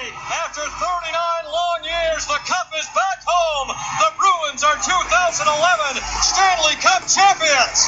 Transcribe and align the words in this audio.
After 0.00 0.62
39 0.62 1.52
long 1.52 1.84
years, 1.84 2.24
the 2.24 2.40
Cup 2.48 2.72
is 2.74 2.86
back 2.96 3.20
home. 3.26 3.68
The 3.68 4.10
Bruins 4.16 4.64
are 4.64 4.76
2011 4.76 6.00
Stanley 6.22 6.74
Cup 6.80 7.06
champions. 7.06 7.84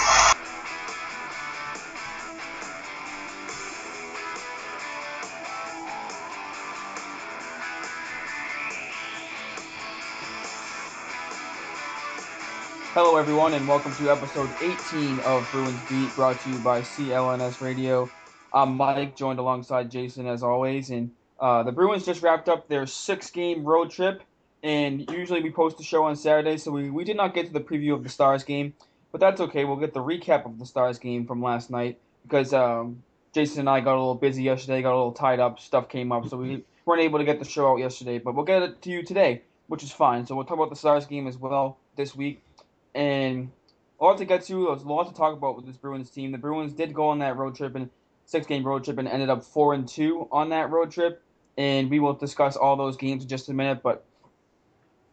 Hello, 12.92 13.16
everyone, 13.16 13.54
and 13.54 13.66
welcome 13.66 13.92
to 13.94 14.10
episode 14.10 14.50
18 14.60 15.20
of 15.20 15.48
Bruins 15.50 15.80
Beat, 15.88 16.14
brought 16.14 16.38
to 16.42 16.50
you 16.50 16.58
by 16.58 16.82
CLNS 16.82 17.62
Radio. 17.62 18.10
I'm 18.52 18.76
Mike, 18.76 19.16
joined 19.16 19.38
alongside 19.38 19.90
Jason 19.90 20.26
as 20.26 20.42
always, 20.42 20.90
and 20.90 21.10
uh, 21.42 21.62
the 21.62 21.72
Bruins 21.72 22.06
just 22.06 22.22
wrapped 22.22 22.48
up 22.48 22.68
their 22.68 22.86
six-game 22.86 23.64
road 23.64 23.90
trip, 23.90 24.22
and 24.62 25.10
usually 25.10 25.42
we 25.42 25.50
post 25.50 25.76
the 25.76 25.82
show 25.82 26.04
on 26.04 26.16
Saturday, 26.16 26.56
so 26.56 26.70
we, 26.70 26.88
we 26.88 27.04
did 27.04 27.16
not 27.16 27.34
get 27.34 27.46
to 27.48 27.52
the 27.52 27.60
preview 27.60 27.92
of 27.92 28.02
the 28.02 28.08
Stars 28.08 28.44
game, 28.44 28.72
but 29.10 29.20
that's 29.20 29.40
okay. 29.40 29.64
We'll 29.64 29.76
get 29.76 29.92
the 29.92 30.00
recap 30.00 30.46
of 30.46 30.58
the 30.58 30.64
Stars 30.64 30.98
game 30.98 31.26
from 31.26 31.42
last 31.42 31.70
night 31.70 31.98
because 32.22 32.54
um, 32.54 33.02
Jason 33.34 33.60
and 33.60 33.68
I 33.68 33.80
got 33.80 33.96
a 33.96 33.98
little 33.98 34.14
busy 34.14 34.44
yesterday, 34.44 34.80
got 34.80 34.94
a 34.94 34.96
little 34.96 35.12
tied 35.12 35.40
up, 35.40 35.60
stuff 35.60 35.88
came 35.88 36.12
up, 36.12 36.28
so 36.28 36.36
we 36.36 36.64
weren't 36.86 37.02
able 37.02 37.18
to 37.18 37.24
get 37.24 37.40
the 37.40 37.44
show 37.44 37.72
out 37.72 37.80
yesterday, 37.80 38.18
but 38.18 38.34
we'll 38.34 38.44
get 38.44 38.62
it 38.62 38.80
to 38.82 38.90
you 38.90 39.02
today, 39.02 39.42
which 39.66 39.82
is 39.82 39.90
fine. 39.90 40.24
So 40.24 40.34
we'll 40.34 40.44
talk 40.44 40.56
about 40.56 40.70
the 40.70 40.76
Stars 40.76 41.04
game 41.04 41.26
as 41.26 41.36
well 41.36 41.76
this 41.96 42.16
week 42.16 42.40
and 42.94 43.50
a 44.00 44.04
lot 44.04 44.18
to 44.18 44.24
get 44.24 44.44
to. 44.46 44.66
There's 44.66 44.82
a 44.82 44.88
lot 44.88 45.08
to 45.08 45.14
talk 45.14 45.32
about 45.36 45.56
with 45.56 45.66
this 45.66 45.76
Bruins 45.76 46.10
team. 46.10 46.32
The 46.32 46.38
Bruins 46.38 46.72
did 46.72 46.94
go 46.94 47.08
on 47.08 47.18
that 47.20 47.36
road 47.36 47.54
trip 47.54 47.74
and 47.74 47.88
six 48.26 48.46
game 48.46 48.64
road 48.64 48.84
trip 48.84 48.98
and 48.98 49.08
ended 49.08 49.30
up 49.30 49.44
four 49.44 49.74
and 49.74 49.88
two 49.88 50.28
on 50.30 50.50
that 50.50 50.70
road 50.70 50.90
trip. 50.90 51.22
And 51.56 51.90
we 51.90 52.00
will 52.00 52.14
discuss 52.14 52.56
all 52.56 52.76
those 52.76 52.96
games 52.96 53.22
in 53.22 53.28
just 53.28 53.48
a 53.48 53.52
minute. 53.52 53.82
But 53.82 54.04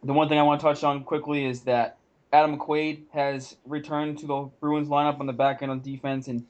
the 0.03 0.13
one 0.13 0.29
thing 0.29 0.39
I 0.39 0.43
want 0.43 0.61
to 0.61 0.65
touch 0.65 0.83
on 0.83 1.03
quickly 1.03 1.45
is 1.45 1.61
that 1.61 1.97
Adam 2.31 2.57
McQuaid 2.57 3.03
has 3.11 3.55
returned 3.65 4.19
to 4.19 4.27
the 4.27 4.49
Bruins 4.59 4.87
lineup 4.87 5.19
on 5.19 5.25
the 5.25 5.33
back 5.33 5.61
end 5.61 5.71
on 5.71 5.81
defense. 5.81 6.27
And 6.27 6.45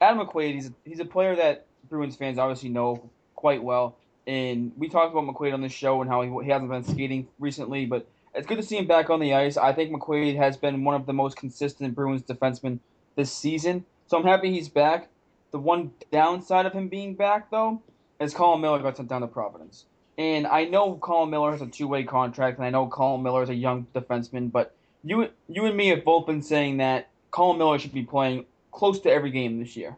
Adam 0.00 0.24
McQuaid, 0.24 0.54
he's 0.54 0.68
a, 0.68 0.72
he's 0.84 1.00
a 1.00 1.04
player 1.04 1.34
that 1.36 1.66
Bruins 1.88 2.16
fans 2.16 2.38
obviously 2.38 2.68
know 2.68 3.10
quite 3.34 3.62
well. 3.62 3.96
And 4.26 4.72
we 4.76 4.88
talked 4.88 5.12
about 5.12 5.24
McQuaid 5.24 5.52
on 5.52 5.62
this 5.62 5.72
show 5.72 6.00
and 6.00 6.08
how 6.08 6.22
he, 6.22 6.30
he 6.44 6.50
hasn't 6.50 6.70
been 6.70 6.84
skating 6.84 7.26
recently, 7.38 7.86
but 7.86 8.06
it's 8.34 8.46
good 8.46 8.56
to 8.56 8.62
see 8.62 8.78
him 8.78 8.86
back 8.86 9.10
on 9.10 9.20
the 9.20 9.34
ice. 9.34 9.56
I 9.56 9.72
think 9.72 9.90
McQuaid 9.92 10.36
has 10.36 10.56
been 10.56 10.84
one 10.84 10.94
of 10.94 11.06
the 11.06 11.12
most 11.12 11.36
consistent 11.36 11.94
Bruins 11.94 12.22
defensemen 12.22 12.78
this 13.16 13.32
season. 13.32 13.84
So 14.06 14.18
I'm 14.18 14.24
happy 14.24 14.52
he's 14.52 14.68
back. 14.68 15.08
The 15.50 15.58
one 15.58 15.92
downside 16.10 16.66
of 16.66 16.72
him 16.72 16.88
being 16.88 17.14
back, 17.14 17.50
though, 17.50 17.82
is 18.22 18.34
Colin 18.34 18.60
Miller 18.60 18.78
got 18.80 18.96
sent 18.96 19.08
down 19.08 19.20
to 19.22 19.26
Providence. 19.26 19.86
And 20.18 20.46
I 20.46 20.64
know 20.64 20.96
Colin 20.96 21.30
Miller 21.30 21.52
has 21.52 21.62
a 21.62 21.66
two-way 21.66 22.04
contract, 22.04 22.58
and 22.58 22.66
I 22.66 22.70
know 22.70 22.86
Colin 22.86 23.22
Miller 23.22 23.42
is 23.42 23.48
a 23.48 23.54
young 23.54 23.86
defenseman, 23.94 24.52
but 24.52 24.74
you 25.02 25.28
you 25.48 25.64
and 25.66 25.76
me 25.76 25.88
have 25.88 26.04
both 26.04 26.26
been 26.26 26.42
saying 26.42 26.76
that 26.78 27.08
Colin 27.30 27.58
Miller 27.58 27.78
should 27.78 27.94
be 27.94 28.04
playing 28.04 28.46
close 28.70 29.00
to 29.00 29.10
every 29.10 29.30
game 29.30 29.58
this 29.58 29.76
year 29.76 29.96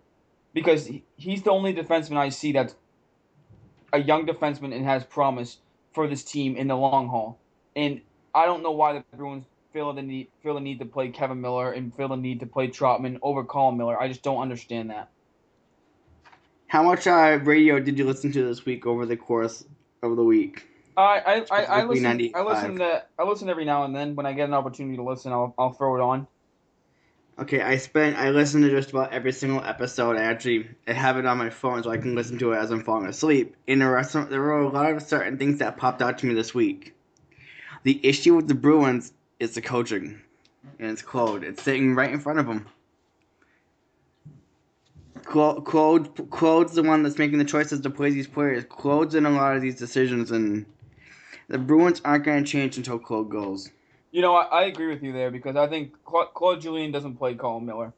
because 0.52 0.88
he's 1.16 1.42
the 1.42 1.50
only 1.50 1.74
defenseman 1.74 2.16
I 2.16 2.28
see 2.28 2.52
that's 2.52 2.74
a 3.92 4.00
young 4.00 4.26
defenseman 4.26 4.74
and 4.74 4.84
has 4.84 5.04
promise 5.04 5.58
for 5.92 6.08
this 6.08 6.24
team 6.24 6.56
in 6.56 6.68
the 6.68 6.76
long 6.76 7.08
haul. 7.08 7.38
And 7.76 8.00
I 8.34 8.46
don't 8.46 8.62
know 8.62 8.72
why 8.72 8.94
the 8.94 9.04
Bruins 9.16 9.44
feel 9.72 9.92
the 9.92 10.02
need 10.02 10.28
feel 10.42 10.54
the 10.54 10.60
need 10.60 10.78
to 10.78 10.86
play 10.86 11.08
Kevan 11.08 11.40
Miller 11.40 11.72
and 11.72 11.94
feel 11.94 12.08
the 12.08 12.16
need 12.16 12.40
to 12.40 12.46
play 12.46 12.68
Trotman 12.68 13.18
over 13.22 13.44
Colin 13.44 13.76
Miller. 13.76 14.00
I 14.00 14.08
just 14.08 14.22
don't 14.22 14.40
understand 14.40 14.90
that. 14.90 15.10
How 16.74 16.82
much 16.82 17.06
uh, 17.06 17.38
radio 17.44 17.78
did 17.78 18.00
you 18.00 18.04
listen 18.04 18.32
to 18.32 18.44
this 18.44 18.64
week 18.64 18.84
over 18.84 19.06
the 19.06 19.16
course 19.16 19.64
of 20.02 20.16
the 20.16 20.24
week? 20.24 20.66
I 20.96 21.20
I, 21.20 21.46
I, 21.48 21.64
I 21.66 21.84
listen 21.84 22.32
I 22.34 22.42
listen 22.42 22.78
to 22.80 23.04
I 23.16 23.22
listen 23.22 23.48
every 23.48 23.64
now 23.64 23.84
and 23.84 23.94
then 23.94 24.16
when 24.16 24.26
I 24.26 24.32
get 24.32 24.48
an 24.48 24.54
opportunity 24.54 24.96
to 24.96 25.04
listen 25.04 25.30
I'll 25.30 25.54
I'll 25.56 25.70
throw 25.70 25.94
it 25.94 26.00
on. 26.00 26.26
Okay, 27.38 27.60
I 27.60 27.76
spent 27.76 28.16
I 28.16 28.30
listen 28.30 28.60
to 28.62 28.70
just 28.70 28.90
about 28.90 29.12
every 29.12 29.30
single 29.30 29.62
episode. 29.62 30.16
I 30.16 30.22
actually 30.22 30.68
I 30.88 30.94
have 30.94 31.16
it 31.16 31.26
on 31.26 31.38
my 31.38 31.48
phone 31.48 31.80
so 31.84 31.92
I 31.92 31.96
can 31.96 32.16
listen 32.16 32.38
to 32.38 32.54
it 32.54 32.56
as 32.56 32.72
I'm 32.72 32.82
falling 32.82 33.06
asleep. 33.06 33.54
In 33.68 33.78
there 33.78 33.92
restaurant, 33.92 34.30
there 34.30 34.40
were 34.40 34.58
a 34.58 34.68
lot 34.68 34.90
of 34.90 35.00
certain 35.00 35.38
things 35.38 35.60
that 35.60 35.76
popped 35.76 36.02
out 36.02 36.18
to 36.18 36.26
me 36.26 36.34
this 36.34 36.56
week. 36.56 36.92
The 37.84 38.00
issue 38.04 38.34
with 38.34 38.48
the 38.48 38.54
Bruins 38.56 39.12
is 39.38 39.54
the 39.54 39.62
coaching, 39.62 40.20
and 40.80 40.90
it's 40.90 41.02
Claude. 41.02 41.44
It's 41.44 41.62
sitting 41.62 41.94
right 41.94 42.10
in 42.10 42.18
front 42.18 42.40
of 42.40 42.48
them. 42.48 42.66
Claude, 45.24 45.64
Claude, 45.64 46.30
Claude's 46.30 46.74
the 46.74 46.82
one 46.82 47.02
that's 47.02 47.18
making 47.18 47.38
the 47.38 47.44
choices 47.44 47.80
to 47.80 47.90
play 47.90 48.10
these 48.10 48.26
players. 48.26 48.64
Claude's 48.68 49.14
in 49.14 49.26
a 49.26 49.30
lot 49.30 49.56
of 49.56 49.62
these 49.62 49.76
decisions, 49.76 50.30
and 50.30 50.66
the 51.48 51.58
Bruins 51.58 52.00
aren't 52.04 52.24
going 52.24 52.44
to 52.44 52.50
change 52.50 52.76
until 52.76 52.98
Claude 52.98 53.30
goes. 53.30 53.70
You 54.10 54.22
know, 54.22 54.34
I, 54.34 54.44
I, 54.44 54.64
agree 54.66 54.86
with 54.86 55.02
you 55.02 55.12
there 55.12 55.30
because 55.30 55.56
I 55.56 55.66
think 55.66 55.92
Claude, 56.04 56.32
Claude 56.34 56.60
Julien 56.60 56.92
doesn't 56.92 57.16
play 57.16 57.34
Colin 57.34 57.66
Miller. 57.66 57.92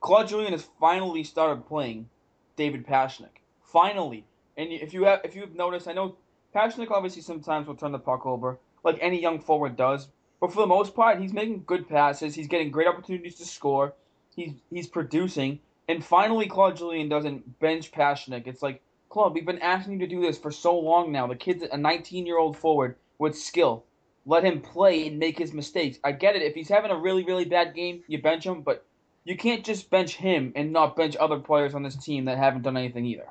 Claude 0.00 0.28
Julien 0.28 0.52
has 0.52 0.68
finally 0.80 1.22
started 1.22 1.66
playing 1.66 2.08
David 2.56 2.86
Pastrnak. 2.86 3.38
Finally, 3.62 4.24
and 4.56 4.72
if 4.72 4.92
you 4.92 5.04
have 5.04 5.20
if 5.22 5.36
you've 5.36 5.54
noticed, 5.54 5.86
I 5.86 5.92
know 5.92 6.16
Pastrnak 6.54 6.90
obviously 6.90 7.22
sometimes 7.22 7.68
will 7.68 7.76
turn 7.76 7.92
the 7.92 7.98
puck 7.98 8.26
over, 8.26 8.58
like 8.82 8.98
any 9.00 9.20
young 9.20 9.38
forward 9.38 9.76
does. 9.76 10.08
But 10.40 10.52
for 10.52 10.60
the 10.60 10.66
most 10.66 10.94
part, 10.94 11.20
he's 11.20 11.32
making 11.32 11.64
good 11.66 11.88
passes. 11.88 12.34
He's 12.34 12.48
getting 12.48 12.70
great 12.70 12.88
opportunities 12.88 13.36
to 13.36 13.44
score. 13.44 13.94
He's 14.34 14.54
he's 14.70 14.88
producing. 14.88 15.60
And 15.88 16.04
finally, 16.04 16.46
Claude 16.46 16.76
Julien 16.76 17.08
doesn't 17.08 17.58
bench 17.58 17.90
Pastrnak. 17.90 18.46
It's 18.46 18.62
like, 18.62 18.82
Claude, 19.08 19.34
we've 19.34 19.46
been 19.46 19.58
asking 19.58 19.94
you 19.94 19.98
to 20.00 20.06
do 20.06 20.20
this 20.20 20.38
for 20.38 20.50
so 20.50 20.78
long 20.78 21.10
now. 21.10 21.26
The 21.26 21.34
kid's 21.34 21.64
a 21.64 21.76
19 21.76 22.26
year 22.26 22.38
old 22.38 22.56
forward 22.56 22.96
with 23.18 23.36
skill. 23.36 23.84
Let 24.26 24.44
him 24.44 24.60
play 24.60 25.08
and 25.08 25.18
make 25.18 25.38
his 25.38 25.52
mistakes. 25.52 25.98
I 26.04 26.12
get 26.12 26.36
it. 26.36 26.42
If 26.42 26.54
he's 26.54 26.68
having 26.68 26.90
a 26.90 26.96
really, 26.96 27.24
really 27.24 27.44
bad 27.44 27.74
game, 27.74 28.04
you 28.06 28.22
bench 28.22 28.44
him. 28.44 28.62
But 28.62 28.84
you 29.24 29.36
can't 29.36 29.64
just 29.64 29.90
bench 29.90 30.14
him 30.16 30.52
and 30.54 30.72
not 30.72 30.96
bench 30.96 31.16
other 31.16 31.38
players 31.38 31.74
on 31.74 31.82
this 31.82 31.96
team 31.96 32.26
that 32.26 32.38
haven't 32.38 32.62
done 32.62 32.76
anything 32.76 33.04
either. 33.06 33.26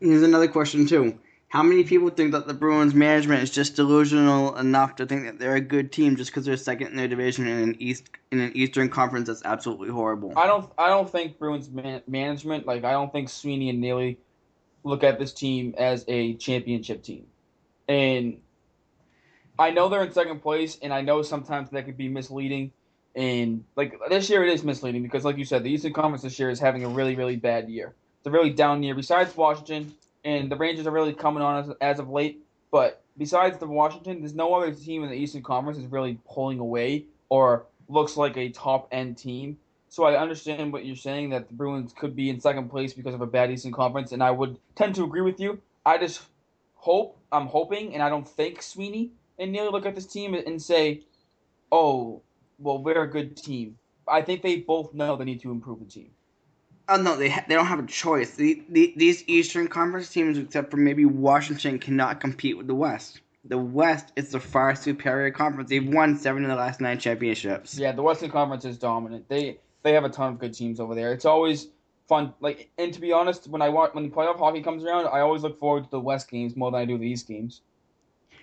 Here's 0.00 0.22
another 0.22 0.48
question, 0.48 0.86
too. 0.86 1.18
How 1.48 1.62
many 1.62 1.84
people 1.84 2.10
think 2.10 2.32
that 2.32 2.46
the 2.48 2.54
Bruins 2.54 2.92
management 2.92 3.42
is 3.42 3.50
just 3.50 3.76
delusional 3.76 4.56
enough 4.56 4.96
to 4.96 5.06
think 5.06 5.24
that 5.24 5.38
they're 5.38 5.54
a 5.54 5.60
good 5.60 5.92
team 5.92 6.16
just 6.16 6.30
because 6.30 6.44
they're 6.44 6.56
second 6.56 6.88
in 6.88 6.96
their 6.96 7.06
division 7.06 7.46
in 7.46 7.58
an 7.58 7.76
East 7.78 8.10
in 8.32 8.40
an 8.40 8.52
Eastern 8.56 8.88
Conference 8.88 9.28
that's 9.28 9.44
absolutely 9.44 9.88
horrible? 9.88 10.32
I 10.36 10.48
don't 10.48 10.70
I 10.76 10.88
don't 10.88 11.08
think 11.08 11.38
Bruins 11.38 11.70
man- 11.70 12.02
management 12.08 12.66
like 12.66 12.84
I 12.84 12.90
don't 12.90 13.12
think 13.12 13.28
Sweeney 13.28 13.70
and 13.70 13.80
Neely 13.80 14.18
look 14.82 15.04
at 15.04 15.18
this 15.20 15.32
team 15.32 15.74
as 15.78 16.04
a 16.08 16.34
championship 16.34 17.04
team, 17.04 17.26
and 17.88 18.38
I 19.56 19.70
know 19.70 19.88
they're 19.88 20.02
in 20.02 20.12
second 20.12 20.40
place, 20.40 20.78
and 20.82 20.92
I 20.92 21.00
know 21.00 21.22
sometimes 21.22 21.70
that 21.70 21.86
could 21.86 21.96
be 21.96 22.08
misleading. 22.08 22.72
And 23.14 23.64
like 23.76 23.96
this 24.10 24.28
year, 24.28 24.44
it 24.44 24.52
is 24.52 24.64
misleading 24.64 25.02
because, 25.02 25.24
like 25.24 25.38
you 25.38 25.44
said, 25.44 25.62
the 25.62 25.70
Eastern 25.70 25.92
Conference 25.92 26.22
this 26.22 26.38
year 26.40 26.50
is 26.50 26.58
having 26.58 26.84
a 26.84 26.88
really 26.88 27.14
really 27.14 27.36
bad 27.36 27.68
year. 27.70 27.94
It's 28.18 28.26
a 28.26 28.30
really 28.32 28.50
down 28.50 28.82
year. 28.82 28.96
Besides 28.96 29.34
Washington 29.36 29.94
and 30.26 30.50
the 30.50 30.56
Rangers 30.56 30.86
are 30.88 30.90
really 30.90 31.14
coming 31.14 31.42
on 31.42 31.64
as, 31.64 31.76
as 31.80 31.98
of 32.00 32.10
late. 32.10 32.44
But 32.72 33.02
besides 33.16 33.58
the 33.58 33.66
Washington, 33.66 34.20
there's 34.20 34.34
no 34.34 34.52
other 34.54 34.74
team 34.74 35.04
in 35.04 35.08
the 35.08 35.16
Eastern 35.16 35.42
Conference 35.42 35.78
is 35.78 35.86
really 35.86 36.18
pulling 36.28 36.58
away 36.58 37.04
or 37.28 37.66
looks 37.88 38.16
like 38.16 38.36
a 38.36 38.50
top 38.50 38.88
end 38.90 39.16
team. 39.16 39.56
So 39.88 40.04
I 40.04 40.20
understand 40.20 40.72
what 40.72 40.84
you're 40.84 40.96
saying 40.96 41.30
that 41.30 41.46
the 41.46 41.54
Bruins 41.54 41.94
could 41.96 42.16
be 42.16 42.28
in 42.28 42.40
second 42.40 42.68
place 42.68 42.92
because 42.92 43.14
of 43.14 43.20
a 43.20 43.26
bad 43.26 43.52
Eastern 43.52 43.72
Conference, 43.72 44.10
and 44.10 44.22
I 44.22 44.32
would 44.32 44.58
tend 44.74 44.96
to 44.96 45.04
agree 45.04 45.22
with 45.22 45.38
you. 45.38 45.60
I 45.86 45.96
just 45.96 46.22
hope, 46.74 47.16
I'm 47.30 47.46
hoping, 47.46 47.94
and 47.94 48.02
I 48.02 48.08
don't 48.08 48.28
think 48.28 48.62
Sweeney 48.62 49.12
and 49.38 49.52
Neil 49.52 49.70
look 49.70 49.86
at 49.86 49.94
this 49.94 50.06
team 50.06 50.34
and 50.34 50.60
say, 50.60 51.02
"Oh, 51.70 52.20
well, 52.58 52.82
we're 52.82 53.00
a 53.00 53.08
good 53.08 53.36
team." 53.36 53.78
I 54.08 54.22
think 54.22 54.42
they 54.42 54.56
both 54.56 54.92
know 54.92 55.14
they 55.14 55.24
need 55.24 55.40
to 55.42 55.52
improve 55.52 55.78
the 55.78 55.86
team. 55.86 56.10
Oh 56.88 56.96
no, 56.96 57.16
they 57.16 57.28
ha- 57.28 57.44
they 57.48 57.54
don't 57.54 57.66
have 57.66 57.80
a 57.80 57.86
choice. 57.86 58.34
The, 58.34 58.62
the, 58.68 58.94
these 58.96 59.24
Eastern 59.26 59.66
Conference 59.66 60.08
teams, 60.08 60.38
except 60.38 60.70
for 60.70 60.76
maybe 60.76 61.04
Washington, 61.04 61.78
cannot 61.78 62.20
compete 62.20 62.56
with 62.56 62.68
the 62.68 62.74
West. 62.74 63.20
The 63.44 63.58
West 63.58 64.12
is 64.16 64.30
the 64.30 64.40
far 64.40 64.74
superior 64.74 65.30
conference. 65.30 65.70
They've 65.70 65.86
won 65.86 66.16
seven 66.16 66.44
of 66.44 66.50
the 66.50 66.56
last 66.56 66.80
nine 66.80 66.98
championships. 66.98 67.78
Yeah, 67.78 67.92
the 67.92 68.02
Western 68.02 68.30
Conference 68.30 68.64
is 68.64 68.78
dominant. 68.78 69.28
They 69.28 69.58
they 69.82 69.92
have 69.92 70.04
a 70.04 70.08
ton 70.08 70.32
of 70.32 70.38
good 70.38 70.54
teams 70.54 70.78
over 70.78 70.94
there. 70.94 71.12
It's 71.12 71.24
always 71.24 71.68
fun. 72.08 72.34
Like, 72.40 72.70
and 72.78 72.92
to 72.92 73.00
be 73.00 73.12
honest, 73.12 73.48
when 73.48 73.62
I 73.62 73.68
want 73.68 73.94
when 73.94 74.04
the 74.04 74.14
playoff 74.14 74.38
hockey 74.38 74.62
comes 74.62 74.84
around, 74.84 75.06
I 75.06 75.20
always 75.20 75.42
look 75.42 75.58
forward 75.58 75.84
to 75.84 75.90
the 75.90 76.00
West 76.00 76.30
games 76.30 76.56
more 76.56 76.70
than 76.70 76.80
I 76.80 76.84
do 76.84 76.98
the 76.98 77.06
East 77.06 77.26
games. 77.26 77.62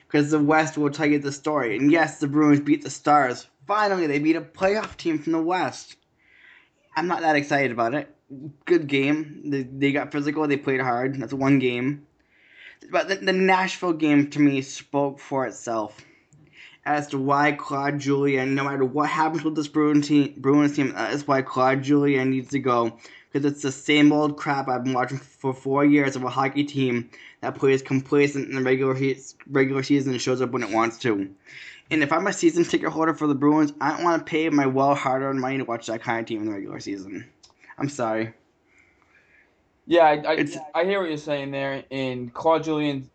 Because 0.06 0.32
the 0.32 0.44
West 0.44 0.78
will 0.78 0.90
tell 0.92 1.08
you 1.08 1.20
the 1.20 1.32
story. 1.32 1.78
And 1.78 1.92
yes, 1.92 2.20
the 2.20 2.28
Bruins 2.28 2.60
beat 2.60 2.84
the 2.84 2.90
Stars. 2.90 3.48
Finally, 3.68 4.08
they 4.08 4.20
beat 4.20 4.36
a 4.36 4.42
playoff 4.42 4.96
team 4.98 5.18
from 5.18 5.32
the 5.32 5.42
West. 5.42 5.96
I'm 6.96 7.08
not 7.08 7.22
that 7.22 7.36
excited 7.36 7.72
about 7.72 7.96
it 7.96 8.14
good 8.66 8.88
game. 8.88 9.42
They, 9.46 9.64
they 9.64 9.92
got 9.92 10.12
physical. 10.12 10.48
They 10.48 10.58
played 10.58 10.82
hard. 10.82 11.20
That's 11.20 11.34
one 11.34 11.60
game. 11.60 12.06
But 12.92 13.08
the, 13.08 13.16
the 13.16 13.34
Nashville 13.34 13.94
game 13.94 14.30
to 14.32 14.40
me 14.40 14.62
spoke 14.62 15.20
for 15.20 15.46
itself 15.46 16.02
as 16.86 17.08
to 17.08 17.18
why 17.18 17.54
Claude 17.54 18.00
Julien, 18.00 18.56
no 18.56 18.66
matter 18.66 18.84
what 18.84 19.10
happens 19.10 19.44
with 19.44 19.56
this 19.56 19.70
Bruins 19.70 20.08
team, 20.08 20.34
Bruins 20.38 20.76
team, 20.76 20.94
that 20.94 21.14
is 21.14 21.28
why 21.28 21.42
Claude 21.42 21.82
Julien 21.82 22.30
needs 22.30 22.50
to 22.50 22.60
go. 22.60 22.98
because 23.32 23.50
it's 23.52 23.62
the 23.62 23.72
same 23.72 24.12
old 24.12 24.38
crap 24.38 24.68
I've 24.68 24.84
been 24.84 24.94
watching 24.94 25.18
for 25.18 25.54
four 25.54 25.84
years 25.84 26.16
of 26.16 26.24
a 26.24 26.30
hockey 26.30 26.64
team 26.64 27.10
that 27.42 27.56
plays 27.56 27.82
complacent 27.82 28.50
in 28.50 28.56
the 28.56 28.62
regular 28.62 28.96
regular 29.50 29.84
season 29.84 30.12
and 30.12 30.22
shows 30.22 30.42
up 30.42 30.52
when 30.52 30.64
it 30.64 30.72
wants 30.72 30.98
to. 31.00 31.30
And 31.90 32.04
if 32.04 32.12
I'm 32.12 32.28
a 32.28 32.34
season 32.34 32.64
ticket 32.64 32.90
holder 32.90 33.14
for 33.14 33.28
the 33.28 33.36
Bruins, 33.36 33.74
I 33.82 33.92
don't 33.92 34.04
want 34.04 34.26
to 34.26 34.30
pay 34.30 34.50
my 34.50 34.66
well 34.66 34.96
hard 34.96 35.22
earned 35.22 35.42
money 35.42 35.58
to 35.58 35.66
watch 35.66 35.88
that 35.88 36.02
kind 36.02 36.20
of 36.20 36.26
team 36.26 36.42
in 36.42 36.46
the 36.46 36.54
regular 36.54 36.80
season. 36.80 37.26
I'm 37.84 37.90
sorry. 37.90 38.34
Yeah, 39.88 40.04
I, 40.04 40.36
I, 40.36 40.46
I 40.74 40.86
hear 40.86 41.02
what 41.02 41.10
you're 41.10 41.18
saying 41.18 41.52
there. 41.52 41.84
And 41.92 42.34
Claude 42.34 42.64
Julien, 42.64 43.10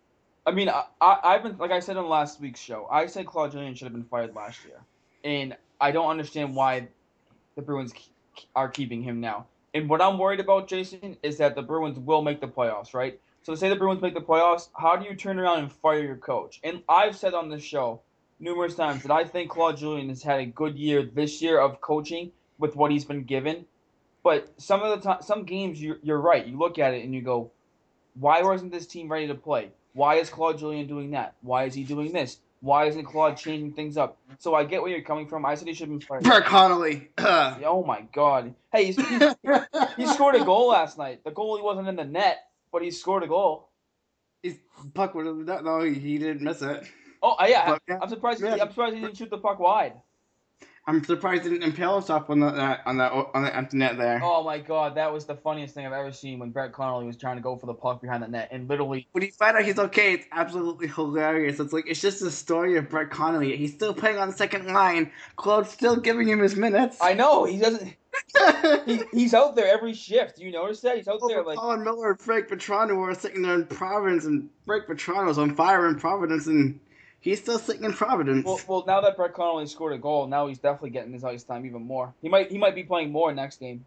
I 0.45 0.51
mean, 0.51 0.69
I, 0.69 0.85
I, 1.01 1.33
have 1.33 1.43
been, 1.43 1.57
like 1.57 1.71
I 1.71 1.81
said 1.81 1.97
on 1.97 2.07
last 2.07 2.39
week's 2.39 2.61
show, 2.61 2.87
I 2.91 3.07
said 3.07 3.25
Claude 3.25 3.53
Julien 3.53 3.75
should 3.75 3.87
have 3.87 3.95
been 3.95 4.05
fired 4.05 4.35
last 4.35 4.63
year. 4.67 4.79
And 5.25 5.57
I 5.81 5.91
don't 5.91 6.11
understand 6.11 6.55
why 6.55 6.89
the 7.57 7.63
Bruins 7.63 7.95
are 8.55 8.69
keeping 8.69 9.03
him 9.03 9.23
now. 9.23 9.47
And 9.73 9.89
what 9.89 10.03
I'm 10.03 10.19
worried 10.19 10.41
about, 10.41 10.69
Jason, 10.69 11.17
is 11.23 11.39
that 11.39 11.55
the 11.55 11.63
Bruins 11.63 11.99
will 11.99 12.21
make 12.21 12.43
the 12.43 12.47
playoffs, 12.47 12.93
right? 12.93 13.19
So 13.45 13.55
to 13.55 13.59
say 13.59 13.71
the 13.71 13.77
Bruins 13.77 14.03
make 14.03 14.13
the 14.13 14.21
playoffs, 14.21 14.69
how 14.77 14.97
do 14.97 15.07
you 15.07 15.17
turn 15.17 15.39
around 15.39 15.61
and 15.61 15.73
fire 15.73 16.01
your 16.01 16.17
coach? 16.17 16.61
And 16.63 16.83
I've 16.91 17.17
said 17.17 17.33
on 17.33 17.49
this 17.49 17.63
show 17.63 18.03
numerous 18.39 18.75
times 18.75 19.03
that 19.05 19.13
I 19.13 19.25
think 19.25 19.51
Claude 19.51 19.79
Julien 19.79 20.11
has 20.11 20.23
had 20.23 20.41
a 20.41 20.45
good 20.47 20.77
year 20.77 21.05
this 21.05 21.41
year 21.41 21.59
of 21.59 21.81
coaching 21.81 22.33
with 22.59 22.77
what 22.77 22.91
he's 22.91 23.07
been 23.07 23.25
given. 23.25 23.65
But 24.29 24.53
some 24.61 24.83
of 24.83 24.91
the 24.91 25.09
time, 25.09 25.23
some 25.23 25.45
games, 25.45 25.81
you're, 25.81 25.97
you're 26.03 26.21
right. 26.21 26.47
You 26.47 26.59
look 26.59 26.79
at 26.79 26.93
it 26.93 27.03
and 27.03 27.15
you 27.15 27.23
go, 27.23 27.51
why 28.13 28.43
wasn't 28.43 28.73
this 28.73 28.87
team 28.87 29.11
ready 29.11 29.27
to 29.29 29.35
play? 29.35 29.71
Why 29.95 30.17
is 30.17 30.29
Claude 30.29 30.59
Julien 30.59 30.87
doing 30.87 31.13
that? 31.13 31.33
Why 31.41 31.65
is 31.65 31.73
he 31.73 31.83
doing 31.83 32.13
this? 32.13 32.37
Why 32.61 32.85
isn't 32.85 33.07
Claude 33.07 33.39
changing 33.39 33.73
things 33.73 33.97
up? 33.97 34.19
So 34.39 34.55
I 34.55 34.65
get 34.65 34.83
where 34.83 34.91
you're 34.91 35.01
coming 35.01 35.29
from. 35.29 35.47
I 35.47 35.55
said 35.55 35.67
he 35.67 35.73
should 35.73 35.89
have 35.89 35.99
been 35.99 36.07
fired. 36.07 36.25
Brett 36.25 36.45
Connolly. 36.45 37.09
oh 37.19 37.83
my 37.87 38.03
God. 38.13 38.55
Hey, 38.71 38.93
he's, 38.93 38.97
he, 38.97 39.19
he 39.97 40.07
scored 40.13 40.35
a 40.35 40.45
goal 40.45 40.69
last 40.69 40.99
night. 40.99 41.25
The 41.25 41.31
goalie 41.31 41.65
wasn't 41.65 41.89
in 41.89 41.97
the 41.97 42.05
net, 42.05 42.51
but 42.71 42.83
he 42.83 42.91
scored 42.91 43.23
a 43.23 43.29
goal. 43.29 43.71
He's 44.43 44.59
puck 44.93 45.15
would 45.15 45.25
have 45.25 45.65
no, 45.65 45.81
he 45.81 46.19
didn't 46.19 46.43
miss 46.43 46.61
it. 46.61 46.87
Oh 47.23 47.35
yeah, 47.47 47.71
but, 47.71 47.83
yeah. 47.89 47.99
I'm 48.03 48.11
surprised. 48.11 48.43
Yeah. 48.43 48.59
I'm 48.61 48.69
surprised 48.69 48.95
he 48.95 49.01
didn't 49.01 49.17
shoot 49.17 49.31
the 49.31 49.39
puck 49.39 49.59
wide. 49.59 49.95
I'm 50.89 51.05
surprised 51.05 51.43
he 51.43 51.51
didn't 51.51 51.65
impale 51.65 51.93
himself 51.97 52.31
on 52.31 52.41
the 52.41 52.47
uh, 52.47 52.79
on 52.87 52.97
that 52.97 53.13
on 53.13 53.43
the 53.43 53.55
empty 53.55 53.77
net 53.77 53.99
there. 53.99 54.23
Oh 54.25 54.43
my 54.43 54.59
god, 54.59 54.95
that 54.95 55.13
was 55.13 55.27
the 55.27 55.37
funniest 55.37 55.75
thing 55.75 55.85
I've 55.85 55.93
ever 55.93 56.11
seen 56.11 56.39
when 56.39 56.49
Brett 56.49 56.73
Connolly 56.73 57.05
was 57.05 57.19
trying 57.19 57.37
to 57.37 57.43
go 57.43 57.57
for 57.57 57.67
the 57.67 57.75
puck 57.75 58.01
behind 58.01 58.23
the 58.23 58.29
net 58.29 58.49
and 58.53 58.67
literally. 58.71 59.07
When 59.13 59.23
he 59.23 59.29
find 59.29 59.55
out 59.55 59.67
he's 59.67 59.79
okay, 59.79 60.15
it's 60.15 60.27
absolutely 60.33 60.89
hilarious. 60.89 61.61
It's 61.61 61.75
like 61.75 61.85
it's 61.87 62.01
just 62.01 62.21
the 62.21 62.31
story 62.31 62.79
of 62.79 62.89
Brett 62.89 63.11
Connolly. 63.11 63.55
He's 63.59 63.75
still 63.75 63.93
playing 63.93 64.17
on 64.17 64.31
the 64.31 64.35
second 64.35 64.73
line. 64.73 65.13
Claude's 65.37 65.69
still 65.69 65.97
giving 65.97 66.27
him 66.27 66.39
his 66.39 66.57
minutes. 66.57 66.97
I 67.03 67.13
know 67.13 67.45
he 67.45 67.59
doesn't. 67.59 67.95
he, 68.87 69.03
he's 69.13 69.35
out 69.35 69.57
there 69.57 69.67
every 69.67 69.93
shift. 69.93 70.39
You 70.39 70.51
notice 70.51 70.81
that 70.81 70.97
he's 70.97 71.07
out 71.07 71.21
there 71.29 71.45
like 71.45 71.59
Colin 71.59 71.85
Miller 71.85 72.13
and 72.13 72.21
Frank 72.21 72.49
Vatrano 72.49 72.97
were 72.97 73.15
sitting 73.15 73.43
there 73.43 73.57
in 73.57 73.67
Providence, 73.67 74.25
and 74.25 74.49
Frank 74.65 74.87
Vatrano's 74.87 75.37
on 75.37 75.55
fire 75.55 75.87
in 75.87 75.97
Providence, 75.97 76.47
and 76.47 76.81
He's 77.21 77.41
still 77.41 77.59
sitting 77.59 77.85
in 77.85 77.93
Providence. 77.93 78.47
Well, 78.47 78.61
well, 78.69 78.85
now 78.87 79.01
that 79.01 79.17
Brett 79.17 79.35
Connolly 79.35 79.67
scored 79.67 79.93
a 79.93 79.99
goal, 79.99 80.27
now 80.27 80.47
he's 80.47 80.59
definitely 80.59 80.91
getting 80.91 81.13
his 81.13 81.25
ice 81.25 81.43
time 81.43 81.67
even 81.67 81.83
more. 81.83 82.15
He 82.23 82.29
might 82.29 82.51
he 82.51 82.59
might 82.59 82.75
be 82.75 82.85
playing 82.85 83.11
more 83.11 83.33
next 83.33 83.61
game. 83.61 83.85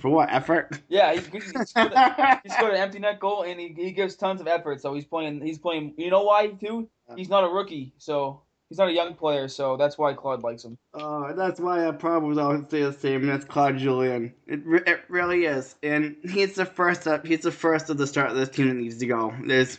For 0.00 0.08
what 0.08 0.32
effort? 0.32 0.80
Yeah, 0.88 1.12
he, 1.12 1.20
he, 1.20 1.40
scored, 1.40 1.92
a, 1.92 2.40
he 2.42 2.48
scored, 2.48 2.72
an 2.74 2.80
empty 2.80 2.98
net 2.98 3.20
goal 3.20 3.42
and 3.42 3.60
he, 3.60 3.68
he 3.76 3.92
gives 3.92 4.16
tons 4.16 4.40
of 4.40 4.48
effort. 4.48 4.80
So 4.80 4.94
he's 4.94 5.04
playing. 5.04 5.42
He's 5.42 5.58
playing. 5.58 5.94
You 5.96 6.10
know 6.10 6.22
why 6.22 6.48
too? 6.48 6.88
He's 7.16 7.28
not 7.28 7.44
a 7.44 7.48
rookie, 7.48 7.92
so 7.98 8.40
he's 8.68 8.78
not 8.78 8.88
a 8.88 8.92
young 8.92 9.14
player. 9.14 9.46
So 9.48 9.76
that's 9.76 9.98
why 9.98 10.14
Claude 10.14 10.42
likes 10.42 10.64
him. 10.64 10.78
Oh, 10.94 11.24
uh, 11.24 11.32
that's 11.34 11.60
why 11.60 11.86
I 11.86 11.90
probably 11.92 12.40
always 12.40 12.64
say 12.70 12.82
the 12.82 12.92
same. 12.92 13.22
And 13.22 13.30
that's 13.30 13.44
Claude 13.44 13.78
Julien. 13.78 14.32
It 14.46 14.60
it 14.86 15.00
really 15.08 15.44
is, 15.44 15.76
and 15.82 16.16
he's 16.22 16.54
the 16.54 16.64
first 16.64 17.06
up. 17.06 17.26
He's 17.26 17.40
the 17.40 17.52
first 17.52 17.90
of 17.90 17.98
the 17.98 18.06
start 18.06 18.30
of 18.30 18.36
this 18.36 18.48
team 18.48 18.68
that 18.68 18.74
needs 18.74 18.98
to 18.98 19.06
go. 19.06 19.34
There's 19.44 19.78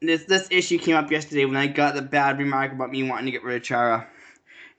this 0.00 0.24
this 0.24 0.48
issue 0.50 0.78
came 0.78 0.96
up 0.96 1.10
yesterday 1.10 1.44
when 1.44 1.56
I 1.56 1.66
got 1.66 1.94
the 1.94 2.02
bad 2.02 2.38
remark 2.38 2.72
about 2.72 2.90
me 2.90 3.02
wanting 3.02 3.26
to 3.26 3.32
get 3.32 3.42
rid 3.42 3.56
of 3.56 3.62
Chara. 3.62 4.06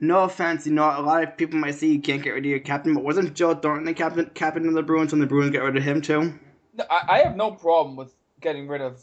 No 0.02 0.24
offense, 0.24 0.66
you 0.66 0.72
know, 0.72 0.84
a 0.84 1.02
lot 1.02 1.22
of 1.22 1.36
people 1.36 1.58
might 1.58 1.74
say 1.74 1.88
you 1.88 2.00
can't 2.00 2.22
get 2.22 2.30
rid 2.30 2.44
of 2.44 2.50
your 2.50 2.60
captain, 2.60 2.94
but 2.94 3.04
wasn't 3.04 3.34
Joe 3.34 3.54
Thornton 3.54 3.84
the 3.84 3.94
captain 3.94 4.30
captain 4.34 4.66
of 4.66 4.74
the 4.74 4.82
Bruins 4.82 5.12
when 5.12 5.20
the 5.20 5.26
Bruins 5.26 5.52
got 5.52 5.62
rid 5.62 5.76
of 5.76 5.82
him 5.82 6.00
too? 6.00 6.32
No, 6.74 6.84
I, 6.90 7.02
I 7.08 7.18
have 7.18 7.36
no 7.36 7.52
problem 7.52 7.96
with 7.96 8.14
getting 8.40 8.66
rid 8.66 8.80
of 8.80 9.02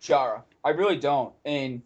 Chara. 0.00 0.42
I 0.64 0.70
really 0.70 0.96
don't. 0.96 1.34
And 1.44 1.82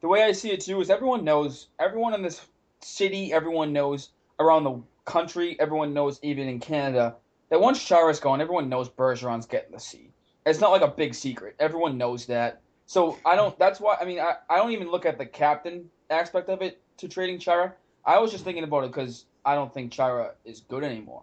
the 0.00 0.08
way 0.08 0.22
I 0.22 0.32
see 0.32 0.50
it 0.50 0.60
too 0.60 0.80
is 0.80 0.90
everyone 0.90 1.24
knows, 1.24 1.68
everyone 1.80 2.14
in 2.14 2.22
this 2.22 2.40
city, 2.80 3.32
everyone 3.32 3.72
knows 3.72 4.10
around 4.38 4.64
the 4.64 4.80
country, 5.04 5.56
everyone 5.58 5.92
knows 5.92 6.20
even 6.22 6.48
in 6.48 6.60
Canada 6.60 7.16
that 7.48 7.60
once 7.60 7.82
Chara's 7.82 8.20
gone, 8.20 8.40
everyone 8.40 8.68
knows 8.68 8.88
Bergeron's 8.88 9.46
getting 9.46 9.72
the 9.72 9.80
seat. 9.80 10.12
It's 10.44 10.60
not 10.60 10.70
like 10.70 10.82
a 10.82 10.88
big 10.88 11.14
secret. 11.14 11.56
Everyone 11.58 11.98
knows 11.98 12.26
that. 12.26 12.60
So 12.86 13.18
I 13.24 13.34
don't. 13.34 13.58
That's 13.58 13.80
why. 13.80 13.96
I 14.00 14.04
mean, 14.04 14.20
I, 14.20 14.36
I 14.48 14.56
don't 14.56 14.70
even 14.70 14.90
look 14.90 15.06
at 15.06 15.18
the 15.18 15.26
captain 15.26 15.90
aspect 16.08 16.48
of 16.48 16.62
it 16.62 16.80
to 16.98 17.08
trading 17.08 17.38
Chara. 17.38 17.74
I 18.04 18.18
was 18.20 18.30
just 18.30 18.44
thinking 18.44 18.62
about 18.62 18.84
it 18.84 18.92
because 18.92 19.26
I 19.44 19.56
don't 19.56 19.74
think 19.74 19.92
Chara 19.92 20.34
is 20.44 20.60
good 20.60 20.84
anymore. 20.84 21.22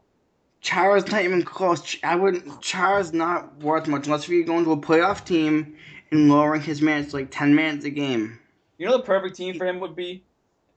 Chara's 0.60 1.10
not 1.10 1.24
even 1.24 1.44
close. 1.44 1.98
I 2.04 2.16
wouldn't. 2.16 2.62
Chara's 2.62 3.14
not 3.14 3.58
worth 3.62 3.88
much 3.88 4.08
unless 4.08 4.28
you're 4.28 4.44
going 4.44 4.66
to 4.66 4.74
a 4.74 4.78
playoff 4.78 5.26
team 5.26 5.78
and 6.12 6.30
lowering 6.30 6.62
his 6.62 6.82
minutes 6.82 7.12
to 7.12 7.18
like 7.18 7.32
ten 7.32 7.56
minutes 7.56 7.86
a 7.86 7.90
game. 7.90 8.40
You 8.78 8.88
know 8.88 8.98
the 8.98 9.04
perfect 9.04 9.36
team 9.36 9.58
for 9.58 9.66
him 9.66 9.80
would 9.80 9.96
be, 9.96 10.24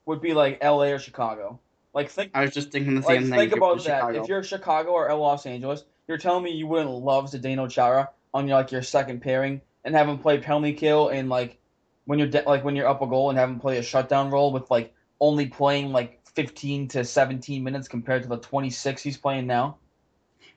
would 0.05 0.21
be 0.21 0.33
like 0.33 0.59
L.A. 0.61 0.93
or 0.93 0.99
Chicago. 0.99 1.59
Like 1.93 2.09
think. 2.09 2.31
I 2.33 2.41
was 2.41 2.53
just 2.53 2.71
thinking 2.71 2.95
the 2.95 3.01
same 3.01 3.23
like, 3.23 3.29
thing. 3.29 3.49
Think 3.49 3.57
about 3.57 3.77
that. 3.77 3.83
Chicago. 3.83 4.21
If 4.21 4.29
you're 4.29 4.43
Chicago 4.43 4.91
or 4.91 5.13
Los 5.15 5.45
Angeles, 5.45 5.83
you're 6.07 6.17
telling 6.17 6.43
me 6.43 6.51
you 6.51 6.67
wouldn't 6.67 6.89
love 6.89 7.29
Zdeno 7.31 7.69
Chara 7.69 8.09
on 8.33 8.47
your 8.47 8.57
like 8.57 8.71
your 8.71 8.83
second 8.83 9.21
pairing 9.21 9.61
and 9.87 9.95
have 9.95 10.09
him 10.09 10.19
play 10.19 10.37
penalty 10.37 10.73
kill 10.73 11.07
and 11.07 11.29
like 11.29 11.57
when 12.03 12.19
you're 12.19 12.27
de- 12.27 12.43
like 12.43 12.63
when 12.65 12.75
you're 12.75 12.87
up 12.87 13.01
a 13.01 13.07
goal 13.07 13.29
and 13.29 13.39
have 13.39 13.49
him 13.49 13.59
play 13.59 13.77
a 13.77 13.81
shutdown 13.81 14.29
role 14.29 14.51
with 14.51 14.69
like 14.69 14.93
only 15.21 15.47
playing 15.47 15.93
like 15.93 16.19
15 16.35 16.89
to 16.89 17.05
17 17.05 17.63
minutes 17.63 17.87
compared 17.87 18.21
to 18.23 18.29
the 18.29 18.37
26 18.37 19.01
he's 19.01 19.17
playing 19.17 19.47
now. 19.47 19.77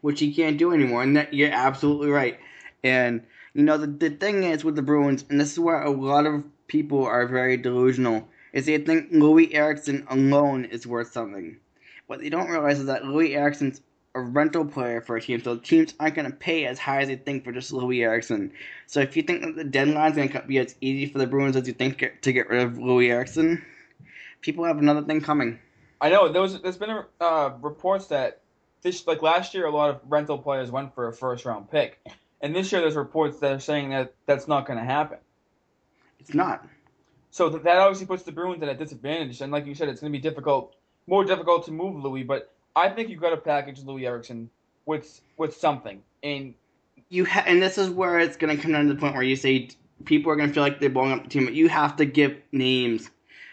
Which 0.01 0.19
he 0.19 0.35
can't 0.35 0.59
do 0.59 0.73
anymore 0.73 1.05
and 1.05 1.17
that, 1.17 1.33
you're 1.33 1.53
absolutely 1.53 2.11
right. 2.11 2.41
And 2.83 3.25
you 3.55 3.63
know 3.63 3.79
the, 3.79 3.87
the 3.87 4.11
thing 4.11 4.43
is 4.43 4.65
with 4.65 4.75
the 4.75 4.83
bruins 4.83 5.25
and 5.31 5.41
this 5.41 5.53
is 5.53 5.61
where 5.61 5.81
a 5.81 5.91
lot 5.91 6.27
of 6.27 6.45
people 6.67 7.07
are 7.07 7.27
very 7.29 7.57
delusional 7.57 8.29
is 8.53 8.67
they 8.67 8.79
think 8.79 9.13
Loui 9.13 9.55
Eriksson 9.55 10.05
alone 10.11 10.65
is 10.65 10.89
worth 10.89 11.13
something. 11.13 11.57
What 12.09 12.19
they 12.19 12.31
don't 12.31 12.51
realize 12.51 12.81
is 12.81 12.87
that 12.87 13.05
Loui 13.05 13.37
Eriksson's 13.37 13.81
a 14.15 14.21
rental 14.21 14.65
player 14.65 15.01
for 15.01 15.17
a 15.17 15.21
team, 15.21 15.43
so 15.43 15.57
teams 15.57 15.95
aren't 16.01 16.17
going 16.17 16.31
to 16.31 16.37
pay 16.37 16.67
as 16.67 16.79
high 16.79 17.03
as 17.03 17.09
they 17.09 17.17
think 17.17 17.45
for 17.45 17.53
just 17.53 17.73
Loui 17.73 18.03
Eriksson. 18.03 18.53
So 18.87 19.01
if 19.01 19.17
you 19.17 19.23
think 19.23 19.43
that 19.43 19.57
the 19.57 19.65
deadline's 19.65 20.17
going 20.17 20.31
to 20.31 20.43
be 20.43 20.59
as 20.59 20.75
easy 20.81 21.07
for 21.07 21.19
the 21.19 21.27
Bruins 21.27 21.57
as 21.57 21.67
you 21.69 21.75
think 21.75 21.99
get, 21.99 22.23
to 22.23 22.33
get 22.33 22.49
rid 22.49 22.63
of 22.63 22.73
Loui 22.75 23.09
Eriksson, 23.09 23.65
people 24.41 24.65
have 24.65 24.79
another 24.79 25.03
thing 25.03 25.21
coming. 25.21 25.61
I 26.01 26.11
know 26.11 26.33
there 26.33 26.43
was, 26.43 26.61
there's 26.61 26.77
been 26.77 27.05
uh, 27.21 27.51
reports 27.61 28.07
that 28.07 28.41
this 28.83 29.07
like 29.07 29.23
last 29.23 29.55
year 29.55 29.67
a 29.67 29.71
lot 29.71 29.91
of 29.91 30.01
rental 30.09 30.39
players 30.39 30.71
went 30.71 30.95
for 30.95 31.09
a 31.09 31.13
first 31.13 31.45
round 31.45 31.71
pick, 31.71 32.01
and 32.41 32.55
this 32.55 32.73
year 32.73 32.81
there's 32.81 32.97
reports 32.97 33.39
that 33.41 33.53
are 33.53 33.61
saying 33.61 33.91
that 33.91 34.15
that's 34.27 34.49
not 34.49 34.67
going 34.67 34.79
to 34.79 34.85
happen. 34.85 35.19
It's 36.19 36.35
not. 36.35 36.67
So 37.31 37.49
that 37.49 37.77
obviously 37.77 38.07
puts 38.07 38.25
the 38.25 38.33
Bruins 38.33 38.63
at 38.63 38.69
a 38.69 38.75
disadvantage, 38.75 39.41
and 39.41 39.53
like 39.53 39.67
you 39.67 39.75
said, 39.75 39.89
it's 39.89 40.01
going 40.01 40.13
to 40.13 40.19
be 40.19 40.23
difficult, 40.23 40.75
more 41.07 41.25
difficult 41.25 41.67
to 41.67 41.73
move 41.73 42.03
Loui, 42.03 42.27
but 42.27 42.53
I 42.77 42.89
think 42.89 43.09
you've 43.09 43.21
got 43.21 43.31
to 43.31 43.37
package 43.37 43.83
Loui 43.83 44.07
Eriksson 44.07 44.51
with 44.87 45.21
with 45.37 45.57
something, 45.57 46.03
and 46.23 46.55
you 47.09 47.25
ha- 47.25 47.45
and 47.47 47.63
this 47.63 47.79
is 47.79 47.91
where 47.91 48.19
it's 48.19 48.37
going 48.37 48.57
to 48.57 48.63
come 48.63 48.73
down 48.73 48.87
to 48.87 48.95
the 48.95 49.01
point 49.01 49.15
where 49.15 49.23
you 49.23 49.37
say 49.37 49.69
people 50.05 50.31
are 50.33 50.37
going 50.37 50.49
to 50.49 50.55
feel 50.55 50.63
like 50.63 50.81
they're 50.81 50.91
blowing 50.91 51.13
up 51.13 51.25
the 51.25 51.29
team, 51.29 51.45
but 51.45 51.55
you 51.55 51.69
have 51.69 51.97
to 51.97 52.05
give 52.05 52.37
names. 52.53 53.11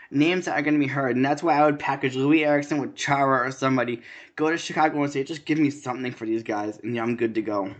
Names 0.10 0.46
that 0.46 0.58
are 0.58 0.62
going 0.62 0.74
to 0.76 0.80
be 0.80 0.88
heard, 0.88 1.18
and 1.18 1.26
that's 1.26 1.44
why 1.44 1.60
I 1.60 1.66
would 1.66 1.80
package 1.80 2.16
Loui 2.16 2.46
Eriksson 2.46 2.80
with 2.80 2.96
Chara 2.96 3.46
or 3.46 3.52
somebody. 3.52 4.02
Go 4.38 4.50
to 4.50 4.58
Chicago 4.58 5.04
and 5.04 5.12
say, 5.12 5.22
just 5.26 5.44
give 5.44 5.58
me 5.58 5.70
something 5.70 6.14
for 6.14 6.26
these 6.26 6.44
guys, 6.44 6.80
and 6.82 6.96
yeah, 6.96 7.04
I'm 7.04 7.18
good 7.18 7.36
to 7.36 7.42
go. 7.42 7.74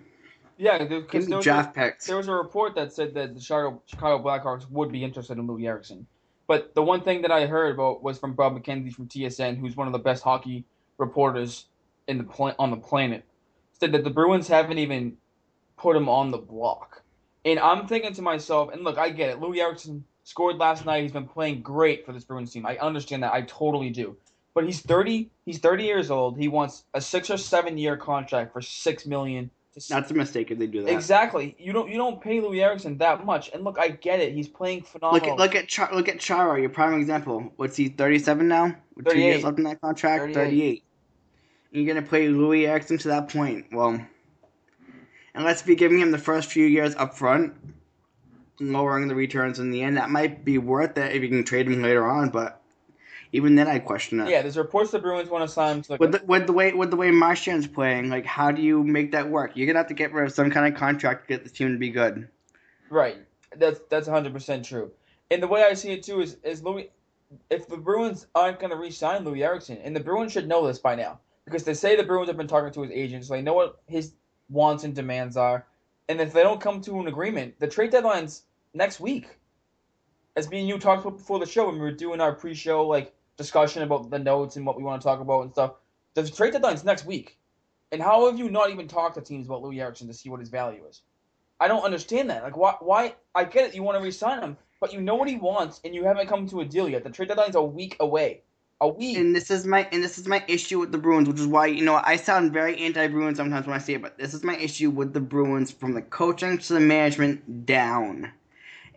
Yeah, 0.58 0.84
because 0.84 1.28
there, 1.28 1.40
draft 1.40 1.74
picks. 1.74 2.06
There 2.06 2.18
was 2.18 2.28
a 2.28 2.34
report 2.34 2.76
that 2.76 2.92
said 2.92 3.14
that 3.14 3.34
the 3.34 3.40
Chicago, 3.40 3.82
Chicago 3.86 4.22
Blackhawks 4.22 4.70
would 4.70 4.92
be 4.92 5.06
interested 5.06 5.38
in 5.38 5.48
Loui 5.48 5.66
Eriksson. 5.68 6.06
But 6.48 6.76
the 6.76 6.84
one 6.84 7.02
thing 7.02 7.22
that 7.22 7.32
I 7.32 7.46
heard 7.46 7.76
about 7.76 8.04
was 8.04 8.18
from 8.20 8.34
Bob 8.34 8.58
McKenzie 8.62 8.92
from 8.92 9.08
TSN, 9.08 9.58
who's 9.58 9.78
one 9.78 9.88
of 9.88 9.94
the 9.94 10.00
best 10.00 10.24
hockey 10.24 10.66
reporters 10.98 11.66
in 12.08 12.18
the 12.18 12.24
pl- 12.24 12.56
on 12.58 12.72
the 12.72 12.78
planet 12.78 13.24
said 13.80 13.92
that 13.92 14.04
the 14.04 14.10
Bruins 14.10 14.48
haven't 14.48 14.78
even 14.80 15.18
put 15.78 15.96
him 15.96 16.10
on 16.10 16.32
the 16.32 16.38
block. 16.38 17.04
And 17.46 17.60
I'm 17.60 17.88
thinking 17.88 18.14
to 18.14 18.22
myself, 18.22 18.72
and 18.74 18.84
look, 18.84 18.98
I 18.98 19.10
get 19.10 19.30
it. 19.30 19.40
Loui 19.40 19.60
Eriksson 19.60 20.04
scored 20.24 20.58
last 20.58 20.86
night. 20.86 21.04
He's 21.04 21.12
been 21.12 21.28
playing 21.28 21.62
great 21.62 22.06
for 22.06 22.12
this 22.12 22.24
Bruins 22.26 22.52
team. 22.52 22.66
I 22.66 22.78
understand 22.78 23.24
that. 23.24 23.34
I 23.34 23.44
totally 23.44 23.90
do. 23.90 24.18
But 24.54 24.66
he's 24.66 24.82
30. 24.82 25.30
He's 25.46 25.60
30 25.60 25.84
years 25.84 26.12
old. 26.12 26.38
He 26.38 26.48
wants 26.48 26.84
a 26.94 27.00
six 27.00 27.30
or 27.30 27.38
seven 27.38 27.78
year 27.78 27.96
contract 27.96 28.54
for 28.54 28.62
six 28.62 29.06
million. 29.06 29.52
That's 29.90 30.10
a 30.10 30.16
mistake 30.16 30.50
if 30.50 30.58
they 30.58 30.66
do 30.66 30.84
that. 30.84 30.92
Exactly. 30.92 31.56
You 31.60 31.72
don't 31.72 31.88
you 31.88 31.98
don't 31.98 32.20
pay 32.20 32.40
Loui 32.42 32.64
Eriksson 32.64 32.98
that 32.98 33.24
much. 33.24 33.52
And 33.54 33.64
look, 33.64 33.78
I 33.78 33.90
get 33.90 34.20
it. 34.20 34.34
He's 34.34 34.48
playing 34.48 34.82
phenomenal. 34.82 35.38
Look 35.38 35.54
at 35.54 35.54
look 35.54 35.56
at 35.56 35.68
Char- 35.68 35.94
look 35.94 36.10
at 36.10 36.20
Chara, 36.20 36.60
your 36.60 36.72
prime 36.72 37.00
example. 37.00 37.54
What's 37.58 37.78
he? 37.78 37.90
37 37.90 38.48
now? 38.48 38.76
With 38.96 39.08
two 39.08 39.20
years 39.20 39.44
left 39.44 39.60
in 39.60 39.66
that 39.66 39.80
contract. 39.80 40.34
38. 40.34 40.34
38 40.34 40.84
you're 41.78 41.94
gonna 41.94 42.06
play 42.06 42.28
Loui 42.28 42.68
Eriksson 42.68 42.98
to 43.00 43.10
that 43.10 43.30
point. 43.30 43.68
Well, 43.72 44.02
unless 45.36 45.66
you're 45.68 45.76
giving 45.76 46.00
him 46.00 46.12
the 46.12 46.18
first 46.18 46.52
few 46.52 46.66
years 46.66 46.96
up 46.96 47.16
front, 47.16 47.54
lowering 48.60 49.08
the 49.08 49.16
returns 49.16 49.60
in 49.60 49.70
the 49.70 49.84
end, 49.84 49.98
that 49.98 50.10
might 50.10 50.44
be 50.44 50.58
worth 50.58 50.98
it 50.98 51.16
if 51.16 51.22
you 51.22 51.30
can 51.30 51.44
trade 51.44 51.68
him 51.68 51.82
later 51.82 52.08
on. 52.08 52.30
But 52.30 52.62
even 53.32 53.56
then, 53.56 53.68
I 53.68 53.78
question 53.78 54.20
it. 54.20 54.30
Yeah, 54.30 54.42
there's 54.42 54.58
reports 54.58 54.90
the 54.90 55.00
Bruins 55.00 55.30
want 55.30 55.48
to 55.48 55.54
sign 55.54 55.78
him 55.78 55.82
to 55.84 55.92
like 55.92 56.00
With 56.00 56.12
the, 56.14 56.22
with 56.26 56.48
the 56.48 56.54
way 56.54 56.74
with 56.74 56.90
the 56.90 56.98
way 56.98 57.12
Marchand's 57.12 57.68
playing, 57.68 58.10
like 58.10 58.26
how 58.26 58.52
do 58.52 58.62
you 58.62 58.84
make 58.84 59.12
that 59.12 59.30
work? 59.30 59.52
You're 59.54 59.68
gonna 59.68 59.80
have 59.80 59.88
to 59.88 59.94
get 59.94 60.14
rid 60.14 60.26
of 60.26 60.34
some 60.34 60.50
kind 60.50 60.72
of 60.72 60.80
contract 60.80 61.28
to 61.28 61.36
get 61.36 61.44
the 61.44 61.52
team 61.52 61.74
to 61.74 61.78
be 61.78 61.92
good. 61.92 62.28
Right. 62.90 63.18
That's 63.56 63.80
that's 63.90 64.08
100 64.08 64.34
percent 64.34 64.66
true. 64.66 64.92
And 65.30 65.44
the 65.44 65.48
way 65.48 65.64
I 65.64 65.74
see 65.76 65.92
it 65.92 66.04
too 66.04 66.22
is 66.22 66.38
is 66.44 66.64
Loui, 66.64 66.90
if 67.52 67.68
the 67.68 67.78
Bruins 67.78 68.26
aren't 68.34 68.60
going 68.60 68.72
to 68.72 68.78
re-sign 68.78 69.26
Loui 69.26 69.44
Eriksson, 69.44 69.78
and 69.84 69.96
the 69.96 70.00
Bruins 70.00 70.32
should 70.32 70.48
know 70.48 70.66
this 70.66 70.80
by 70.80 70.96
now 70.96 71.20
because 71.48 71.64
they 71.64 71.74
say 71.74 71.96
the 71.96 72.04
Bruins 72.04 72.28
have 72.28 72.36
been 72.36 72.46
talking 72.46 72.74
to 72.74 72.82
his 72.82 72.92
agent, 72.92 73.24
so 73.24 73.34
they 73.34 73.42
know 73.42 73.54
what 73.54 73.80
his 73.88 74.12
wants 74.50 74.84
and 74.84 74.94
demands 74.94 75.38
are. 75.38 75.66
And 76.10 76.20
if 76.20 76.34
they 76.34 76.44
don't 76.44 76.60
come 76.60 76.82
to 76.82 77.00
an 77.00 77.08
agreement, 77.08 77.58
the 77.58 77.68
trade 77.68 77.92
deadline's 77.92 78.44
next 78.74 79.00
week. 79.00 79.38
As 80.36 80.50
me 80.50 80.60
and 80.60 80.68
you 80.68 80.78
talked 80.78 81.06
about 81.06 81.18
before 81.18 81.40
the 81.40 81.46
show 81.46 81.68
when 81.68 81.76
we 81.76 81.82
were 81.82 81.92
doing 81.92 82.20
our 82.20 82.34
pre-show 82.34 82.86
like 82.86 83.16
discussion 83.38 83.82
about 83.82 84.10
the 84.10 84.20
notes 84.20 84.58
and 84.58 84.66
what 84.66 84.76
we 84.76 84.84
want 84.84 85.02
to 85.02 85.08
talk 85.08 85.22
about 85.22 85.44
and 85.44 85.52
stuff, 85.54 85.76
the 86.16 86.30
trade 86.30 86.52
deadline's 86.52 86.84
next 86.84 87.06
week. 87.06 87.38
And 87.94 88.02
how 88.02 88.30
have 88.30 88.38
you 88.38 88.50
not 88.50 88.70
even 88.70 88.86
talked 88.86 89.16
to 89.16 89.22
teams 89.22 89.48
about 89.48 89.64
Loui 89.64 89.80
Eriksson 89.80 90.08
to 90.08 90.14
see 90.14 90.30
what 90.30 90.42
his 90.42 90.50
value 90.50 90.84
is? 90.90 91.04
I 91.62 91.70
don't 91.70 91.86
understand 91.86 92.30
that. 92.30 92.44
Like, 92.44 92.58
why? 92.58 92.76
Why? 92.82 93.16
I 93.34 93.46
get 93.46 93.70
it. 93.70 93.74
You 93.74 93.84
want 93.84 93.98
to 93.98 94.04
re-sign 94.04 94.42
him, 94.42 94.58
but 94.82 94.92
you 94.92 95.00
know 95.00 95.16
what 95.16 95.30
he 95.30 95.38
wants, 95.38 95.80
and 95.86 95.96
you 95.96 96.04
haven't 96.04 96.28
come 96.28 96.46
to 96.50 96.60
a 96.60 96.66
deal 96.66 96.90
yet. 96.90 97.06
The 97.06 97.10
trade 97.10 97.30
deadline's 97.30 97.56
a 97.56 97.64
week 97.64 97.96
away. 98.02 98.42
A 98.80 98.88
week. 98.88 99.18
And 99.18 99.36
this 99.36 99.50
is 99.50 99.66
my 99.66 99.88
and 99.92 100.04
this 100.04 100.20
is 100.20 100.28
my 100.28 100.44
issue 100.48 100.80
with 100.80 100.92
the 100.92 101.00
Bruins, 101.00 101.28
which 101.28 101.40
is 101.40 101.48
why 101.48 101.66
you 101.66 101.84
know 101.84 102.00
I 102.04 102.16
sound 102.16 102.54
very 102.54 102.78
anti-Bruins 102.78 103.38
sometimes 103.38 103.66
when 103.66 103.76
I 103.76 103.80
say 103.80 103.96
it, 103.96 104.04
but 104.04 104.20
this 104.20 104.36
is 104.36 104.44
my 104.44 104.56
issue 104.56 104.92
with 104.92 105.14
the 105.14 105.20
Bruins 105.20 105.72
from 105.72 105.94
the 105.94 106.02
coaching 106.04 106.60
to 106.60 106.74
the 106.74 106.80
management 106.80 107.66
down. 107.66 108.32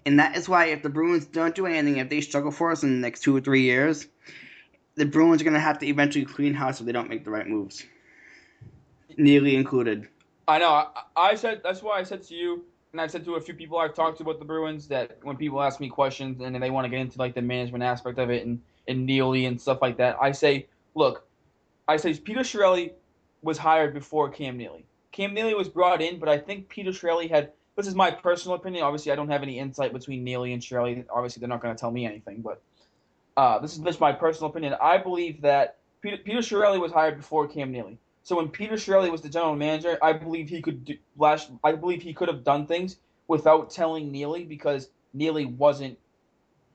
And 0.05 0.19
that 0.19 0.37
is 0.37 0.49
why 0.49 0.67
if 0.67 0.83
the 0.83 0.91
Bruins 0.91 1.25
don't 1.25 1.55
do 1.55 1.67
anything, 1.67 1.97
if 1.97 2.11
they 2.11 2.21
struggle 2.21 2.51
for 2.51 2.71
us 2.71 2.83
in 2.83 2.91
the 2.91 3.01
next 3.01 3.21
two 3.21 3.35
or 3.35 3.41
three 3.41 3.63
years, 3.63 4.07
the 4.97 5.07
Bruins 5.07 5.41
are 5.41 5.45
gonna 5.45 5.59
have 5.59 5.79
to 5.79 5.87
eventually 5.87 6.27
clean 6.27 6.53
house 6.53 6.81
if 6.81 6.87
they 6.87 6.93
don't 6.93 7.09
make 7.09 7.25
the 7.25 7.31
right 7.31 7.47
moves. 7.47 7.87
Nearly 9.17 9.57
included. 9.57 10.09
I 10.47 10.59
know. 10.59 10.69
I, 10.69 10.87
I 11.17 11.35
said 11.37 11.63
that's 11.65 11.83
why 11.83 11.99
I 11.99 12.03
said 12.03 12.23
to 12.25 12.35
you, 12.35 12.65
and 12.93 13.01
I've 13.01 13.11
said 13.11 13.25
to 13.25 13.37
a 13.37 13.41
few 13.41 13.55
people 13.55 13.79
I've 13.79 13.95
talked 13.95 14.19
to 14.19 14.25
about 14.25 14.41
the 14.41 14.45
Bruins 14.45 14.89
that 14.89 15.19
when 15.23 15.39
people 15.39 15.63
ask 15.63 15.81
me 15.81 15.89
questions 15.89 16.43
and 16.43 16.63
they 16.63 16.71
want 16.71 16.85
to 16.85 16.91
get 16.91 17.01
into 17.01 17.19
like 17.19 17.35
the 17.35 17.41
management 17.41 17.83
aspect 17.83 18.19
of 18.19 18.29
it 18.29 18.45
and 18.45 18.61
and 18.89 19.07
Neely 19.07 19.47
and 19.47 19.61
stuff 19.61 19.79
like 19.83 19.97
that, 19.99 20.17
I 20.21 20.33
say, 20.33 20.67
look, 20.95 21.25
I 21.89 21.97
say 21.97 22.15
Peter 22.15 22.41
Chiarelli 22.41 22.93
was 23.43 23.59
hired 23.59 23.95
before 23.95 24.29
Cam 24.31 24.57
Neely. 24.57 24.85
Cam 25.13 25.35
Neely 25.35 25.55
was 25.55 25.69
brought 25.69 26.01
in, 26.01 26.19
but 26.19 26.29
I 26.29 26.39
think 26.39 26.69
Peter 26.69 26.91
Chiarelli 26.91 27.29
had. 27.29 27.53
This 27.77 27.87
is 27.87 27.95
my 27.95 28.11
personal 28.11 28.57
opinion. 28.57 28.85
Obviously, 28.85 29.11
I 29.11 29.17
don't 29.17 29.31
have 29.31 29.43
any 29.43 29.59
insight 29.59 29.93
between 29.93 30.23
Neely 30.23 30.53
and 30.53 30.61
Chiarelli. 30.61 31.05
Obviously, 31.11 31.41
they're 31.41 31.49
not 31.49 31.63
going 31.63 31.75
to 31.75 31.81
tell 31.81 31.91
me 31.91 32.05
anything, 32.05 32.43
but 32.43 32.61
uh, 33.37 33.59
this 33.59 33.73
is 33.73 33.79
just 33.79 34.01
my 34.01 34.13
personal 34.13 34.51
opinion. 34.51 34.75
I 34.83 34.99
believe 34.99 35.41
that 35.43 35.79
Peter, 36.03 36.19
Peter 36.19 36.41
Chiarelli 36.41 36.81
was 36.81 36.93
hired 36.93 37.17
before 37.17 37.49
Cam 37.49 37.73
Neely. 37.73 37.99
So 38.23 38.37
when 38.37 38.49
Peter 38.49 38.75
Chiarelli 38.75 39.11
was 39.11 39.23
the 39.23 39.29
general 39.29 39.57
manager, 39.57 39.99
I 40.03 40.13
believe 40.13 40.49
he 40.49 40.61
could 40.61 40.85
do, 40.85 40.97
last. 41.17 41.51
I 41.65 41.73
believe 41.73 42.03
he 42.03 42.13
could 42.13 42.29
have 42.29 42.45
done 42.45 42.67
things 42.67 42.99
without 43.29 43.71
telling 43.71 44.13
Neely 44.13 44.45
because 44.45 44.91
Neely 45.15 45.47
wasn't 45.47 45.99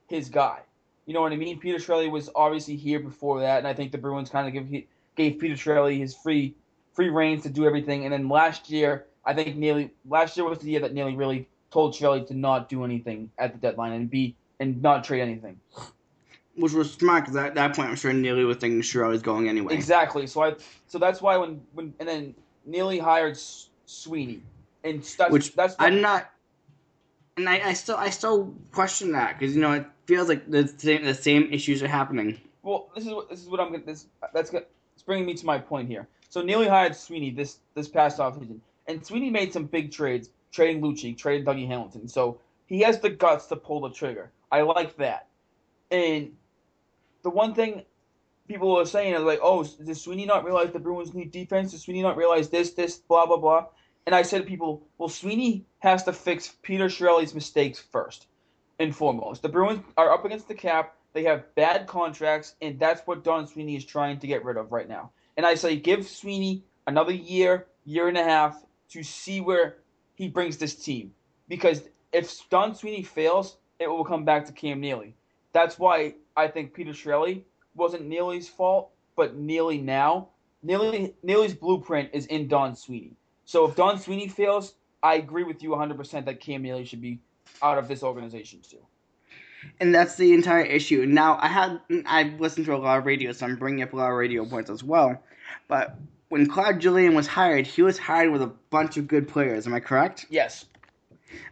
his 0.08 0.30
guy. 0.30 0.62
You 1.06 1.14
know 1.14 1.22
what 1.22 1.32
I 1.32 1.36
mean? 1.36 1.60
Peter 1.60 1.78
Chiarelli 1.78 2.10
was 2.10 2.30
obviously 2.36 2.76
here 2.76 3.00
before 3.00 3.42
that, 3.42 3.60
and 3.60 3.68
I 3.68 3.74
think 3.74 3.92
the 3.92 3.98
Bruins 3.98 4.30
kind 4.30 4.48
of 4.48 4.54
give, 4.54 4.84
gave 5.16 5.40
Peter 5.40 5.56
Chiarelli 5.56 6.00
his 6.00 6.16
free 6.16 6.56
free 6.94 7.10
reigns 7.10 7.44
to 7.44 7.50
do 7.50 7.66
everything. 7.66 8.06
And 8.06 8.14
then 8.14 8.30
last 8.30 8.70
year, 8.70 9.06
I 9.24 9.34
think 9.34 9.56
Neely 9.56 9.92
last 10.08 10.36
year 10.38 10.48
was 10.48 10.60
the 10.60 10.72
year 10.72 10.80
that 10.82 10.94
Neely 10.94 11.16
really 11.16 11.48
told 11.72 11.94
Chiarelli 11.94 12.26
to 12.28 12.34
not 12.34 12.70
do 12.70 12.84
anything 12.84 13.30
at 13.38 13.54
the 13.54 13.60
deadline 13.60 13.92
and 13.92 14.10
be 14.10 14.36
and 14.60 14.82
not 14.82 15.04
trade 15.04 15.22
anything. 15.22 15.60
Which 16.56 16.72
was 16.72 16.94
smart 16.94 17.26
because 17.26 17.36
at 17.36 17.56
that 17.56 17.76
point 17.76 17.90
I'm 17.90 17.96
sure 17.98 18.14
Neely 18.14 18.46
was 18.46 18.58
thinking 18.58 18.78
was 19.08 19.22
going 19.22 19.50
anyway. 19.50 19.74
Exactly. 19.74 20.26
So 20.26 20.42
I 20.42 20.56
so 20.88 20.98
that's 20.98 21.22
why 21.22 21.38
when 21.38 21.62
when 21.74 21.94
and 22.00 22.08
then 22.08 22.36
Neely 22.66 22.98
hired 22.98 23.34
S- 23.34 23.70
Sweeney, 23.86 24.42
and 24.84 25.04
that's 25.04 25.32
Which 25.32 25.54
that's 25.54 25.76
I'm 25.78 26.02
not, 26.02 26.32
and 27.38 27.48
I, 27.48 27.70
I 27.70 27.74
still 27.74 27.98
I 27.98 28.10
still 28.10 28.56
question 28.72 29.12
that 29.12 29.38
because 29.38 29.54
you 29.54 29.62
know 29.62 29.86
feels 30.06 30.30
like 30.30 30.50
the 30.50 30.68
same 30.68 31.04
the 31.04 31.14
same 31.14 31.52
issues 31.52 31.82
are 31.84 31.88
happening. 31.88 32.40
Well, 32.64 32.90
this 32.96 33.06
is 33.06 33.14
what 33.14 33.30
this 33.30 33.42
is 33.42 33.48
what 33.48 33.60
I'm 33.60 33.72
gonna 33.72 33.86
this 33.86 34.08
that's 34.34 34.50
gonna, 34.50 34.66
it's 34.94 35.04
bringing 35.04 35.26
me 35.26 35.34
to 35.36 35.46
my 35.46 35.60
point 35.60 35.88
here. 35.88 36.08
So 36.30 36.42
Neely 36.42 36.68
hired 36.68 36.96
Sweeney 36.96 37.32
this 37.32 37.60
this 37.74 37.88
past 37.88 38.20
offseason, 38.20 38.60
and 38.88 39.06
Sweeney 39.06 39.30
made 39.30 39.54
some 39.54 39.66
big 39.66 39.92
trades, 39.92 40.30
trading 40.52 40.82
Lucic, 40.82 41.18
trading 41.18 41.46
Dougie 41.46 41.68
Hamilton. 41.68 42.08
So 42.08 42.40
he 42.66 42.82
has 42.82 43.00
the 43.00 43.10
guts 43.10 43.48
to 43.48 43.56
pull 43.56 43.82
the 43.82 43.92
trigger. 43.92 44.32
I 44.52 44.62
like 44.62 44.98
that. 44.98 45.28
And 45.92 46.32
the 47.24 47.30
one 47.30 47.54
thing 47.54 47.84
people 48.48 48.78
are 48.80 48.86
saying 48.86 49.14
is 49.14 49.22
like, 49.22 49.40
oh, 49.42 49.64
does 49.64 50.02
Sweeney 50.02 50.26
not 50.26 50.44
realize 50.44 50.72
the 50.72 50.80
Bruins 50.80 51.14
need 51.14 51.32
defense? 51.32 51.72
Does 51.72 51.84
Sweeney 51.84 52.02
not 52.02 52.18
realize 52.18 52.50
this, 52.50 52.72
this, 52.72 52.98
blah, 52.98 53.26
blah, 53.26 53.38
blah? 53.38 53.66
And 54.06 54.14
I 54.14 54.22
said 54.22 54.42
to 54.42 54.48
people, 54.48 54.84
well, 54.98 55.10
Sweeney 55.10 55.66
has 55.80 56.04
to 56.04 56.14
fix 56.14 56.54
Peter 56.62 56.86
Chiarelli's 56.86 57.34
mistakes 57.34 57.80
first 57.80 58.28
and 58.80 58.96
foremost. 58.96 59.42
The 59.42 59.50
Bruins 59.50 59.82
are 59.98 60.12
up 60.12 60.26
against 60.26 60.48
the 60.48 60.56
cap. 60.56 60.96
They 61.14 61.24
have 61.24 61.54
bad 61.56 61.88
contracts, 61.88 62.56
and 62.62 62.80
that's 62.80 63.02
what 63.06 63.24
Don 63.24 63.48
Sweeney 63.48 63.76
is 63.76 63.86
trying 63.86 64.20
to 64.20 64.28
get 64.28 64.44
rid 64.44 64.58
of 64.58 64.72
right 64.72 64.90
now. 64.90 65.12
And 65.38 65.46
I 65.46 65.56
say, 65.56 65.76
give 65.78 66.08
Sweeney 66.08 66.64
another 66.88 67.14
year, 67.14 67.68
year 67.86 68.08
and 68.08 68.18
a 68.18 68.24
half 68.24 68.64
to 68.90 69.04
see 69.04 69.42
where 69.42 69.78
he 70.16 70.28
brings 70.28 70.58
this 70.58 70.76
team. 70.76 71.14
Because 71.48 71.84
if 72.12 72.50
Don 72.50 72.76
Sweeney 72.76 73.04
fails, 73.04 73.58
it 73.80 73.88
will 73.88 74.06
come 74.06 74.26
back 74.26 74.46
to 74.46 74.52
Cam 74.52 74.80
Neely. 74.80 75.16
That's 75.54 75.80
why 75.80 76.16
I 76.36 76.48
think 76.48 76.74
Peter 76.74 76.92
Chiarelli 76.92 77.44
wasn't 77.76 78.08
Neely's 78.08 78.50
fault, 78.50 78.92
but 79.16 79.36
Neely 79.36 79.78
now. 79.78 80.30
Neely 80.64 81.14
Neely's 81.24 81.54
blueprint 81.54 82.10
is 82.14 82.26
in 82.28 82.48
Don 82.48 82.76
Sweeney. 82.76 83.16
So 83.46 83.66
if 83.66 83.76
Don 83.76 84.00
Sweeney 84.00 84.28
fails, 84.28 84.76
I 85.04 85.16
agree 85.16 85.44
with 85.44 85.62
you 85.62 85.70
100% 85.70 86.26
that 86.26 86.40
Cam 86.40 86.64
Neely 86.64 86.86
should 86.86 87.02
be 87.02 87.20
out 87.62 87.78
of 87.78 87.88
this 87.88 88.04
organization 88.04 88.62
too. 88.62 88.80
And 89.80 89.94
that's 89.94 90.16
the 90.16 90.34
entire 90.34 90.64
issue. 90.64 91.06
Now 91.06 91.38
I 91.42 91.48
had 91.48 91.80
I've 92.06 92.40
listened 92.40 92.66
to 92.68 92.76
a 92.76 92.78
lot 92.78 92.98
of 92.98 93.06
radio, 93.06 93.32
so 93.32 93.46
I'm 93.46 93.56
bringing 93.56 93.84
up 93.84 93.94
a 93.94 93.96
lot 93.96 94.12
of 94.12 94.18
radio 94.18 94.46
points 94.46 94.70
as 94.70 94.84
well. 94.84 95.22
But 95.68 95.98
when 96.30 96.48
Claude 96.48 96.80
Julien 96.80 97.16
was 97.16 97.28
hired, 97.28 97.68
he 97.68 97.82
was 97.82 97.98
hired 97.98 98.32
with 98.32 98.42
a 98.42 98.52
bunch 98.70 98.98
of 98.98 99.08
good 99.08 99.28
players. 99.28 99.68
Am 99.68 99.74
I 99.74 99.80
correct? 99.80 100.26
Yes. 100.30 100.66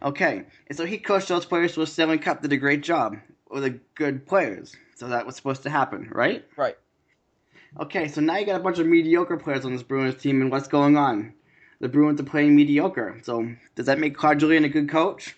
Okay, 0.02 0.44
and 0.68 0.76
so 0.76 0.86
he 0.86 0.98
coached 0.98 1.28
those 1.28 1.44
players 1.44 1.74
to 1.74 1.82
a 1.82 1.86
Stanley 1.86 2.18
Cup, 2.18 2.40
did 2.40 2.52
a 2.52 2.56
great 2.56 2.82
job 2.82 3.16
with 3.50 3.64
the 3.64 3.80
good 3.94 4.26
players. 4.26 4.74
So 4.94 5.08
that 5.08 5.26
was 5.26 5.36
supposed 5.36 5.62
to 5.64 5.70
happen, 5.70 6.08
right? 6.12 6.44
Right. 6.56 6.76
Okay, 7.80 8.08
so 8.08 8.20
now 8.20 8.36
you 8.36 8.46
got 8.46 8.60
a 8.60 8.62
bunch 8.62 8.78
of 8.78 8.86
mediocre 8.86 9.36
players 9.36 9.64
on 9.64 9.72
this 9.72 9.82
Bruins 9.82 10.20
team, 10.22 10.40
and 10.40 10.50
what's 10.50 10.68
going 10.68 10.96
on? 10.96 11.34
The 11.80 11.88
Bruins 11.88 12.20
are 12.20 12.24
playing 12.24 12.54
mediocre. 12.54 13.20
So 13.24 13.52
does 13.74 13.86
that 13.86 13.98
make 13.98 14.16
Claude 14.16 14.38
Julien 14.38 14.64
a 14.64 14.68
good 14.68 14.88
coach? 14.88 15.36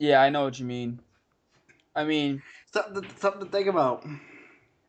Yeah, 0.00 0.20
I 0.22 0.30
know 0.30 0.44
what 0.44 0.58
you 0.58 0.64
mean. 0.64 0.98
I 1.94 2.04
mean, 2.04 2.42
Something 2.72 3.02
to, 3.02 3.08
something 3.18 3.44
to 3.44 3.50
think 3.50 3.66
about. 3.66 4.04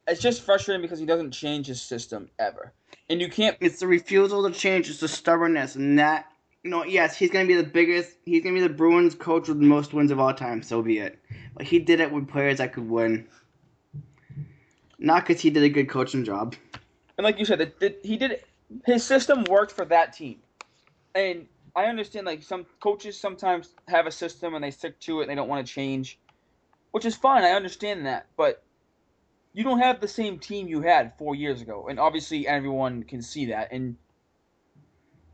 it's 0.08 0.22
just 0.22 0.42
frustrating 0.44 0.82
because 0.82 1.00
he 1.00 1.06
doesn't 1.06 1.32
change 1.32 1.68
his 1.68 1.82
system 1.82 2.30
ever. 2.40 2.72
And 3.10 3.20
you 3.20 3.30
can't 3.30 3.58
It's 3.60 3.80
the 3.82 3.88
refusal 3.88 4.50
to 4.50 4.58
change. 4.58 4.90
It's 4.90 5.02
the 5.02 5.08
stubbornness, 5.10 5.76
and 5.76 6.00
that 6.00 6.28
you 6.64 6.70
know, 6.70 6.86
yes, 6.86 7.18
he's 7.18 7.30
gonna 7.30 7.48
be 7.48 7.56
the 7.56 7.64
biggest. 7.64 8.18
He's 8.24 8.42
gonna 8.44 8.54
be 8.56 8.62
the 8.62 8.70
Bruins 8.70 9.14
coach 9.14 9.50
with 9.50 9.60
the 9.60 9.66
most 9.66 9.94
wins 9.94 10.12
of 10.12 10.20
all 10.20 10.34
time. 10.34 10.64
So 10.64 10.82
be 10.82 11.00
it. 11.00 11.20
But 11.56 11.66
he 11.66 11.80
did 11.80 12.00
it 12.00 12.12
with 12.12 12.30
players 12.30 12.60
that 12.60 12.72
could 12.74 12.90
win. 12.90 13.28
Not 14.98 15.26
because 15.28 15.42
he 15.42 15.50
did 15.50 15.64
a 15.64 15.70
good 15.70 15.90
coaching 15.90 16.24
job. 16.24 16.56
And 17.18 17.26
like 17.26 17.38
you 17.38 17.46
said, 17.46 17.74
he 18.04 18.16
did 18.16 18.44
his 18.86 19.04
system 19.04 19.44
worked 19.50 19.72
for 19.74 19.84
that 19.86 20.14
team. 20.14 20.40
And 21.16 21.48
I 21.76 21.86
understand 21.86 22.26
like 22.26 22.44
some 22.44 22.66
coaches 22.80 23.20
sometimes 23.20 23.70
have 23.88 24.08
a 24.08 24.12
system 24.12 24.56
and 24.56 24.64
they 24.64 24.72
stick 24.72 25.00
to 25.02 25.20
it 25.20 25.24
and 25.24 25.32
they 25.32 25.36
don't 25.36 25.48
want 25.48 25.66
to 25.66 25.74
change, 25.74 26.20
which 26.92 27.06
is 27.06 27.16
fine. 27.16 27.44
I 27.44 27.52
understand 27.52 28.06
that, 28.06 28.28
but 28.36 28.64
you 29.54 29.64
don't 29.64 29.80
have 29.80 30.00
the 30.00 30.08
same 30.08 30.40
team 30.40 30.68
you 30.68 30.82
had 30.82 31.18
four 31.18 31.36
years 31.36 31.62
ago, 31.62 31.88
and 31.90 32.00
obviously 32.00 32.48
everyone 32.48 33.04
can 33.04 33.22
see 33.22 33.46
that. 33.48 33.70
And 33.72 33.96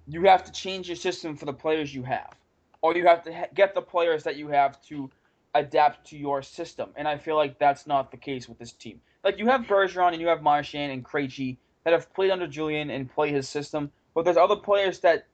you 0.08 0.24
have 0.24 0.44
to 0.46 0.52
change 0.52 0.88
your 0.88 0.96
system 0.96 1.36
for 1.36 1.46
the 1.46 1.54
players 1.54 1.94
you 1.94 2.04
have, 2.04 2.34
or 2.82 2.96
you 2.96 3.06
have 3.06 3.24
to 3.24 3.34
ha- 3.34 3.48
get 3.54 3.74
the 3.74 3.82
players 3.82 4.24
that 4.24 4.36
you 4.38 4.48
have 4.48 4.82
to 4.84 5.10
adapt 5.54 6.08
to 6.10 6.18
your 6.18 6.42
system. 6.42 6.90
And 6.96 7.08
I 7.08 7.18
feel 7.18 7.36
like 7.36 7.60
that's 7.60 7.88
not 7.88 8.12
the 8.12 8.18
case 8.18 8.48
with 8.48 8.60
this 8.60 8.72
team. 8.72 9.02
Like 9.24 9.40
you 9.40 9.48
have 9.48 9.62
Bergeron 9.62 10.14
and 10.14 10.22
you 10.22 10.28
have 10.28 10.42
Marchand 10.42 10.92
and 10.92 11.04
Krejci 11.04 11.58
that 11.84 11.94
have 11.94 12.14
played 12.14 12.32
under 12.32 12.48
Julien 12.48 12.90
and 12.90 13.12
play 13.12 13.32
his 13.32 13.50
system, 13.50 13.92
but 14.14 14.24
there's 14.26 14.38
other 14.38 14.56
players 14.56 15.00
that 15.00 15.26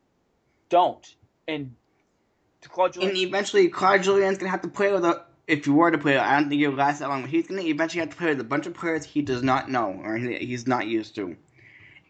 don't. 0.73 1.15
And 1.47 1.75
to 2.61 2.69
Claude 2.69 2.97
And 2.97 3.15
eventually, 3.15 3.67
Claude 3.69 4.01
Julien's 4.01 4.39
gonna 4.39 4.49
have 4.49 4.63
to 4.63 4.67
play 4.67 4.91
with 4.91 5.05
a 5.05 5.23
if 5.47 5.67
you 5.67 5.73
were 5.73 5.91
to 5.91 5.97
play, 5.97 6.17
I 6.17 6.39
don't 6.39 6.49
think 6.49 6.61
it 6.61 6.67
would 6.67 6.77
last 6.77 6.99
that 6.99 7.09
long. 7.09 7.21
But 7.21 7.29
He's 7.29 7.47
going 7.47 7.61
to 7.61 7.67
eventually 7.67 7.99
have 7.99 8.09
to 8.11 8.15
play 8.15 8.29
with 8.29 8.39
a 8.39 8.45
bunch 8.45 8.65
of 8.65 8.73
players 8.73 9.03
he 9.05 9.21
does 9.21 9.43
not 9.43 9.69
know 9.69 9.99
or 10.03 10.15
he's 10.17 10.65
not 10.65 10.87
used 10.87 11.15
to, 11.15 11.35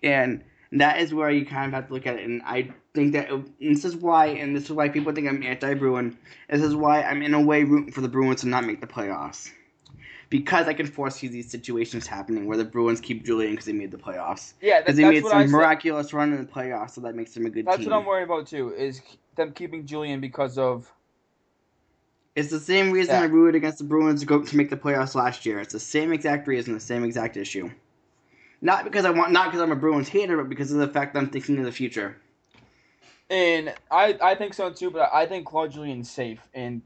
and 0.04 0.44
that 0.72 1.00
is 1.02 1.14
where 1.14 1.30
you 1.30 1.46
kind 1.46 1.68
of 1.68 1.74
have 1.74 1.88
to 1.88 1.94
look 1.94 2.08
at 2.08 2.18
it. 2.18 2.26
And 2.26 2.42
I 2.44 2.70
think 2.94 3.14
that 3.14 3.30
this 3.60 3.86
is 3.86 3.96
why, 3.96 4.28
and 4.28 4.56
this 4.56 4.66
is 4.66 4.72
why 4.72 4.90
people 4.90 5.12
think 5.14 5.28
I'm 5.28 5.44
anti-Bruin. 5.44 6.18
This 6.50 6.62
is 6.62 6.76
why 6.76 7.02
I'm 7.02 7.22
in 7.22 7.34
a 7.34 7.42
way 7.42 7.64
rooting 7.64 7.92
for 7.92 8.02
the 8.02 8.08
Bruins 8.08 8.42
to 8.42 8.48
not 8.48 8.66
make 8.66 8.82
the 8.82 8.88
playoffs. 8.88 9.52
Because 10.34 10.68
I 10.68 10.74
can 10.74 10.88
foresee 10.88 11.28
these 11.28 11.52
situations 11.52 12.08
happening 12.08 12.48
where 12.48 12.58
the 12.58 12.66
Bruins 12.66 13.00
keep 13.00 13.24
Julien 13.24 13.52
because 13.52 13.66
they 13.66 13.72
made 13.74 13.92
the 13.92 13.98
playoffs. 13.98 14.54
Yeah, 14.62 14.82
that, 14.82 14.86
Because 14.88 14.96
they 14.96 15.04
that's 15.04 15.14
made 15.14 15.26
I 15.26 15.30
some 15.30 15.42
said. 15.44 15.50
miraculous 15.52 16.12
run 16.12 16.34
in 16.34 16.44
the 16.44 16.52
playoffs, 16.52 16.90
so 16.96 17.02
that 17.02 17.14
makes 17.14 17.36
them 17.36 17.46
a 17.46 17.52
good 17.52 17.68
That's 17.68 17.78
team. 17.78 17.92
what 17.92 17.98
I'm 17.98 18.04
worried 18.04 18.24
about 18.24 18.48
too. 18.48 18.74
Is 18.74 19.00
them 19.36 19.52
keeping 19.52 19.86
Julien 19.86 20.22
because 20.22 20.58
of 20.58 20.92
It's 22.36 22.50
the 22.50 22.60
same 22.60 22.92
reason 22.92 23.14
Yeah. 23.14 23.22
I 23.22 23.26
rooted 23.26 23.54
against 23.54 23.78
the 23.78 23.84
Bruins 23.84 24.22
to 24.22 24.26
go 24.26 24.42
to 24.42 24.58
make 24.58 24.72
the 24.72 24.76
playoffs 24.78 25.14
last 25.14 25.46
year. 25.46 25.60
It's 25.60 25.74
the 25.74 25.80
same 25.80 26.12
exact 26.12 26.48
reason, 26.48 26.74
the 26.74 26.80
same 26.80 27.04
exact 27.04 27.38
issue. 27.38 27.70
Not 28.60 28.86
because 28.86 29.06
I 29.06 29.12
want, 29.12 29.32
not 29.34 29.46
because 29.52 29.62
I'm 29.62 29.72
a 29.72 29.76
Bruins 29.76 30.10
hater, 30.10 30.36
but 30.38 30.50
because 30.50 30.72
of 30.72 30.80
the 30.80 30.88
fact 30.88 31.14
that 31.14 31.20
I'm 31.20 31.30
thinking 31.30 31.60
of 31.60 31.66
the 31.66 31.72
future. 31.72 32.18
And 33.30 33.72
I, 33.92 34.18
I 34.20 34.34
think 34.36 34.56
so 34.56 34.72
too, 34.72 34.90
but 34.90 35.12
I 35.14 35.28
think 35.28 35.46
Claude 35.46 35.72
Julien's 35.72 36.10
safe, 36.10 36.40
and 36.56 36.82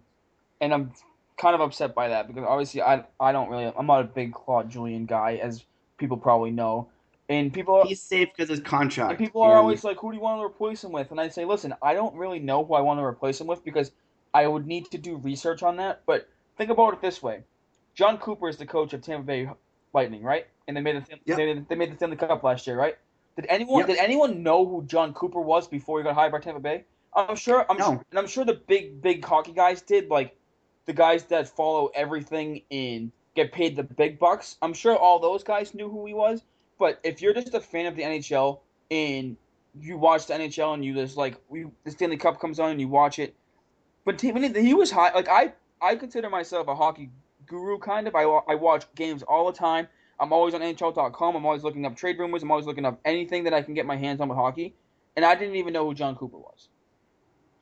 and 0.59 0.73
I'm 0.73 0.91
kind 1.37 1.55
of 1.55 1.61
upset 1.61 1.93
by 1.95 2.07
that 2.09 2.27
because 2.27 2.43
obviously 2.47 2.81
I 2.81 3.03
I 3.19 3.31
don't 3.31 3.49
really 3.49 3.71
I'm 3.77 3.85
not 3.85 4.01
a 4.01 4.05
big 4.05 4.33
Claude 4.33 4.69
Julien 4.69 5.05
guy 5.05 5.35
as 5.35 5.63
people 5.97 6.17
probably 6.17 6.51
know, 6.51 6.89
and 7.29 7.53
people 7.53 7.75
are 7.75 7.85
He's 7.85 8.01
safe 8.01 8.29
because 8.35 8.49
his 8.49 8.59
contract. 8.59 9.11
and 9.11 9.19
people 9.19 9.41
are 9.43 9.55
always 9.57 9.83
like, 9.83 9.97
who 9.99 10.11
do 10.11 10.17
you 10.17 10.21
want 10.23 10.39
to 10.41 10.45
replace 10.45 10.83
him 10.83 10.91
with? 10.91 11.11
And 11.11 11.19
I 11.19 11.27
say, 11.29 11.45
listen, 11.45 11.73
I 11.81 11.93
don't 11.93 12.15
really 12.15 12.39
know 12.39 12.65
who 12.65 12.73
I 12.73 12.81
want 12.81 12.99
to 12.99 13.03
replace 13.03 13.39
him 13.41 13.47
with 13.47 13.63
because 13.63 13.91
I 14.33 14.47
would 14.47 14.67
need 14.67 14.85
to 14.91 14.97
do 14.97 15.17
research 15.17 15.63
on 15.63 15.77
that. 15.77 16.01
But 16.05 16.27
think 16.57 16.69
about 16.69 16.93
it 16.93 17.01
this 17.01 17.21
way: 17.23 17.43
Jon 17.95 18.17
Cooper 18.17 18.49
is 18.49 18.57
the 18.57 18.65
coach 18.65 18.93
of 18.93 19.01
Tampa 19.01 19.25
Bay 19.25 19.49
Lightning, 19.93 20.23
right? 20.23 20.47
And 20.67 20.75
they 20.75 20.81
made 20.81 20.97
the 20.97 21.17
Yep. 21.25 21.37
they, 21.37 21.53
they 21.69 21.75
made 21.75 21.91
the 21.91 21.95
Stanley 21.95 22.17
Cup 22.17 22.43
last 22.43 22.67
year, 22.67 22.77
right? 22.77 22.95
Did 23.35 23.45
anyone 23.49 23.79
Yep. 23.79 23.87
did 23.87 23.97
anyone 23.97 24.43
know 24.43 24.65
who 24.65 24.83
Jon 24.85 25.13
Cooper 25.13 25.41
was 25.41 25.67
before 25.67 25.99
he 25.99 26.03
got 26.03 26.15
hired 26.15 26.31
by 26.31 26.39
Tampa 26.39 26.59
Bay? 26.59 26.85
I'm 27.15 27.35
sure. 27.35 27.65
I'm 27.69 27.77
No. 27.77 27.85
sure, 27.85 28.03
and 28.11 28.19
I'm 28.19 28.27
sure 28.27 28.45
the 28.45 28.61
big 28.67 29.01
big 29.01 29.23
hockey 29.23 29.53
guys 29.53 29.81
did, 29.81 30.09
like 30.09 30.36
the 30.87 30.93
guys 30.93 31.25
that 31.25 31.47
follow 31.47 31.91
everything 31.93 32.63
and 32.71 33.11
get 33.35 33.51
paid 33.51 33.75
the 33.75 33.83
big 33.83 34.17
bucks. 34.17 34.57
I'm 34.61 34.73
sure 34.73 34.97
all 34.97 35.19
those 35.19 35.43
guys 35.43 35.75
knew 35.75 35.89
who 35.89 36.05
he 36.07 36.13
was. 36.13 36.41
But 36.79 36.99
if 37.03 37.21
you're 37.21 37.33
just 37.33 37.53
a 37.53 37.61
fan 37.61 37.85
of 37.85 37.95
the 37.95 38.01
NHL 38.01 38.59
and 38.89 39.37
you 39.79 39.97
watch 39.97 40.25
the 40.25 40.33
NHL 40.33 40.73
and 40.73 40.83
you 40.83 40.95
just 40.95 41.17
like 41.17 41.35
we 41.49 41.67
the 41.83 41.91
Stanley 41.91 42.17
Cup 42.17 42.39
comes 42.39 42.59
on 42.59 42.71
and 42.71 42.81
you 42.81 42.87
watch 42.87 43.19
it, 43.19 43.35
but 44.05 44.19
he, 44.19 44.31
he 44.31 44.73
was 44.73 44.89
high. 44.89 45.13
Like 45.13 45.27
I 45.29 45.53
I 45.81 45.95
consider 45.95 46.29
myself 46.29 46.67
a 46.67 46.75
hockey 46.75 47.09
guru 47.45 47.77
kind 47.77 48.07
of. 48.07 48.15
I, 48.15 48.23
I 48.23 48.55
watch 48.55 48.85
games 48.95 49.23
all 49.23 49.51
the 49.51 49.57
time. 49.57 49.87
I'm 50.19 50.33
always 50.33 50.53
on 50.53 50.61
NHL.com. 50.61 51.35
I'm 51.35 51.45
always 51.45 51.63
looking 51.63 51.85
up 51.85 51.95
trade 51.95 52.17
rumors. 52.17 52.41
I'm 52.41 52.49
always 52.49 52.65
looking 52.65 52.85
up 52.85 52.99
anything 53.05 53.43
that 53.43 53.53
I 53.53 53.61
can 53.61 53.73
get 53.73 53.85
my 53.85 53.95
hands 53.95 54.19
on 54.19 54.29
with 54.29 54.37
hockey. 54.37 54.73
And 55.15 55.23
I 55.23 55.35
didn't 55.35 55.55
even 55.55 55.73
know 55.73 55.85
who 55.85 55.93
Jon 55.93 56.15
Cooper 56.15 56.37
was. 56.37 56.69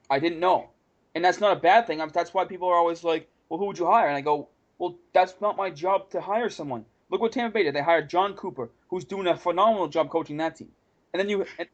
I 0.10 0.20
didn't 0.20 0.40
know, 0.40 0.70
and 1.16 1.26
that's 1.26 1.40
not 1.40 1.58
a 1.58 1.60
bad 1.60 1.88
thing. 1.88 2.02
I'm, 2.02 2.10
that's 2.10 2.34
why 2.34 2.46
people 2.46 2.68
are 2.68 2.76
always 2.76 3.04
like, 3.04 3.30
"Well, 3.50 3.60
who 3.60 3.66
would 3.68 3.80
you 3.80 3.86
hire?" 3.88 4.08
And 4.08 4.16
I 4.18 4.22
go, 4.22 4.50
"Well, 4.78 4.98
that's 5.14 5.36
not 5.42 5.58
my 5.58 5.70
job 5.72 6.10
to 6.12 6.22
hire 6.22 6.50
someone." 6.50 6.86
Look 7.10 7.22
what 7.22 7.32
Tampa 7.32 7.54
Bay 7.54 7.64
did. 7.64 7.76
They 7.76 7.82
hired 7.82 8.10
Jon 8.10 8.34
Cooper, 8.34 8.70
who's 8.90 9.06
doing 9.06 9.28
a 9.28 9.38
phenomenal 9.38 9.88
job 9.88 10.10
coaching 10.10 10.38
that 10.38 10.56
team. 10.58 10.70
And 11.14 11.20
then 11.20 11.30
you, 11.30 11.46
and, 11.60 11.68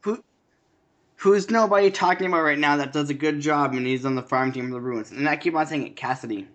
Who's 1.18 1.50
nobody 1.52 1.92
talking 1.92 2.28
about 2.28 2.42
right 2.42 2.58
now 2.58 2.78
that 2.78 2.94
does 2.94 3.10
a 3.12 3.14
good 3.14 3.40
job 3.42 3.74
and 3.74 3.86
he's 3.86 4.06
on 4.06 4.16
the 4.16 4.24
farm 4.24 4.52
team 4.52 4.66
of 4.66 4.72
the 4.72 4.80
Bruins? 4.80 5.12
And 5.12 5.30
I 5.30 5.36
keep 5.38 5.56
on 5.56 5.68
saying 5.68 5.86
it, 5.86 5.96
Cassidy. 5.96 6.48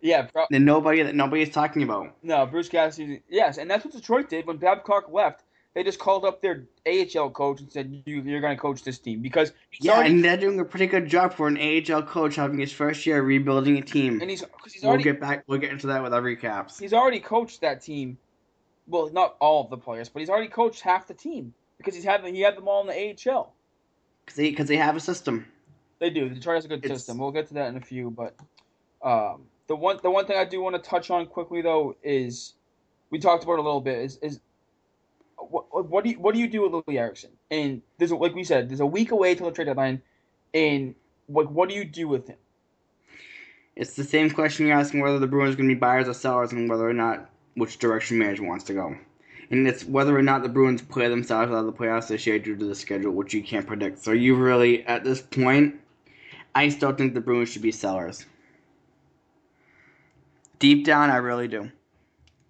yeah, 0.00 0.28
bro, 0.32 0.46
The 0.50 0.58
nobody 0.58 1.02
that 1.02 1.14
nobody's 1.14 1.50
talking 1.50 1.82
about. 1.82 2.16
no, 2.22 2.46
Bruce 2.46 2.70
Cassidy, 2.70 3.22
yes, 3.28 3.58
and 3.58 3.70
that's 3.70 3.84
what 3.84 3.92
Detroit 3.94 4.28
did 4.30 4.46
when 4.46 4.56
Babcock 4.56 5.12
left. 5.12 5.44
They 5.74 5.84
just 5.84 6.00
called 6.00 6.24
up 6.24 6.42
their 6.42 6.64
AHL 6.86 7.30
coach 7.30 7.60
and 7.60 7.70
said, 7.70 8.02
you, 8.04 8.22
"You're 8.22 8.40
going 8.40 8.56
to 8.56 8.60
coach 8.60 8.82
this 8.82 8.98
team 8.98 9.20
because 9.22 9.52
Yeah, 9.80 9.92
already, 9.92 10.14
and 10.14 10.24
they're 10.24 10.36
doing 10.36 10.58
a 10.58 10.64
pretty 10.64 10.88
good 10.88 11.06
job 11.08 11.32
for 11.32 11.46
an 11.46 11.56
AHL 11.58 12.02
coach 12.02 12.34
having 12.34 12.58
his 12.58 12.72
first 12.72 13.06
year 13.06 13.22
rebuilding 13.22 13.78
a 13.78 13.82
team. 13.82 14.20
and 14.20 14.28
he's 14.28 14.42
because 14.42 14.72
he's 14.72 14.82
we'll 14.82 14.96
get 14.98 15.20
back. 15.20 15.44
We'll 15.46 15.60
get 15.60 15.70
into 15.70 15.86
that 15.86 16.02
with 16.02 16.12
our 16.12 16.20
recaps. 16.22 16.80
he's 16.80 16.92
already 16.92 17.20
coached 17.20 17.60
that 17.60 17.82
team. 17.82 18.18
Well, 18.88 19.10
not 19.12 19.36
all 19.40 19.62
of 19.64 19.70
the 19.70 19.76
players, 19.76 20.08
but 20.08 20.18
he's 20.18 20.28
already 20.30 20.48
coached 20.48 20.80
half 20.80 21.06
the 21.06 21.14
team 21.14 21.54
because 21.78 21.94
he's 21.94 22.02
had 22.04 22.24
he 22.26 22.40
had 22.40 22.56
them 22.56 22.66
all 22.66 22.80
in 22.80 22.88
the 22.88 23.30
AHL. 23.30 23.54
Because 24.24 24.36
they, 24.36 24.52
'cause 24.52 24.66
they 24.66 24.76
have 24.76 24.96
a 24.96 25.00
system. 25.00 25.46
They 26.00 26.10
do. 26.10 26.28
Detroit 26.28 26.56
has 26.56 26.64
a 26.64 26.68
good 26.68 26.84
It's- 26.84 26.98
system. 26.98 27.18
We'll 27.18 27.30
get 27.30 27.46
to 27.48 27.54
that 27.54 27.68
in 27.68 27.76
a 27.76 27.80
few, 27.80 28.10
but 28.10 28.34
um, 29.02 29.46
the 29.68 29.76
one 29.76 29.98
the 30.02 30.10
one 30.10 30.26
thing 30.26 30.36
I 30.36 30.44
do 30.44 30.60
want 30.60 30.74
to 30.74 30.82
touch 30.82 31.10
on 31.10 31.26
quickly 31.26 31.62
though 31.62 31.94
is 32.02 32.54
we 33.10 33.20
talked 33.20 33.44
about 33.44 33.52
it 33.54 33.58
a 33.60 33.62
little 33.62 33.80
bit 33.80 33.98
is 34.00 34.16
is 34.18 34.40
what, 35.48 35.88
what 35.88 36.04
do 36.04 36.10
you 36.10 36.20
what 36.20 36.34
do 36.34 36.40
you 36.40 36.48
do 36.48 36.62
with 36.62 36.72
Loui 36.72 36.98
Eriksson? 36.98 37.30
And 37.50 37.82
there's 37.98 38.12
like 38.12 38.34
we 38.34 38.44
said, 38.44 38.68
there's 38.68 38.80
a 38.80 38.86
week 38.86 39.10
away 39.10 39.34
till 39.34 39.46
the 39.46 39.52
trade 39.52 39.66
deadline, 39.66 40.02
and 40.54 40.94
what 41.26 41.50
what 41.50 41.68
do 41.68 41.74
you 41.74 41.84
do 41.84 42.08
with 42.08 42.28
him? 42.28 42.36
It's 43.76 43.94
the 43.94 44.04
same 44.04 44.30
question 44.30 44.66
you're 44.66 44.76
asking 44.76 45.00
whether 45.00 45.18
the 45.18 45.26
Bruins 45.26 45.54
are 45.54 45.56
going 45.56 45.68
to 45.68 45.74
be 45.74 45.78
buyers 45.78 46.08
or 46.08 46.14
sellers 46.14 46.52
and 46.52 46.68
whether 46.68 46.88
or 46.88 46.92
not 46.92 47.30
which 47.54 47.78
direction 47.78 48.18
management 48.18 48.48
wants 48.48 48.64
to 48.64 48.74
go. 48.74 48.96
And 49.50 49.66
it's 49.66 49.84
whether 49.84 50.16
or 50.16 50.22
not 50.22 50.42
the 50.42 50.48
Bruins 50.48 50.82
play 50.82 51.08
themselves 51.08 51.50
out 51.50 51.58
of 51.58 51.66
the 51.66 51.72
playoffs 51.72 52.08
this 52.08 52.26
year 52.26 52.38
due 52.38 52.56
to 52.56 52.64
the 52.64 52.74
schedule, 52.74 53.12
which 53.12 53.34
you 53.34 53.42
can't 53.42 53.66
predict. 53.66 53.98
So 53.98 54.12
you 54.12 54.36
really, 54.36 54.84
at 54.86 55.02
this 55.02 55.20
point, 55.20 55.76
I 56.54 56.68
still 56.68 56.92
think 56.92 57.14
the 57.14 57.20
Bruins 57.20 57.48
should 57.48 57.62
be 57.62 57.72
sellers. 57.72 58.26
Deep 60.58 60.84
down, 60.84 61.10
I 61.10 61.16
really 61.16 61.48
do. 61.48 61.70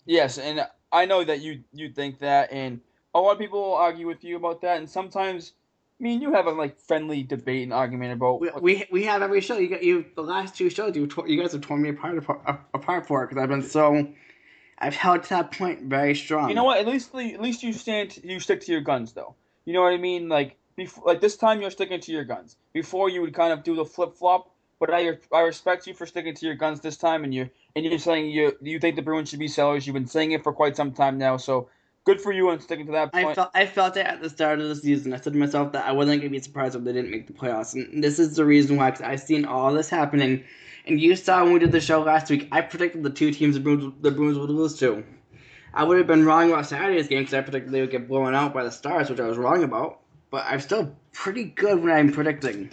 Yes, 0.04 0.36
and 0.38 0.66
I 0.92 1.06
know 1.06 1.24
that 1.24 1.40
you 1.40 1.62
you 1.72 1.90
think 1.90 2.20
that, 2.20 2.52
and 2.52 2.80
a 3.14 3.20
lot 3.20 3.32
of 3.32 3.38
people 3.38 3.60
will 3.60 3.74
argue 3.74 4.06
with 4.06 4.24
you 4.24 4.36
about 4.36 4.62
that, 4.62 4.78
and 4.78 4.88
sometimes. 4.88 5.52
I 5.52 6.02
mean, 6.02 6.22
you 6.22 6.32
have 6.32 6.46
a 6.46 6.50
like 6.52 6.80
friendly 6.80 7.22
debate 7.22 7.64
and 7.64 7.74
argument 7.74 8.14
about. 8.14 8.40
We, 8.40 8.50
we, 8.58 8.86
we 8.90 9.04
have 9.04 9.20
every 9.20 9.42
show. 9.42 9.58
You 9.58 9.68
got 9.68 9.82
you 9.82 10.06
the 10.16 10.22
last 10.22 10.56
two 10.56 10.70
shows. 10.70 10.96
You 10.96 11.06
tore, 11.06 11.28
you 11.28 11.38
guys 11.38 11.52
have 11.52 11.60
torn 11.60 11.82
me 11.82 11.90
apart 11.90 12.16
apart, 12.16 12.40
apart 12.72 13.06
for 13.06 13.22
it 13.22 13.28
because 13.28 13.42
I've 13.42 13.50
been 13.50 13.62
so. 13.62 14.08
I've 14.78 14.94
held 14.94 15.24
to 15.24 15.28
that 15.28 15.52
point 15.52 15.82
very 15.82 16.14
strong. 16.14 16.48
You 16.48 16.54
know 16.54 16.64
what? 16.64 16.78
At 16.78 16.86
least 16.86 17.14
at 17.14 17.42
least 17.42 17.62
you 17.62 17.74
stand 17.74 18.18
you 18.24 18.40
stick 18.40 18.62
to 18.62 18.72
your 18.72 18.80
guns 18.80 19.12
though. 19.12 19.34
You 19.66 19.74
know 19.74 19.82
what 19.82 19.92
I 19.92 19.98
mean? 19.98 20.30
Like 20.30 20.56
before, 20.74 21.04
like 21.06 21.20
this 21.20 21.36
time 21.36 21.60
you're 21.60 21.70
sticking 21.70 22.00
to 22.00 22.12
your 22.12 22.24
guns. 22.24 22.56
Before 22.72 23.10
you 23.10 23.20
would 23.20 23.34
kind 23.34 23.52
of 23.52 23.62
do 23.62 23.76
the 23.76 23.84
flip 23.84 24.14
flop, 24.14 24.50
but 24.80 24.92
I 24.92 25.18
I 25.32 25.40
respect 25.42 25.86
you 25.86 25.94
for 25.94 26.06
sticking 26.06 26.34
to 26.34 26.46
your 26.46 26.56
guns 26.56 26.80
this 26.80 26.96
time, 26.96 27.22
and 27.22 27.32
you 27.32 27.48
and 27.76 27.84
you're 27.84 27.98
saying 27.98 28.30
you 28.30 28.56
you 28.60 28.80
think 28.80 28.96
the 28.96 29.02
Bruins 29.02 29.28
should 29.28 29.38
be 29.38 29.46
sellers. 29.46 29.86
You've 29.86 29.94
been 29.94 30.06
saying 30.06 30.32
it 30.32 30.42
for 30.42 30.52
quite 30.52 30.74
some 30.74 30.90
time 30.90 31.18
now, 31.18 31.36
so 31.36 31.68
good 32.04 32.20
for 32.20 32.32
you 32.32 32.48
on 32.48 32.58
sticking 32.60 32.86
to 32.86 32.92
that 32.92 33.10
I 33.12 33.34
felt 33.34 33.50
I 33.54 33.66
felt 33.66 33.96
it 33.96 34.06
at 34.06 34.22
the 34.22 34.30
start 34.30 34.58
of 34.58 34.68
the 34.68 34.74
season. 34.74 35.12
I 35.12 35.18
said 35.18 35.34
to 35.34 35.38
myself 35.38 35.72
that 35.72 35.86
I 35.86 35.92
wasn't 35.92 36.22
gonna 36.22 36.30
be 36.30 36.40
surprised 36.40 36.74
if 36.74 36.82
they 36.82 36.92
didn't 36.92 37.10
make 37.10 37.26
the 37.26 37.34
playoffs, 37.34 37.74
and 37.74 38.02
this 38.02 38.18
is 38.18 38.34
the 38.34 38.44
reason 38.44 38.76
why. 38.76 38.90
Cause 38.90 39.02
I've 39.02 39.20
seen 39.20 39.44
all 39.44 39.72
this 39.72 39.90
happening, 39.90 40.42
and 40.86 40.98
you 40.98 41.14
saw 41.14 41.44
when 41.44 41.52
we 41.52 41.58
did 41.58 41.72
the 41.72 41.80
show 41.80 42.02
last 42.02 42.30
week. 42.30 42.48
I 42.50 42.62
predicted 42.62 43.02
the 43.02 43.10
two 43.10 43.30
teams 43.30 43.54
the 43.54 43.60
Bruins, 43.60 43.92
the 44.00 44.10
Bruins 44.10 44.38
would 44.38 44.50
lose 44.50 44.78
to. 44.78 45.04
I 45.72 45.84
would 45.84 45.98
have 45.98 46.06
been 46.06 46.24
wrong 46.24 46.50
about 46.50 46.66
Saturday's 46.66 47.06
game 47.06 47.20
because 47.20 47.34
I 47.34 47.42
predicted 47.42 47.70
they 47.70 47.80
would 47.80 47.92
get 47.92 48.08
blown 48.08 48.34
out 48.34 48.52
by 48.52 48.64
the 48.64 48.72
Stars, 48.72 49.08
which 49.08 49.20
I 49.20 49.26
was 49.26 49.38
wrong 49.38 49.62
about. 49.62 50.00
But 50.30 50.44
I'm 50.48 50.60
still 50.60 50.96
pretty 51.12 51.44
good 51.44 51.80
when 51.82 51.92
I'm 51.92 52.12
predicting. 52.12 52.70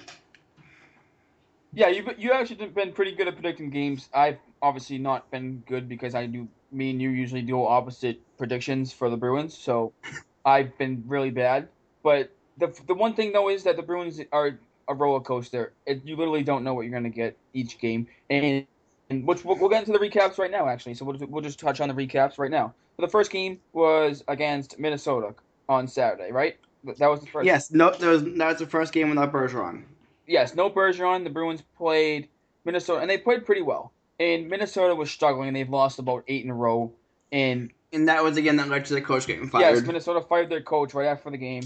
Yeah, 1.78 1.90
you 1.90 2.10
you 2.18 2.32
actually 2.32 2.66
been 2.70 2.92
pretty 2.92 3.12
good 3.12 3.28
at 3.28 3.36
predicting 3.36 3.70
games. 3.70 4.10
I've 4.12 4.40
obviously 4.63 4.98
not 4.98 5.30
been 5.30 5.62
good 5.68 5.88
because 5.88 6.16
I 6.16 6.26
do. 6.26 6.48
Me 6.72 6.90
and 6.90 7.00
you 7.00 7.12
usually 7.12 7.44
do 7.44 7.63
opposite 7.63 8.20
predictions 8.40 8.92
for 8.92 9.12
the 9.12 9.16
Bruins, 9.16 9.56
so 9.56 9.94
I've 10.46 10.76
been 10.80 11.04
really 11.06 11.30
bad. 11.30 11.68
But 12.02 12.32
the 12.58 12.76
the 12.88 12.96
one 12.96 13.13
thing 13.13 13.32
though 13.32 13.50
is 13.50 13.63
that 13.66 13.76
the 13.76 13.84
Bruins 13.84 14.20
are 14.32 14.58
a 14.88 14.96
roller 14.96 15.20
coaster. 15.20 15.74
It, 15.86 16.02
you 16.04 16.16
literally 16.16 16.42
don't 16.42 16.63
know 16.63 16.74
what 16.74 16.82
you're 16.82 16.94
gonna 16.94 17.12
get 17.12 17.38
each 17.54 17.78
game, 17.78 18.08
and, 18.32 18.66
and 19.12 19.28
which 19.28 19.46
we'll, 19.46 19.58
we'll 19.58 19.70
get 19.70 19.88
into 19.88 19.92
the 19.92 20.04
recaps 20.04 20.40
right 20.40 20.50
now. 20.50 20.68
Actually, 20.68 20.96
so 20.96 21.06
we'll 21.06 21.20
we'll 21.30 21.44
just 21.44 21.60
touch 21.60 21.80
on 21.80 21.90
the 21.90 21.94
recaps 21.94 22.40
right 22.40 22.50
now. 22.50 22.74
So 22.96 23.06
the 23.06 23.12
first 23.12 23.30
game 23.30 23.60
was 23.74 24.24
against 24.28 24.80
Minnesota 24.80 25.36
on 25.70 25.88
Saturday, 25.88 26.32
right? 26.32 26.58
That 26.98 27.08
was 27.08 27.20
the 27.20 27.28
first. 27.28 27.46
Yes, 27.46 27.70
no, 27.70 27.92
that 27.92 28.02
was 28.02 28.24
that 28.24 28.48
was 28.48 28.58
the 28.58 28.66
first 28.66 28.94
game 28.94 29.12
without 29.12 29.32
Bergeron. 29.32 29.84
Yes, 30.28 30.54
no 30.56 30.70
Bergeron. 30.70 31.24
The 31.24 31.30
Bruins 31.30 31.63
played 31.78 32.28
Minnesota, 32.66 33.02
and 33.02 33.10
they 33.10 33.18
played 33.18 33.46
pretty 33.46 33.62
well. 33.62 33.94
And 34.20 34.50
Minnesota 34.50 34.94
was 34.94 35.10
struggling, 35.10 35.48
and 35.48 35.56
they've 35.56 35.70
lost 35.70 36.00
about 36.00 36.24
eight 36.28 36.44
in 36.44 36.52
a 36.52 36.56
row. 36.56 36.92
And 37.32 37.72
And 37.94 38.10
that 38.10 38.24
was 38.24 38.38
again 38.38 38.58
that 38.58 38.68
led 38.68 38.86
to 38.86 38.94
the 38.94 39.02
coach 39.02 39.26
getting 39.26 39.44
yes, 39.44 39.52
fired. 39.52 39.88
Minnesota 39.88 40.22
fired 40.22 40.50
their 40.50 40.62
coach 40.62 40.94
right 40.94 41.08
after 41.08 41.30
the 41.30 41.38
game. 41.38 41.63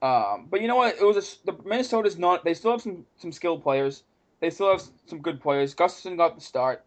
Um, 0.00 0.48
but 0.50 0.60
you 0.60 0.68
know 0.68 0.76
what? 0.76 0.96
It 0.96 1.04
was 1.04 1.16
a, 1.16 1.46
the 1.46 1.62
Minnesota's 1.64 2.18
not. 2.18 2.44
They 2.44 2.54
still 2.54 2.72
have 2.72 2.82
some 2.82 3.04
some 3.16 3.30
skilled 3.30 3.62
players. 3.62 4.02
They 4.40 4.50
still 4.50 4.70
have 4.70 4.82
some 5.06 5.20
good 5.20 5.40
players. 5.40 5.74
Gustavsson 5.74 6.16
got 6.16 6.34
the 6.34 6.40
start, 6.40 6.84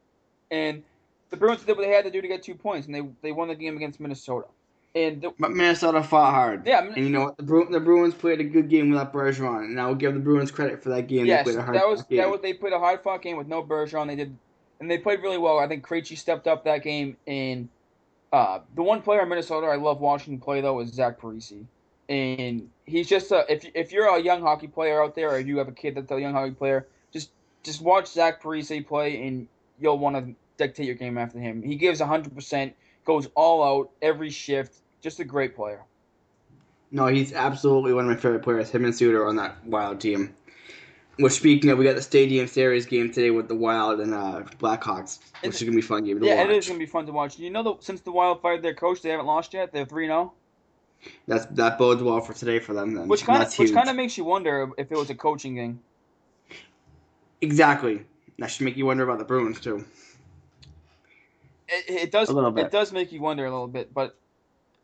and 0.51 0.83
the 1.29 1.37
Bruins 1.37 1.63
did 1.63 1.77
what 1.77 1.85
they 1.85 1.93
had 1.93 2.03
to 2.03 2.11
do 2.11 2.21
to 2.21 2.27
get 2.27 2.43
two 2.43 2.55
points, 2.55 2.87
and 2.87 2.95
they 2.95 3.01
they 3.21 3.31
won 3.31 3.47
the 3.47 3.55
game 3.55 3.77
against 3.77 3.99
Minnesota. 3.99 4.47
And 4.95 5.21
the, 5.21 5.31
But 5.37 5.51
Minnesota 5.51 6.01
fought 6.01 6.33
hard. 6.33 6.65
Yeah, 6.65 6.85
and 6.85 6.95
you 6.95 7.09
know 7.09 7.25
what? 7.25 7.37
The, 7.37 7.43
Bru- 7.43 7.69
the 7.69 7.81
Bruins 7.81 8.13
played 8.13 8.39
a 8.39 8.45
good 8.45 8.69
game 8.69 8.89
without 8.89 9.11
Bergeron, 9.11 9.65
and 9.65 9.79
I 9.79 9.85
will 9.87 9.95
give 9.95 10.13
the 10.13 10.21
Bruins 10.21 10.51
credit 10.51 10.81
for 10.81 10.89
that 10.89 11.07
game. 11.07 11.25
yes, 11.25 11.45
they 11.45 11.51
played 11.51 11.59
a 11.59 11.63
hard 11.63 11.75
that 11.75 11.87
was 11.87 12.01
game. 12.03 12.17
that 12.19 12.29
was 12.29 12.39
they 12.41 12.53
played 12.53 12.71
a 12.73 12.79
hard 12.79 13.03
fought 13.03 13.21
game 13.21 13.35
with 13.35 13.47
no 13.47 13.61
Bergeron. 13.61 14.07
They 14.07 14.15
did 14.15 14.37
and 14.79 14.89
they 14.89 14.97
played 14.97 15.21
really 15.21 15.37
well. 15.37 15.59
I 15.59 15.67
think 15.67 15.85
Krejci 15.85 16.17
stepped 16.17 16.47
up 16.47 16.63
that 16.65 16.83
game, 16.83 17.17
and 17.27 17.69
uh, 18.33 18.59
the 18.75 18.83
one 18.83 19.01
player 19.01 19.21
in 19.21 19.29
Minnesota 19.29 19.67
I 19.67 19.75
love 19.75 19.99
watching 19.99 20.39
play 20.39 20.61
though 20.61 20.79
is 20.79 20.91
Zach 20.93 21.19
Parise, 21.19 21.65
and 22.09 22.69
he's 22.85 23.07
just 23.07 23.31
a 23.31 23.45
if 23.51 23.65
if 23.73 23.91
you're 23.91 24.07
a 24.07 24.21
young 24.21 24.41
hockey 24.41 24.67
player 24.67 25.03
out 25.03 25.15
there, 25.15 25.29
or 25.31 25.39
you 25.39 25.57
have 25.57 25.67
a 25.67 25.73
kid 25.73 25.95
that's 25.95 26.11
a 26.11 26.19
young 26.19 26.33
hockey 26.33 26.53
player, 26.53 26.87
just 27.13 27.31
just 27.63 27.81
watch 27.81 28.07
Zach 28.07 28.41
Parise 28.41 28.85
play, 28.85 29.27
and 29.27 29.47
you'll 29.79 29.97
want 29.97 30.15
to 30.15 30.33
dictate 30.57 30.85
your 30.85 30.95
game 30.95 31.17
after 31.17 31.39
him. 31.39 31.61
He 31.61 31.75
gives 31.75 31.99
hundred 31.99 32.35
percent, 32.35 32.73
goes 33.05 33.29
all 33.35 33.63
out 33.63 33.91
every 34.01 34.29
shift. 34.29 34.81
Just 35.05 35.19
a 35.19 35.23
great 35.23 35.55
player. 35.55 35.83
No, 36.89 37.05
he's 37.05 37.31
absolutely 37.31 37.93
one 37.93 38.05
of 38.05 38.09
my 38.09 38.15
favorite 38.19 38.41
players. 38.41 38.71
Him 38.71 38.85
and 38.85 38.95
Suter 38.95 39.27
on 39.27 39.35
that 39.35 39.63
Wild 39.63 40.01
team. 40.01 40.33
Well, 41.19 41.29
speaking 41.29 41.69
of, 41.69 41.77
we 41.77 41.85
got 41.85 41.95
the 41.95 42.01
Stadium 42.01 42.47
Series 42.47 42.87
game 42.87 43.11
today 43.11 43.29
with 43.29 43.47
the 43.47 43.53
Wild 43.53 43.99
and 43.99 44.15
uh, 44.15 44.41
Blackhawks, 44.57 45.19
which 45.43 45.53
is 45.57 45.61
gonna 45.61 45.73
be 45.73 45.81
a 45.81 45.83
fun 45.83 46.05
game 46.05 46.19
to 46.19 46.25
yeah, 46.25 46.37
watch. 46.37 46.49
it 46.49 46.55
is 46.55 46.67
gonna 46.67 46.79
be 46.79 46.87
fun 46.87 47.05
to 47.05 47.11
watch. 47.11 47.37
You 47.37 47.51
know, 47.51 47.61
that 47.61 47.83
since 47.83 48.01
the 48.01 48.11
Wild 48.11 48.41
fired 48.41 48.63
their 48.63 48.73
coach, 48.73 49.03
they 49.03 49.09
haven't 49.09 49.27
lost 49.27 49.53
yet. 49.53 49.71
They're 49.71 49.85
three 49.85 50.07
zero. 50.07 50.33
That's 51.27 51.45
that 51.51 51.77
bodes 51.77 52.01
well 52.01 52.19
for 52.19 52.33
today 52.33 52.57
for 52.57 52.73
them. 52.73 52.95
Then, 52.95 53.07
Which 53.07 53.25
kind 53.25 53.43
of 53.43 53.53
which 53.59 53.73
kind 53.73 53.89
of 53.89 53.95
makes 53.95 54.17
you 54.17 54.23
wonder 54.23 54.71
if 54.75 54.91
it 54.91 54.97
was 54.97 55.11
a 55.11 55.15
coaching 55.15 55.55
thing. 55.55 55.79
exactly. 57.41 58.03
That 58.39 58.47
should 58.47 58.65
make 58.65 58.75
you 58.75 58.87
wonder 58.87 59.03
about 59.03 59.19
the 59.19 59.25
Bruins 59.25 59.59
too. 59.59 59.85
It, 61.69 61.85
it 61.89 62.11
does 62.11 62.29
A 62.29 62.33
little 62.33 62.49
bit. 62.49 62.65
it 62.65 62.71
does 62.71 62.91
make 62.91 63.11
you 63.11 63.21
wonder 63.21 63.45
a 63.45 63.51
little 63.51 63.67
bit, 63.67 63.93
but 63.93 64.17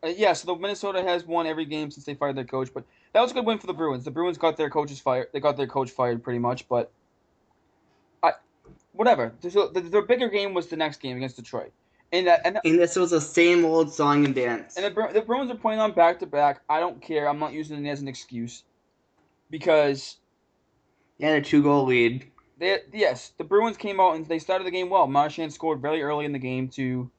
uh, 0.04 0.08
yeah. 0.08 0.32
So 0.32 0.46
the 0.46 0.60
Minnesota 0.60 1.02
has 1.02 1.24
won 1.24 1.46
every 1.46 1.64
game 1.64 1.90
since 1.90 2.04
they 2.04 2.14
fired 2.14 2.36
their 2.36 2.44
coach, 2.44 2.70
but 2.72 2.84
that 3.12 3.20
was 3.20 3.30
a 3.30 3.34
good 3.34 3.46
win 3.46 3.58
for 3.58 3.66
the 3.66 3.72
Bruins. 3.74 4.04
The 4.04 4.10
Bruins 4.10 4.38
got 4.38 4.56
their 4.56 4.70
coaches 4.70 5.00
fired. 5.00 5.28
They 5.32 5.40
got 5.40 5.56
their 5.56 5.66
coach 5.66 5.90
fired 5.90 6.22
pretty 6.22 6.38
much, 6.38 6.68
but 6.68 6.90
I 8.22 8.32
whatever. 8.92 9.32
The, 9.40 9.70
the, 9.72 9.80
the 9.80 10.02
bigger 10.02 10.28
game 10.28 10.54
was 10.54 10.68
the 10.68 10.76
next 10.76 11.00
game 11.00 11.16
against 11.16 11.36
Detroit, 11.36 11.72
and 12.12 12.26
that 12.26 12.40
and. 12.44 12.58
And 12.64 12.78
this 12.78 12.96
was 12.96 13.10
the 13.10 13.20
same 13.20 13.64
old 13.64 13.92
song 13.92 14.24
and 14.24 14.34
dance. 14.34 14.76
And 14.76 14.86
the, 14.86 14.90
Bru- 14.90 15.12
the 15.12 15.22
Bruins 15.22 15.50
are 15.50 15.56
playing 15.56 15.80
on 15.80 15.92
back 15.92 16.18
to 16.20 16.26
back. 16.26 16.62
I 16.68 16.80
don't 16.80 17.00
care. 17.00 17.28
I'm 17.28 17.38
not 17.38 17.52
using 17.52 17.84
it 17.84 17.90
as 17.90 18.00
an 18.00 18.08
excuse 18.08 18.64
because 19.50 20.16
They 21.18 21.26
had 21.26 21.36
a 21.36 21.42
two 21.42 21.62
goal 21.62 21.84
lead. 21.86 22.30
They, 22.58 22.78
yes, 22.92 23.32
the 23.38 23.44
Bruins 23.44 23.76
came 23.76 23.98
out 24.00 24.14
and 24.16 24.26
they 24.26 24.38
started 24.38 24.64
the 24.66 24.70
game 24.70 24.88
well. 24.88 25.06
Marchand 25.06 25.52
scored 25.52 25.80
very 25.80 26.02
early 26.02 26.24
in 26.24 26.32
the 26.32 26.38
game 26.38 26.68
to 26.70 27.10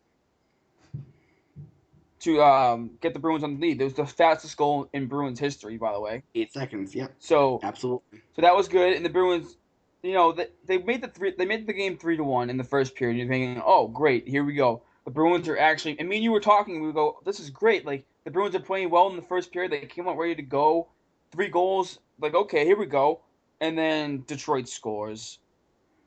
to 2.23 2.41
um, 2.41 2.91
get 3.01 3.13
the 3.13 3.19
Bruins 3.19 3.43
on 3.43 3.55
the 3.55 3.61
lead. 3.61 3.81
It 3.81 3.83
was 3.83 3.93
the 3.93 4.05
fastest 4.05 4.57
goal 4.57 4.89
in 4.93 5.07
Bruins 5.07 5.39
history, 5.39 5.77
by 5.77 5.93
the 5.93 5.99
way. 5.99 6.23
Eight 6.35 6.53
seconds. 6.53 6.95
Yep, 6.95 7.13
So 7.19 7.59
absolutely. 7.63 8.21
so 8.35 8.41
that 8.41 8.55
was 8.55 8.67
good. 8.67 8.93
And 8.93 9.05
the 9.05 9.09
Bruins, 9.09 9.57
you 10.03 10.13
know, 10.13 10.31
they, 10.31 10.47
they 10.65 10.77
made 10.77 11.01
the 11.01 11.07
three 11.07 11.33
they 11.37 11.45
made 11.45 11.67
the 11.67 11.73
game 11.73 11.97
three 11.97 12.17
to 12.17 12.23
one 12.23 12.49
in 12.49 12.57
the 12.57 12.63
first 12.63 12.95
period. 12.95 13.17
You're 13.17 13.27
thinking, 13.27 13.61
oh 13.65 13.87
great, 13.87 14.27
here 14.27 14.43
we 14.43 14.53
go. 14.53 14.81
The 15.05 15.11
Bruins 15.11 15.47
are 15.49 15.57
actually. 15.57 15.99
I 15.99 16.03
mean, 16.03 16.23
you 16.23 16.31
were 16.31 16.39
talking. 16.39 16.85
We 16.85 16.91
go, 16.93 17.19
this 17.25 17.39
is 17.39 17.49
great. 17.49 17.85
Like 17.85 18.05
the 18.23 18.31
Bruins 18.31 18.55
are 18.55 18.59
playing 18.59 18.89
well 18.89 19.09
in 19.09 19.15
the 19.15 19.21
first 19.21 19.51
period. 19.51 19.71
They 19.71 19.81
came 19.85 20.07
out 20.07 20.17
ready 20.17 20.35
to 20.35 20.41
go. 20.41 20.87
Three 21.31 21.49
goals. 21.49 21.99
Like 22.19 22.35
okay, 22.35 22.65
here 22.65 22.77
we 22.77 22.85
go. 22.85 23.21
And 23.59 23.77
then 23.77 24.23
Detroit 24.27 24.67
scores, 24.67 25.39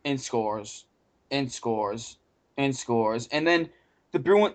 and 0.04 0.20
scores, 0.20 0.86
and 1.30 1.50
scores, 1.50 2.18
and 2.58 2.74
scores, 2.76 3.28
and 3.32 3.46
then 3.46 3.68
the 4.12 4.18
Bruin. 4.18 4.54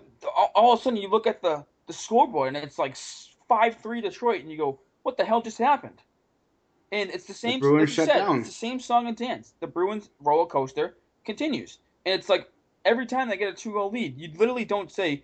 All, 0.55 0.73
of 0.73 0.79
a 0.79 0.81
sudden, 0.81 0.99
you 0.99 1.09
look 1.09 1.27
at 1.27 1.41
the 1.41 1.65
the 1.87 1.93
scoreboard, 1.93 2.55
and 2.55 2.63
it's 2.63 2.77
like 2.79 2.95
five 3.47 3.75
three 3.81 4.01
Detroit, 4.01 4.41
and 4.41 4.51
you 4.51 4.57
go, 4.57 4.79
what 5.03 5.17
the 5.17 5.25
hell 5.25 5.41
just 5.41 5.57
happened? 5.57 6.01
And 6.91 7.09
it's 7.09 7.25
the 7.25 7.33
same. 7.33 7.59
Bruins 7.59 7.91
shut 7.91 8.07
said, 8.07 8.19
down. 8.19 8.39
It's 8.39 8.49
the 8.49 8.53
same 8.53 8.79
song 8.79 9.07
and 9.07 9.15
dance. 9.15 9.53
The 9.59 9.67
Bruins 9.67 10.09
roller 10.19 10.45
coaster 10.45 10.97
continues, 11.25 11.79
and 12.05 12.15
it's 12.15 12.29
like 12.29 12.49
every 12.85 13.05
time 13.05 13.29
they 13.29 13.37
get 13.37 13.49
a 13.49 13.55
two 13.55 13.73
goal 13.73 13.91
lead, 13.91 14.17
you 14.17 14.29
literally 14.37 14.65
don't 14.65 14.91
say, 14.91 15.23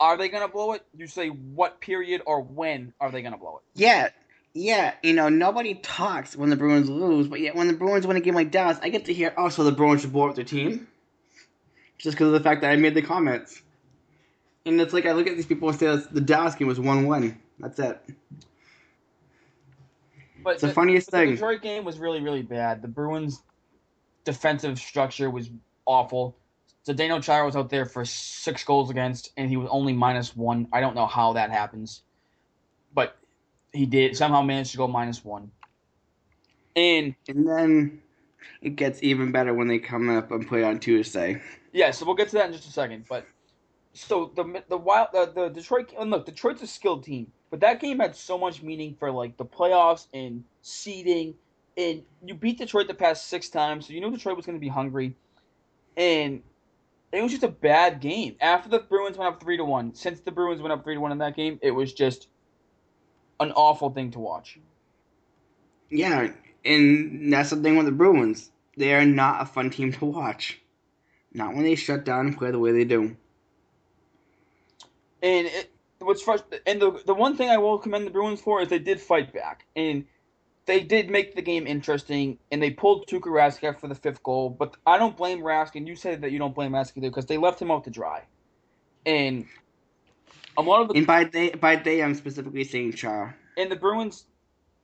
"Are 0.00 0.16
they 0.16 0.28
gonna 0.28 0.48
blow 0.48 0.72
it?" 0.72 0.84
You 0.94 1.06
say, 1.06 1.28
"What 1.28 1.80
period 1.80 2.22
or 2.26 2.42
when 2.42 2.92
are 3.00 3.10
they 3.10 3.22
gonna 3.22 3.38
blow 3.38 3.56
it?" 3.56 3.62
Yeah, 3.74 4.08
yeah. 4.52 4.94
You 5.02 5.14
know, 5.14 5.30
nobody 5.30 5.74
talks 5.76 6.36
when 6.36 6.50
the 6.50 6.56
Bruins 6.56 6.90
lose, 6.90 7.26
but 7.26 7.40
yet 7.40 7.54
when 7.54 7.68
the 7.68 7.74
Bruins 7.74 8.06
win 8.06 8.18
a 8.18 8.20
game 8.20 8.34
like 8.34 8.50
Dallas, 8.50 8.78
I 8.82 8.90
get 8.90 9.06
to 9.06 9.14
hear, 9.14 9.32
oh, 9.38 9.48
so 9.48 9.64
the 9.64 9.72
Bruins 9.72 10.02
should 10.02 10.12
blow 10.12 10.28
up 10.28 10.34
their 10.34 10.44
team, 10.44 10.88
just 11.96 12.16
because 12.16 12.28
of 12.28 12.34
the 12.34 12.40
fact 12.40 12.60
that 12.60 12.70
I 12.70 12.76
made 12.76 12.94
the 12.94 13.02
comments. 13.02 13.62
And 14.68 14.78
it's 14.82 14.92
like 14.92 15.06
I 15.06 15.12
look 15.12 15.26
at 15.26 15.34
these 15.34 15.46
people 15.46 15.68
and 15.70 15.78
say 15.78 15.96
the 16.12 16.20
Dallas 16.20 16.54
game 16.54 16.68
was 16.68 16.78
one 16.78 17.06
one. 17.06 17.40
That's 17.58 17.78
it. 17.78 17.98
But 20.44 20.54
It's 20.54 20.62
the 20.62 20.68
funniest 20.68 21.10
but 21.10 21.18
thing. 21.18 21.30
The 21.30 21.34
Detroit 21.36 21.62
game 21.62 21.84
was 21.84 21.98
really, 21.98 22.20
really 22.20 22.42
bad. 22.42 22.82
The 22.82 22.88
Bruins' 22.88 23.42
defensive 24.24 24.78
structure 24.78 25.30
was 25.30 25.50
awful. 25.86 26.36
Zdeno 26.86 27.22
Chara 27.22 27.46
was 27.46 27.56
out 27.56 27.70
there 27.70 27.86
for 27.86 28.04
six 28.04 28.62
goals 28.64 28.90
against, 28.90 29.32
and 29.36 29.48
he 29.50 29.56
was 29.56 29.68
only 29.70 29.94
minus 29.94 30.36
one. 30.36 30.68
I 30.72 30.80
don't 30.80 30.94
know 30.94 31.06
how 31.06 31.32
that 31.34 31.50
happens, 31.50 32.02
but 32.94 33.16
he 33.72 33.86
did 33.86 34.16
somehow 34.16 34.42
managed 34.42 34.72
to 34.72 34.78
go 34.78 34.86
minus 34.86 35.24
one. 35.24 35.50
And 36.76 37.14
And 37.28 37.48
then 37.48 38.02
it 38.62 38.76
gets 38.76 39.02
even 39.02 39.32
better 39.32 39.54
when 39.54 39.68
they 39.68 39.78
come 39.78 40.08
up 40.10 40.30
and 40.30 40.46
play 40.46 40.62
on 40.62 40.78
Tuesday. 40.78 41.42
yeah, 41.72 41.90
so 41.90 42.06
we'll 42.06 42.14
get 42.14 42.28
to 42.30 42.36
that 42.36 42.46
in 42.46 42.52
just 42.52 42.68
a 42.68 42.72
second. 42.72 43.06
But 43.08 43.26
so 43.92 44.32
the 44.36 44.62
the 44.68 44.76
wild 44.76 45.08
the, 45.12 45.32
the 45.34 45.48
Detroit 45.48 45.92
and 45.98 46.10
look, 46.10 46.26
Detroit's 46.26 46.62
a 46.62 46.66
skilled 46.66 47.04
team, 47.04 47.30
but 47.50 47.60
that 47.60 47.80
game 47.80 47.98
had 47.98 48.14
so 48.14 48.38
much 48.38 48.62
meaning 48.62 48.96
for 48.98 49.10
like 49.10 49.36
the 49.36 49.44
playoffs 49.44 50.06
and 50.12 50.44
seeding. 50.62 51.34
And 51.76 52.02
you 52.24 52.34
beat 52.34 52.58
Detroit 52.58 52.88
the 52.88 52.94
past 52.94 53.28
six 53.28 53.48
times, 53.48 53.86
so 53.86 53.92
you 53.92 54.00
knew 54.00 54.10
Detroit 54.10 54.36
was 54.36 54.44
going 54.44 54.56
to 54.56 54.60
be 54.60 54.68
hungry. 54.68 55.14
And 55.96 56.42
it 57.12 57.22
was 57.22 57.30
just 57.30 57.44
a 57.44 57.48
bad 57.48 58.00
game. 58.00 58.36
After 58.40 58.68
the 58.68 58.80
Bruins 58.80 59.16
went 59.16 59.32
up 59.32 59.40
three 59.40 59.56
to 59.56 59.64
one, 59.64 59.94
since 59.94 60.20
the 60.20 60.32
Bruins 60.32 60.60
went 60.60 60.72
up 60.72 60.84
three 60.84 60.94
to 60.94 61.00
one 61.00 61.12
in 61.12 61.18
that 61.18 61.36
game, 61.36 61.58
it 61.62 61.70
was 61.70 61.92
just 61.92 62.28
an 63.40 63.52
awful 63.52 63.90
thing 63.90 64.10
to 64.12 64.18
watch. 64.18 64.58
Yeah, 65.90 66.32
and 66.64 67.32
that's 67.32 67.50
the 67.50 67.56
thing 67.56 67.76
with 67.76 67.86
the 67.86 67.92
Bruins. 67.92 68.50
They 68.76 68.94
are 68.94 69.06
not 69.06 69.42
a 69.42 69.46
fun 69.46 69.70
team 69.70 69.92
to 69.92 70.04
watch. 70.04 70.60
Not 71.32 71.54
when 71.54 71.64
they 71.64 71.74
shut 71.74 72.04
down 72.04 72.26
and 72.26 72.36
play 72.36 72.50
the 72.50 72.58
way 72.58 72.72
they 72.72 72.84
do. 72.84 73.16
And 75.22 75.46
it, 75.46 75.72
what's 76.00 76.24
frust- 76.24 76.60
and 76.66 76.80
the 76.80 77.02
the 77.06 77.14
one 77.14 77.36
thing 77.36 77.50
I 77.50 77.58
will 77.58 77.78
commend 77.78 78.06
the 78.06 78.10
Bruins 78.10 78.40
for 78.40 78.60
is 78.62 78.68
they 78.68 78.78
did 78.78 79.00
fight 79.00 79.32
back 79.32 79.66
and 79.76 80.04
they 80.66 80.80
did 80.80 81.10
make 81.10 81.34
the 81.34 81.42
game 81.42 81.66
interesting 81.66 82.38
and 82.52 82.62
they 82.62 82.70
pulled 82.70 83.06
Tuukka 83.08 83.26
Rask 83.26 83.80
for 83.80 83.88
the 83.88 83.94
fifth 83.94 84.22
goal. 84.22 84.50
But 84.50 84.76
I 84.86 84.98
don't 84.98 85.16
blame 85.16 85.40
Rask, 85.40 85.74
and 85.74 85.88
you 85.88 85.96
said 85.96 86.22
that 86.22 86.32
you 86.32 86.38
don't 86.38 86.54
blame 86.54 86.72
Rask 86.72 86.96
either 86.96 87.08
because 87.08 87.26
they 87.26 87.38
left 87.38 87.60
him 87.60 87.70
out 87.70 87.84
to 87.84 87.90
dry. 87.90 88.24
And 89.06 89.46
a 90.56 90.62
lot 90.62 90.82
of 90.82 90.88
the 90.88 90.94
And 90.94 91.06
by 91.06 91.24
they, 91.24 91.50
by 91.50 91.76
they, 91.76 92.02
I'm 92.02 92.14
specifically 92.14 92.64
saying 92.64 92.92
Char. 92.94 93.36
and 93.56 93.70
the 93.70 93.76
Bruins, 93.76 94.26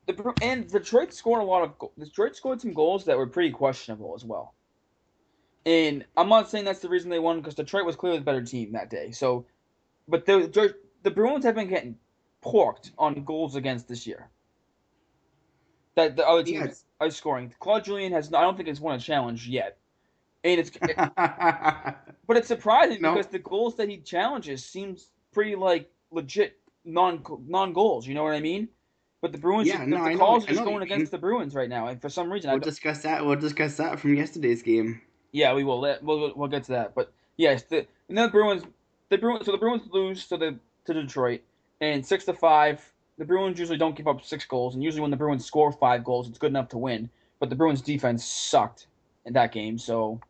the 0.06 0.34
and 0.42 0.68
Detroit 0.70 1.12
scored 1.14 1.42
a 1.42 1.44
lot 1.46 1.62
of 1.62 1.90
Detroit 1.98 2.36
scored 2.36 2.60
some 2.60 2.72
goals 2.74 3.04
that 3.06 3.18
were 3.18 3.26
pretty 3.28 3.50
questionable 3.50 4.14
as 4.16 4.24
well. 4.24 4.54
And 5.66 6.04
I'm 6.16 6.28
not 6.28 6.50
saying 6.50 6.64
that's 6.64 6.80
the 6.80 6.88
reason 6.88 7.10
they 7.10 7.18
won 7.20 7.40
because 7.40 7.54
Detroit 7.54 7.86
was 7.86 7.96
clearly 7.96 8.18
the 8.18 8.24
better 8.24 8.42
team 8.44 8.72
that 8.72 8.90
day. 8.90 9.12
So, 9.12 9.46
but 10.08 10.26
the 10.26 10.74
the 11.02 11.10
Bruins 11.10 11.44
have 11.44 11.54
been 11.54 11.68
getting 11.68 11.96
porked 12.42 12.92
on 12.98 13.24
goals 13.24 13.56
against 13.56 13.88
this 13.88 14.06
year. 14.06 14.28
That 15.96 16.16
the 16.16 16.26
other 16.26 16.42
teams 16.42 16.64
Yes. 16.66 16.84
are 17.00 17.10
scoring. 17.10 17.54
Claude 17.60 17.84
Julien 17.84 18.12
has 18.12 18.30
not. 18.30 18.40
I 18.40 18.42
don't 18.42 18.56
think 18.56 18.68
it's 18.68 18.80
won 18.80 18.96
a 18.96 18.98
challenge 19.00 19.46
yet, 19.48 19.78
and 20.42 20.58
it's 20.60 20.70
but 22.26 22.36
it's 22.36 22.48
surprising 22.48 23.00
No. 23.00 23.14
because 23.14 23.28
the 23.30 23.38
goals 23.38 23.76
that 23.76 23.88
he 23.88 23.98
challenges 23.98 24.64
seems 24.64 25.10
pretty 25.32 25.54
like 25.54 25.88
legit 26.10 26.58
non 26.84 27.22
non 27.46 27.72
goals. 27.72 28.06
You 28.06 28.14
know 28.14 28.24
what 28.24 28.34
I 28.34 28.40
mean? 28.40 28.68
But 29.20 29.32
the 29.32 29.38
Bruins, 29.38 29.68
Yeah, 29.68 29.78
the, 29.80 29.86
no, 29.86 30.04
the 30.04 30.10
know- 30.10 30.18
calls 30.18 30.44
are 30.44 30.48
just 30.48 30.64
going 30.64 30.82
against 30.82 31.10
the 31.12 31.18
Bruins 31.18 31.54
right 31.54 31.68
now, 31.68 31.86
and 31.86 32.00
for 32.02 32.08
some 32.10 32.30
reason, 32.30 32.50
we'll 32.50 32.58
discuss 32.60 33.02
that. 33.04 33.24
We'll 33.24 33.36
discuss 33.36 33.76
that 33.78 33.98
from 34.00 34.14
yesterday's 34.16 34.62
game. 34.62 35.00
yeah, 35.32 35.54
we 35.54 35.62
will. 35.64 35.80
Let, 35.80 36.02
we'll 36.02 36.32
we'll 36.34 36.48
get 36.48 36.64
to 36.64 36.72
that. 36.72 36.94
But 36.94 37.12
yes, 37.36 37.62
the 37.62 37.86
and 38.08 38.18
then 38.18 38.26
the 38.26 38.32
Bruins, 38.32 38.64
the 39.10 39.18
Bruins, 39.18 39.46
so 39.46 39.52
the 39.52 39.58
Bruins 39.58 39.82
lose 39.92 40.26
to 40.28 40.36
the 40.36 40.58
to 40.86 40.94
Detroit, 40.94 41.40
and 41.80 42.04
six 42.04 42.24
to 42.24 42.34
five. 42.34 42.82
The 43.16 43.24
Bruins 43.24 43.58
usually 43.58 43.78
don't 43.78 43.94
give 43.94 44.08
up 44.08 44.24
six 44.24 44.44
goals, 44.44 44.74
and 44.74 44.82
usually 44.82 45.00
when 45.00 45.10
the 45.10 45.16
Bruins 45.16 45.44
score 45.44 45.70
five 45.70 46.02
goals, 46.04 46.28
it's 46.28 46.38
good 46.38 46.50
enough 46.50 46.68
to 46.70 46.78
win. 46.78 47.08
But 47.38 47.48
the 47.48 47.56
Bruins 47.56 47.80
defense 47.80 48.24
sucked 48.24 48.88
in 49.24 49.32
that 49.34 49.52
game, 49.52 49.78
so 49.78 50.20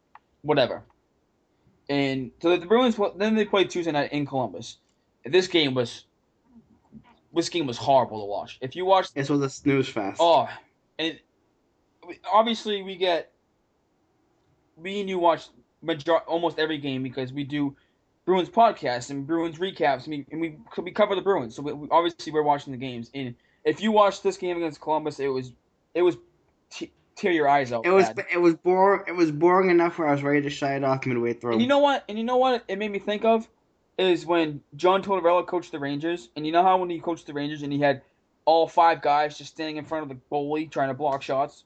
whatever. 0.43 0.83
And 1.89 2.31
so 2.41 2.57
the 2.57 2.67
Bruins 2.67 2.99
then 3.17 3.35
they 3.35 3.45
played 3.45 3.71
Tuesday 3.71 3.93
night 3.93 4.13
in 4.13 4.27
Columbus. 4.27 4.79
This 5.25 5.47
game 5.47 5.75
was 5.75 6.05
this 7.35 7.49
game 7.49 7.67
was 7.67 7.77
horrible 7.77 8.21
to 8.21 8.27
watch. 8.27 8.59
If 8.61 8.77
you 8.77 8.85
watch 8.85 9.13
This 9.13 9.29
was 9.29 9.41
a 9.41 9.51
snooze 9.51 9.89
fest. 9.89 10.19
Oh, 10.21 10.49
and 10.99 11.19
obviously 12.33 12.83
we 12.83 12.97
get 12.97 13.33
me 14.79 15.01
and 15.01 15.09
you 15.09 15.19
watch 15.19 15.49
major- 15.83 16.19
almost 16.19 16.59
every 16.59 16.79
game 16.79 17.03
because 17.03 17.33
we 17.33 17.45
do 17.45 17.77
Bruins 18.27 18.49
podcasts 18.49 19.11
and 19.11 19.27
Bruins 19.27 19.59
recaps, 19.59 20.05
and 20.07 20.09
we 20.09 20.27
and 20.33 20.41
we, 20.41 20.57
we 20.83 20.91
cover 20.91 21.15
the 21.15 21.23
Bruins. 21.23 21.57
So 21.57 21.63
we, 21.63 21.73
we- 21.73 21.89
obviously 21.91 22.33
we're 22.33 22.43
watching 22.43 22.73
the 22.73 22.79
games. 22.79 23.11
And 23.15 23.35
if 23.65 23.81
you 23.83 23.93
watched 23.93 24.23
this 24.23 24.37
game 24.37 24.57
against 24.57 24.81
Columbus, 24.81 25.21
it 25.21 25.29
was 25.29 25.53
it 25.95 26.03
was 26.03 26.17
t- 26.71 26.93
tear 27.17 27.33
your 27.33 27.49
eyes 27.49 27.73
out. 27.73 27.85
It 27.87 27.91
was 27.91 28.09
bad. 28.11 28.27
it 28.33 28.39
was 28.39 28.55
boring. 28.55 29.03
It 29.07 29.13
was 29.17 29.31
boring 29.31 29.71
enough 29.71 29.99
where 29.99 30.09
I 30.09 30.13
was 30.13 30.23
ready 30.23 30.41
to 30.43 30.51
shut 30.51 30.73
it 30.73 30.85
off 30.85 31.05
midway 31.07 31.35
through. 31.35 31.53
And 31.53 31.63
you 31.63 31.69
know 31.69 31.79
what? 31.81 32.05
And 32.09 32.17
you 32.19 32.25
know 32.25 32.37
what? 32.39 32.65
It 32.69 32.79
made 32.79 32.91
me 32.91 32.99
think 32.99 33.25
of 33.25 33.49
is 33.99 34.27
when 34.27 34.61
John 34.75 35.03
Tortorella 35.03 35.47
coached 35.47 35.71
the 35.71 35.79
Rangers, 35.79 36.31
and 36.35 36.45
you 36.45 36.51
know 36.53 36.63
how 36.63 36.79
when 36.79 36.91
he 36.91 36.99
coached 36.99 37.27
the 37.27 37.33
Rangers 37.33 37.63
and 37.63 37.73
he 37.73 37.79
had 37.79 38.03
all 38.47 38.67
five 38.67 39.01
guys 39.01 39.39
just 39.39 39.53
standing 39.53 39.77
in 39.77 39.85
front 39.85 40.03
of 40.03 40.09
the 40.09 40.17
goalie 40.31 40.71
trying 40.71 40.89
to 40.89 40.95
block 40.95 41.23
shots. 41.23 41.65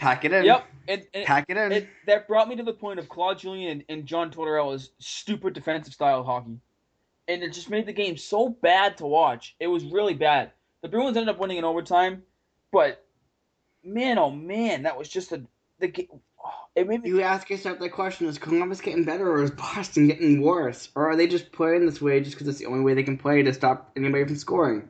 Pack 0.00 0.24
it 0.24 0.32
in. 0.32 0.44
Yep. 0.46 0.66
And, 0.88 1.06
and 1.12 1.26
Pack 1.26 1.44
it 1.48 1.56
in. 1.56 1.72
it, 1.72 1.88
that 2.06 2.26
brought 2.26 2.48
me 2.48 2.56
to 2.56 2.62
the 2.62 2.72
point 2.72 2.98
of 2.98 3.08
Claude 3.08 3.38
Julien 3.38 3.70
and, 3.70 3.84
and 3.88 4.06
John 4.06 4.30
Tortorella's 4.30 4.90
stupid 4.98 5.52
defensive 5.52 5.92
style 5.92 6.20
of 6.20 6.26
hockey, 6.26 6.58
and 7.28 7.42
it 7.42 7.52
just 7.52 7.68
made 7.68 7.86
the 7.86 7.92
game 7.92 8.16
so 8.16 8.48
bad 8.48 8.96
to 8.96 9.06
watch. 9.06 9.54
It 9.60 9.66
was 9.66 9.84
really 9.84 10.14
bad. 10.14 10.52
The 10.82 10.88
Bruins 10.88 11.16
ended 11.16 11.28
up 11.28 11.38
winning 11.38 11.58
in 11.58 11.64
overtime, 11.64 12.22
but 12.72 13.04
man, 13.84 14.18
oh 14.18 14.30
man, 14.30 14.84
that 14.84 14.98
was 14.98 15.08
just 15.08 15.32
a 15.32 15.42
the 15.78 15.88
game. 15.88 16.08
Oh, 16.42 16.50
it 16.74 16.88
made 16.88 17.02
me 17.02 17.10
you 17.10 17.20
ask 17.20 17.50
yourself 17.50 17.78
that 17.78 17.90
question: 17.90 18.26
Is 18.26 18.38
Columbus 18.38 18.80
getting 18.80 19.04
better, 19.04 19.30
or 19.30 19.42
is 19.42 19.50
Boston 19.50 20.08
getting 20.08 20.40
worse, 20.40 20.88
or 20.94 21.10
are 21.10 21.16
they 21.16 21.26
just 21.26 21.52
playing 21.52 21.84
this 21.84 22.00
way 22.00 22.20
just 22.20 22.36
because 22.36 22.48
it's 22.48 22.58
the 22.58 22.66
only 22.66 22.80
way 22.80 22.94
they 22.94 23.02
can 23.02 23.18
play 23.18 23.42
to 23.42 23.52
stop 23.52 23.90
anybody 23.96 24.24
from 24.24 24.36
scoring? 24.36 24.88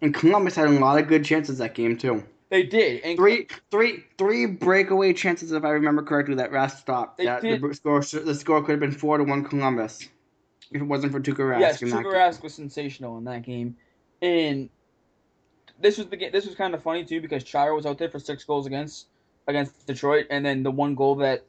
And 0.00 0.14
Columbus 0.14 0.56
had 0.56 0.68
a 0.68 0.70
lot 0.70 0.98
of 0.98 1.08
good 1.08 1.26
chances 1.26 1.58
that 1.58 1.74
game 1.74 1.98
too. 1.98 2.24
They 2.50 2.64
did. 2.64 3.00
And 3.02 3.16
Three, 3.16 3.46
three, 3.70 4.04
three 4.18 4.46
breakaway 4.46 5.12
chances, 5.12 5.52
if 5.52 5.64
I 5.64 5.70
remember 5.70 6.02
correctly, 6.02 6.34
that 6.34 6.50
Rask 6.50 6.78
stopped. 6.78 7.18
They 7.18 7.24
that 7.24 7.42
did. 7.42 7.62
the 7.62 7.74
score, 7.74 8.00
the 8.00 8.34
score 8.34 8.60
could 8.62 8.72
have 8.72 8.80
been 8.80 8.92
four 8.92 9.18
to 9.18 9.24
one 9.24 9.44
Columbus 9.44 10.08
if 10.72 10.80
it 10.82 10.84
wasn't 10.84 11.12
for 11.12 11.20
Tuukka 11.20 11.38
Rask. 11.38 11.60
Yes, 11.60 11.82
in 11.82 11.90
that 11.90 12.04
Tuukka. 12.04 12.12
Rask 12.12 12.42
was 12.42 12.52
sensational 12.54 13.18
in 13.18 13.24
that 13.24 13.42
game, 13.42 13.76
and 14.20 14.68
this 15.80 15.96
was 15.96 16.08
the 16.08 16.28
this 16.30 16.44
was 16.46 16.54
kind 16.54 16.74
of 16.74 16.82
funny 16.82 17.04
too 17.04 17.20
because 17.20 17.42
Chara 17.44 17.74
was 17.74 17.86
out 17.86 17.98
there 17.98 18.10
for 18.10 18.18
six 18.18 18.44
goals 18.44 18.66
against 18.66 19.06
against 19.46 19.86
Detroit, 19.86 20.26
and 20.30 20.44
then 20.44 20.62
the 20.62 20.70
one 20.70 20.94
goal 20.94 21.14
that 21.16 21.44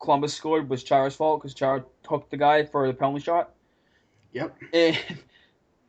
Columbus 0.00 0.34
scored 0.34 0.68
was 0.68 0.82
Chara's 0.82 1.16
fault 1.16 1.40
because 1.40 1.54
Chara 1.54 1.84
hooked 2.06 2.30
the 2.30 2.36
guy 2.36 2.64
for 2.64 2.86
the 2.86 2.92
penalty 2.94 3.22
shot, 3.22 3.54
Yep. 4.32 4.56
and 4.72 4.98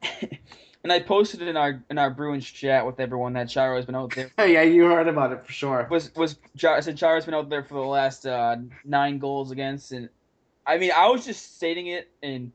and 0.88 0.94
I 0.94 1.02
posted 1.02 1.42
it 1.42 1.50
in 1.50 1.58
our 1.58 1.84
in 1.90 1.98
our 1.98 2.10
Bruins 2.10 2.46
chat 2.50 2.86
with 2.86 3.02
everyone 3.02 3.34
that 3.34 3.50
Chara 3.50 3.76
has 3.76 3.86
been 3.86 3.94
out 3.96 4.16
there. 4.16 4.32
yeah, 4.48 4.62
you 4.62 4.86
heard 4.86 5.10
about 5.10 5.34
it 5.34 5.46
for 5.46 5.52
sure. 5.52 5.86
Was 5.92 6.16
was 6.16 6.38
I 6.66 6.80
said 6.80 6.96
Chara's 6.96 7.26
been 7.26 7.34
out 7.34 7.50
there 7.50 7.62
for 7.62 7.74
the 7.74 7.82
last 7.82 8.26
uh, 8.26 8.56
nine 8.86 9.20
goals 9.20 9.52
against, 9.52 9.92
and 9.92 10.08
I 10.66 10.78
mean 10.78 10.92
I 10.96 11.10
was 11.10 11.26
just 11.26 11.58
stating 11.58 11.88
it, 11.88 12.10
and 12.24 12.54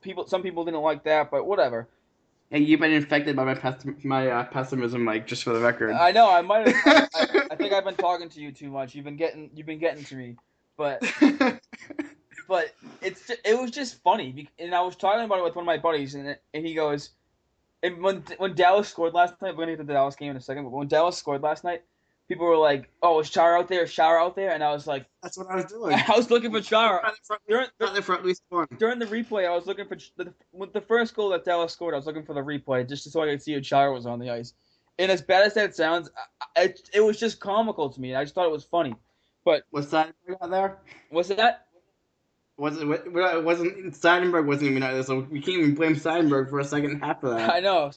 people 0.00 0.28
some 0.28 0.44
people 0.44 0.64
didn't 0.64 0.82
like 0.82 1.02
that, 1.02 1.32
but 1.32 1.44
whatever. 1.44 1.88
And 2.52 2.64
you've 2.68 2.78
been 2.78 2.92
infected 2.92 3.34
by 3.34 3.42
my 3.42 3.76
my 4.04 4.28
uh, 4.28 4.44
pessimism, 4.44 5.04
like 5.04 5.26
Just 5.26 5.42
for 5.42 5.52
the 5.52 5.58
record. 5.58 5.90
I 5.90 6.12
know. 6.12 6.30
I 6.30 6.40
might. 6.40 6.68
Have, 6.68 7.08
I, 7.16 7.46
I 7.50 7.56
think 7.56 7.72
I've 7.72 7.84
been 7.84 7.96
talking 7.96 8.28
to 8.28 8.40
you 8.40 8.52
too 8.52 8.70
much. 8.70 8.94
You've 8.94 9.06
been 9.06 9.16
getting. 9.16 9.50
You've 9.56 9.66
been 9.66 9.80
getting 9.80 10.04
to 10.04 10.14
me. 10.14 10.36
But 10.76 11.02
but 12.48 12.76
it's 13.00 13.26
ju- 13.26 13.34
it 13.44 13.60
was 13.60 13.72
just 13.72 14.00
funny. 14.04 14.48
And 14.60 14.72
I 14.72 14.82
was 14.82 14.94
talking 14.94 15.24
about 15.24 15.40
it 15.40 15.44
with 15.44 15.56
one 15.56 15.64
of 15.64 15.66
my 15.66 15.78
buddies, 15.78 16.14
and 16.14 16.36
and 16.54 16.64
he 16.64 16.74
goes, 16.74 17.10
and 17.82 18.02
when 18.02 18.24
when 18.38 18.54
Dallas 18.54 18.88
scored 18.88 19.14
last 19.14 19.40
night, 19.42 19.56
we're 19.56 19.64
gonna 19.64 19.72
get 19.72 19.78
to 19.78 19.84
the 19.84 19.92
Dallas 19.92 20.16
game 20.16 20.30
in 20.30 20.36
a 20.36 20.40
second. 20.40 20.64
But 20.64 20.72
when 20.72 20.88
Dallas 20.88 21.16
scored 21.16 21.42
last 21.42 21.64
night, 21.64 21.82
people 22.28 22.46
were 22.46 22.56
like, 22.56 22.90
"Oh, 23.02 23.20
is 23.20 23.30
Chara 23.30 23.58
out 23.58 23.68
there? 23.68 23.82
Is 23.82 23.92
Chara 23.92 24.22
out 24.22 24.36
there?" 24.36 24.50
And 24.50 24.62
I 24.62 24.72
was 24.72 24.86
like, 24.86 25.06
That's 25.22 25.36
what 25.36 25.48
I 25.50 25.56
was 25.56 25.66
doing. 25.66 25.94
I 26.08 26.16
was 26.16 26.30
looking 26.30 26.50
for 26.50 26.60
Chara 26.60 27.12
during 27.48 27.68
the 27.94 28.02
front, 28.02 28.78
during 28.78 28.98
the 28.98 29.06
replay. 29.06 29.46
I 29.46 29.54
was 29.54 29.66
looking 29.66 29.86
for 29.86 29.96
the 30.16 30.32
with 30.52 30.72
the 30.72 30.80
first 30.80 31.14
goal 31.14 31.30
that 31.30 31.44
Dallas 31.44 31.72
scored. 31.72 31.94
I 31.94 31.96
was 31.96 32.06
looking 32.06 32.24
for 32.24 32.34
the 32.34 32.42
replay 32.42 32.88
just 32.88 33.10
so 33.10 33.22
I 33.22 33.26
could 33.26 33.42
see 33.42 33.54
if 33.54 33.64
Chara 33.64 33.92
was 33.92 34.06
on 34.06 34.18
the 34.18 34.30
ice. 34.30 34.54
And 34.98 35.10
as 35.10 35.22
bad 35.22 35.46
as 35.46 35.54
that 35.54 35.74
sounds, 35.74 36.10
I, 36.56 36.62
I, 36.62 36.74
it 36.92 37.00
was 37.00 37.18
just 37.18 37.40
comical 37.40 37.88
to 37.90 38.00
me. 38.00 38.14
I 38.14 38.22
just 38.22 38.34
thought 38.34 38.46
it 38.46 38.52
was 38.52 38.64
funny. 38.64 38.94
But 39.44 39.64
was 39.72 39.86
Seidenberg 39.86 40.36
out 40.40 40.50
there? 40.50 40.78
Was 41.10 41.28
that? 41.28 41.66
Was 42.56 42.76
it? 42.78 42.88
It 42.88 43.44
wasn't. 43.44 43.94
Seidenberg 43.94 44.46
wasn't 44.46 44.70
even 44.70 44.82
out 44.82 44.92
there, 44.92 45.02
so 45.02 45.26
we 45.30 45.40
can't 45.40 45.58
even 45.58 45.74
blame 45.74 45.96
Seidenberg 45.96 46.50
for 46.50 46.60
a 46.60 46.64
second 46.64 47.00
half 47.00 47.22
of 47.24 47.36
that. 47.36 47.50
I 47.54 47.60
know, 47.60 47.90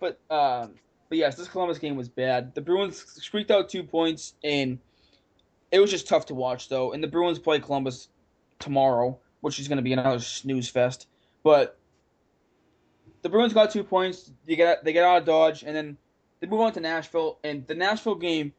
but 0.00 0.20
um, 0.30 0.74
but 1.08 1.18
yes, 1.18 1.36
this 1.36 1.48
Columbus 1.48 1.78
game 1.78 1.96
was 1.96 2.08
bad. 2.08 2.54
The 2.54 2.60
Bruins 2.60 3.04
squeaked 3.22 3.50
out 3.50 3.68
two 3.68 3.82
points, 3.82 4.34
and 4.44 4.78
it 5.70 5.80
was 5.80 5.90
just 5.90 6.08
tough 6.08 6.26
to 6.26 6.34
watch 6.34 6.68
though. 6.68 6.92
And 6.92 7.02
the 7.02 7.08
Bruins 7.08 7.38
play 7.38 7.58
Columbus 7.58 8.08
tomorrow, 8.58 9.18
which 9.40 9.58
is 9.58 9.68
going 9.68 9.76
to 9.76 9.82
be 9.82 9.92
another 9.92 10.20
snooze 10.20 10.68
fest. 10.68 11.08
But 11.42 11.78
the 13.22 13.28
Bruins 13.28 13.52
got 13.52 13.70
two 13.70 13.84
points. 13.84 14.30
They 14.46 14.56
get 14.56 14.84
they 14.84 14.92
get 14.92 15.04
out 15.04 15.18
of 15.18 15.24
Dodge, 15.24 15.62
and 15.62 15.74
then 15.74 15.96
they 16.40 16.46
move 16.46 16.60
on 16.60 16.72
to 16.72 16.80
Nashville. 16.80 17.38
And 17.42 17.66
the 17.66 17.74
Nashville 17.74 18.14
game 18.14 18.52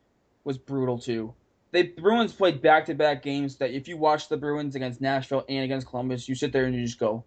was 0.43 0.58
brutal 0.58 0.97
too. 0.97 1.34
They 1.78 1.84
the 1.84 2.02
Bruins 2.02 2.34
played 2.34 2.60
back 2.60 2.88
to 2.88 2.96
back 2.96 3.22
games 3.22 3.58
that 3.58 3.70
if 3.70 3.88
you 3.88 3.98
watch 3.98 4.30
the 4.30 4.38
Bruins 4.38 4.76
against 4.76 5.00
Nashville 5.00 5.46
and 5.48 5.63
against 5.63 5.86
Columbus, 5.86 6.28
you 6.28 6.34
sit 6.34 6.52
there 6.52 6.66
and 6.66 6.74
you 6.74 6.84
just 6.84 6.98
go, 6.98 7.24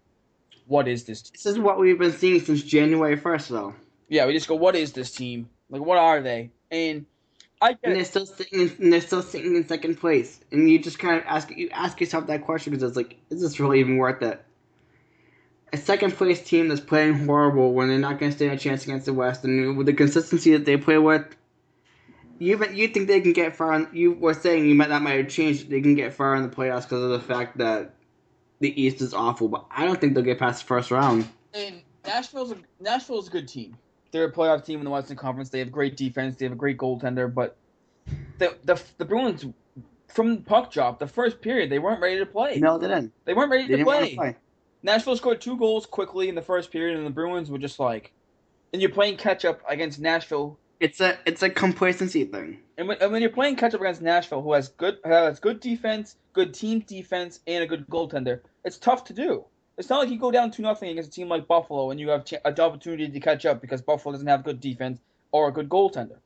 "What 0.67 0.89
is 0.89 1.05
this?" 1.05 1.21
This 1.21 1.45
is 1.45 1.57
what 1.57 1.79
we've 1.79 1.97
been 1.97 2.11
seeing 2.11 2.41
since 2.41 2.61
January 2.61 3.15
first, 3.15 3.47
though, 3.47 3.73
Yeah, 4.09 4.25
we 4.25 4.33
just 4.33 4.49
go, 4.49 4.55
what 4.55 4.75
is 4.75 4.91
this 4.91 5.09
team? 5.09 5.47
Like, 5.69 5.83
what 5.83 5.97
are 5.97 6.19
they? 6.19 6.51
And 6.69 7.05
I 7.61 7.77
and 7.81 7.95
they're 7.95 8.03
still 8.03 8.25
sitting. 8.25 8.59
In, 8.59 8.75
and 8.77 8.91
they're 8.91 8.99
still 8.99 9.21
sitting 9.21 9.55
in 9.55 9.65
second 9.69 10.01
place, 10.01 10.41
and 10.51 10.69
you 10.69 10.79
just 10.79 10.99
kind 10.99 11.15
of 11.15 11.23
ask 11.27 11.49
you 11.55 11.69
ask 11.69 12.01
yourself 12.01 12.27
that 12.27 12.43
question 12.43 12.71
because 12.71 12.83
it's 12.83 12.97
like, 12.97 13.15
is 13.29 13.39
this 13.39 13.57
really 13.57 13.79
even 13.79 13.95
worth 13.95 14.21
it? 14.21 14.43
A 15.71 15.77
second 15.77 16.17
place 16.17 16.43
team 16.43 16.67
that's 16.67 16.81
playing 16.81 17.25
horrible 17.25 17.71
when 17.71 17.87
they're 17.87 17.99
not 17.99 18.19
going 18.19 18.31
to 18.33 18.35
stand 18.35 18.51
a 18.51 18.57
chance 18.57 18.83
against 18.83 19.05
the 19.05 19.13
West, 19.13 19.45
and 19.45 19.77
with 19.77 19.85
the 19.85 19.93
consistency 19.93 20.51
that 20.51 20.65
they 20.65 20.75
play 20.75 20.97
with, 20.97 21.37
you 22.41 22.65
you 22.73 22.87
think 22.87 23.07
they 23.07 23.21
can 23.21 23.33
get 23.33 23.55
far? 23.55 23.73
In, 23.73 23.87
you 23.93 24.13
were 24.13 24.33
saying 24.33 24.67
you 24.67 24.73
might 24.73 24.89
that 24.89 25.01
might 25.03 25.17
have 25.17 25.29
changed. 25.29 25.69
They 25.69 25.79
can 25.79 25.93
get 25.93 26.13
far 26.13 26.35
in 26.35 26.41
the 26.41 26.49
playoffs 26.49 26.83
because 26.83 27.03
of 27.03 27.11
the 27.11 27.19
fact 27.19 27.57
that 27.59 27.93
the 28.59 28.81
East 28.81 28.99
is 29.01 29.13
awful, 29.13 29.47
but 29.47 29.65
I 29.69 29.85
don't 29.85 30.01
think 30.01 30.15
they'll 30.15 30.23
get 30.23 30.39
past 30.39 30.61
the 30.61 30.67
first 30.67 30.89
round. 30.91 31.27
and 31.53 31.81
Nashville's 32.05 32.51
a 32.51 32.57
Nashville's 32.79 33.27
a 33.27 33.31
good 33.31 33.47
team. 33.47 33.77
They're 34.11 34.25
a 34.25 34.31
playoff 34.31 34.65
team 34.65 34.79
in 34.79 34.85
the 34.85 34.91
Western 34.91 35.17
Conference. 35.17 35.49
They 35.49 35.59
have 35.59 35.71
great 35.71 35.95
defense. 35.95 36.35
They 36.35 36.45
have 36.45 36.51
a 36.51 36.55
great 36.55 36.77
goaltender. 36.79 37.31
But 37.31 37.57
the 38.39 38.57
the 38.63 38.81
the 38.97 39.05
Bruins, 39.05 39.45
from 40.07 40.41
puck 40.41 40.71
drop, 40.71 40.97
the 40.97 41.07
first 41.07 41.41
period, 41.41 41.69
they 41.69 41.79
weren't 41.79 42.01
ready 42.01 42.17
to 42.17 42.25
play. 42.25 42.57
No, 42.57 42.79
they 42.79 42.87
didn't. 42.87 43.13
They 43.25 43.35
weren't 43.35 43.51
ready 43.51 43.67
They 43.67 43.77
to 43.77 43.83
play. 43.83 44.09
to 44.09 44.15
play. 44.15 44.35
Nashville 44.81 45.15
scored 45.15 45.41
two 45.41 45.57
goals 45.57 45.85
quickly 45.85 46.27
in 46.27 46.33
the 46.33 46.41
first 46.41 46.71
period, 46.71 46.97
and 46.97 47.05
the 47.05 47.11
Bruins 47.11 47.51
were 47.51 47.59
just 47.59 47.79
like, 47.79 48.11
and 48.73 48.81
you're 48.81 48.89
playing 48.91 49.17
catch 49.17 49.45
up 49.45 49.61
against 49.69 49.99
Nashville. 49.99 50.57
It's 50.81 50.99
a 50.99 51.19
it's 51.27 51.43
a 51.43 51.49
complacency 51.49 52.25
thing. 52.25 52.57
And 52.79 52.87
when, 52.87 52.97
and 52.99 53.11
when 53.11 53.21
you're 53.21 53.29
playing 53.29 53.55
catch 53.55 53.75
up 53.75 53.81
against 53.81 54.01
Nashville, 54.01 54.41
who 54.41 54.53
has 54.53 54.69
good 54.69 54.97
has 55.05 55.39
good 55.39 55.59
defense, 55.59 56.15
good 56.33 56.55
team 56.55 56.79
defense, 56.79 57.39
and 57.45 57.63
a 57.63 57.67
good 57.67 57.87
goaltender, 57.87 58.41
it's 58.65 58.79
tough 58.79 59.03
to 59.05 59.13
do. 59.13 59.45
It's 59.77 59.89
not 59.91 59.99
like 59.99 60.09
you 60.09 60.17
go 60.17 60.31
down 60.31 60.49
two 60.49 60.63
nothing 60.63 60.89
against 60.89 61.09
a 61.09 61.13
team 61.13 61.29
like 61.29 61.47
Buffalo 61.47 61.91
and 61.91 61.99
you 61.99 62.09
have 62.09 62.25
an 62.43 62.59
opportunity 62.59 63.07
to 63.07 63.19
catch 63.19 63.45
up 63.45 63.61
because 63.61 63.83
Buffalo 63.83 64.11
doesn't 64.11 64.27
have 64.27 64.43
good 64.43 64.59
defense 64.59 64.99
or 65.31 65.49
a 65.49 65.51
good 65.51 65.69
goaltender. 65.69 66.17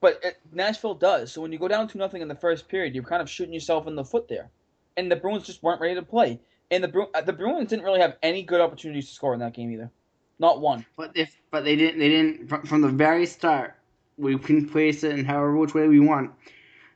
But 0.00 0.20
it, 0.24 0.38
Nashville 0.52 0.94
does. 0.94 1.30
So 1.30 1.42
when 1.42 1.52
you 1.52 1.58
go 1.58 1.68
down 1.68 1.86
two 1.86 1.98
nothing 1.98 2.22
in 2.22 2.28
the 2.28 2.34
first 2.34 2.68
period, 2.68 2.94
you're 2.94 3.04
kind 3.04 3.20
of 3.20 3.28
shooting 3.28 3.52
yourself 3.52 3.86
in 3.86 3.94
the 3.94 4.04
foot 4.04 4.26
there. 4.28 4.50
And 4.96 5.12
the 5.12 5.16
Bruins 5.16 5.44
just 5.44 5.62
weren't 5.62 5.82
ready 5.82 5.94
to 5.96 6.02
play. 6.02 6.40
And 6.70 6.82
the 6.82 6.88
Bru- 6.88 7.10
uh, 7.14 7.20
the 7.20 7.34
Bruins 7.34 7.68
didn't 7.68 7.84
really 7.84 8.00
have 8.00 8.16
any 8.22 8.42
good 8.42 8.62
opportunities 8.62 9.08
to 9.08 9.14
score 9.14 9.34
in 9.34 9.40
that 9.40 9.52
game 9.52 9.70
either. 9.70 9.90
Not 10.38 10.60
one. 10.60 10.84
But 10.96 11.12
if 11.16 11.34
but 11.50 11.64
they 11.64 11.76
didn't 11.76 11.98
they 11.98 12.08
didn't 12.08 12.48
from, 12.48 12.62
from 12.66 12.80
the 12.82 12.88
very 12.88 13.26
start. 13.26 13.74
We 14.18 14.38
can 14.38 14.68
place 14.68 15.04
it 15.04 15.12
in 15.18 15.24
however 15.24 15.56
which 15.56 15.74
way 15.74 15.88
we 15.88 16.00
want. 16.00 16.30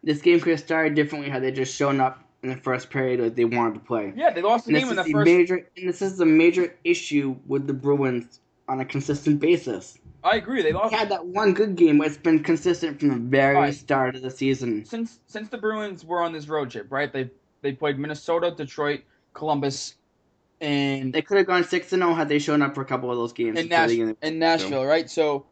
This 0.03 0.23
game 0.23 0.41
could 0.41 0.53
have 0.53 0.61
started 0.61 0.95
differently 0.95 1.29
had 1.31 1.43
they 1.43 1.53
just 1.53 1.75
shown 1.75 2.01
up 2.01 2.25
in 2.43 2.49
the 2.49 2.57
first 2.57 2.89
period 2.89 3.21
like 3.21 3.35
they 3.35 3.45
wanted 3.45 3.75
to 3.75 3.81
play. 3.81 4.13
Yeah, 4.17 4.31
they 4.31 4.41
lost 4.41 4.65
the 4.65 4.71
And 4.75 4.79
game 4.81 4.89
in 4.91 4.97
the 4.97 5.05
first. 5.05 5.27
major 5.27 5.69
and 5.77 5.89
this 5.89 6.01
is 6.01 6.19
a 6.21 6.27
major 6.27 6.75
issue 6.85 7.37
with 7.47 7.67
the 7.67 7.75
Bruins 7.75 8.41
on 8.69 8.81
a 8.81 8.85
consistent 8.85 9.41
basis. 9.41 9.99
I 10.25 10.37
agree. 10.37 10.63
They 10.63 10.73
lost 10.73 10.93
They 10.93 10.97
had 10.99 11.09
that 11.11 11.27
one 11.27 11.53
good 11.55 11.77
game, 11.77 11.99
but 11.99 12.07
it's 12.07 12.17
been 12.17 12.43
consistent 12.43 13.01
from 13.01 13.09
the 13.09 13.17
very 13.17 13.57
Right. 13.57 13.75
start 13.75 14.17
of 14.17 14.23
the 14.23 14.31
season. 14.31 14.85
since 14.85 15.21
since 15.27 15.49
the 15.49 15.59
Bruins 15.59 16.05
were 16.05 16.23
on 16.23 16.33
this 16.33 16.49
road 16.49 16.71
trip, 16.71 16.87
right? 16.91 17.13
They 17.13 17.31
they 17.63 17.73
played 17.73 17.99
Minnesota, 17.99 18.51
Detroit, 18.57 19.03
Columbus, 19.35 19.97
and 20.61 21.13
They 21.13 21.23
could 21.23 21.39
have 21.39 21.47
gone 21.47 21.65
six 21.65 21.93
and 21.93 22.03
zero 22.03 22.15
had 22.15 22.29
they 22.29 22.39
shown 22.39 22.63
up 22.63 22.75
for 22.75 22.83
a 22.83 22.85
couple 22.85 23.11
of 23.11 23.17
those 23.17 23.33
games. 23.33 23.59
in, 23.59 23.69
Nash- 23.69 23.91
in 23.91 24.39
Nashville, 24.39 24.85
right? 24.85 25.09
So, 25.09 25.47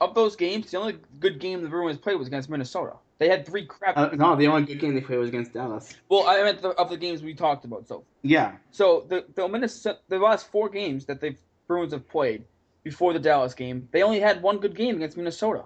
of 0.00 0.14
those 0.14 0.36
games, 0.36 0.70
the 0.70 0.78
only 0.78 0.98
good 1.20 1.38
game 1.40 1.62
the 1.62 1.68
Bruins 1.68 1.98
played 1.98 2.18
was 2.18 2.28
against 2.28 2.50
Minnesota. 2.50 2.94
They 3.18 3.28
had 3.28 3.46
three 3.46 3.64
crap. 3.64 3.96
Uh, 3.96 4.10
no, 4.14 4.36
the 4.36 4.48
only 4.48 4.66
good 4.66 4.80
game 4.80 4.94
they 4.94 5.00
played 5.00 5.18
was 5.18 5.28
against 5.28 5.52
Dallas. 5.52 5.94
well, 6.08 6.26
I 6.26 6.42
meant 6.42 6.60
the, 6.60 6.70
of 6.70 6.90
the 6.90 6.96
games 6.96 7.22
we 7.22 7.32
talked 7.32 7.64
about. 7.64 7.86
So, 7.86 8.04
Yeah, 8.22 8.56
so 8.70 9.06
the 9.08 9.24
the 9.34 9.46
Minnesota, 9.48 9.98
the 10.08 10.18
last 10.18 10.50
four 10.50 10.68
games 10.68 11.06
that 11.06 11.20
the 11.20 11.36
Bruins 11.66 11.92
have 11.92 12.08
played 12.08 12.44
before 12.82 13.12
the 13.12 13.20
Dallas 13.20 13.54
game, 13.54 13.88
they 13.92 14.02
only 14.02 14.20
had 14.20 14.42
one 14.42 14.58
good 14.58 14.74
game 14.74 14.96
against 14.96 15.16
Minnesota. 15.16 15.64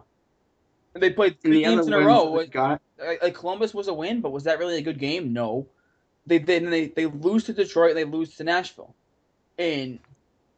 And 0.95 1.03
they 1.03 1.11
played 1.11 1.41
three 1.41 1.57
the 1.57 1.63
games 1.65 1.87
in 1.87 1.93
a 1.93 1.99
row. 2.01 2.25
Like, 2.25 2.51
got 2.51 2.81
like 2.99 3.23
like 3.23 3.35
Columbus 3.35 3.73
was 3.73 3.89
a 3.89 3.95
win, 3.95 4.21
but 4.21 4.31
was 4.31 4.45
that 4.45 4.59
really 4.59 4.77
a 4.77 4.83
good 4.83 4.99
game? 4.99 5.33
No. 5.33 5.67
They 6.29 6.39
then 6.39 6.71
they, 6.71 6.89
they 6.89 7.07
lose 7.07 7.45
to 7.45 7.53
Detroit, 7.53 7.95
they 7.95 8.05
lose 8.05 8.37
to 8.37 8.45
Nashville, 8.45 8.95
and 9.59 9.99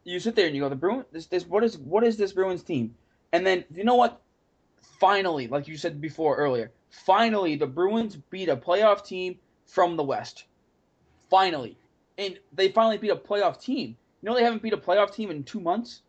you 0.04 0.20
sit 0.20 0.34
there 0.36 0.46
and 0.46 0.54
you 0.54 0.62
go, 0.62 0.68
the 0.68 0.76
Bruins. 0.76 1.06
This 1.12 1.26
this 1.26 1.46
what 1.46 1.64
is 1.64 1.78
what 1.78 2.04
is 2.04 2.16
this 2.16 2.32
Bruins 2.32 2.62
team? 2.62 2.94
And 3.32 3.46
then 3.46 3.64
you 3.74 3.84
know 3.84 3.94
what? 3.94 4.20
finally, 5.00 5.48
like 5.48 5.66
you 5.66 5.76
said 5.76 6.00
before 6.00 6.36
earlier, 6.36 6.70
finally 6.90 7.56
the 7.56 7.66
Bruins 7.66 8.16
beat 8.16 8.48
a 8.48 8.56
playoff 8.56 9.04
team 9.04 9.38
from 9.66 9.96
the 9.96 10.04
West. 10.04 10.44
Finally. 11.30 11.76
And 12.18 12.38
they 12.52 12.68
finally 12.68 12.98
beat 12.98 13.10
a 13.10 13.16
playoff 13.16 13.60
team. 13.60 13.96
You 14.20 14.28
know 14.28 14.34
they 14.34 14.44
haven't 14.44 14.62
beat 14.62 14.74
a 14.74 14.78
playoff 14.78 15.14
team 15.14 15.30
in 15.30 15.42
two 15.42 15.60
months? 15.60 16.02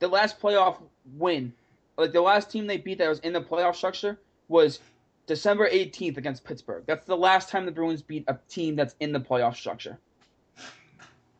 The 0.00 0.08
last 0.08 0.40
playoff 0.40 0.78
win, 1.16 1.52
like 1.96 2.12
the 2.12 2.20
last 2.20 2.50
team 2.50 2.66
they 2.66 2.78
beat 2.78 2.98
that 2.98 3.08
was 3.08 3.20
in 3.20 3.32
the 3.32 3.40
playoff 3.40 3.76
structure 3.76 4.18
was 4.48 4.80
December 5.26 5.68
18th 5.68 6.16
against 6.16 6.44
Pittsburgh. 6.44 6.84
That's 6.86 7.06
the 7.06 7.16
last 7.16 7.48
time 7.48 7.64
the 7.66 7.72
Bruins 7.72 8.02
beat 8.02 8.24
a 8.28 8.36
team 8.48 8.76
that's 8.76 8.94
in 9.00 9.12
the 9.12 9.20
playoff 9.20 9.56
structure. 9.56 9.98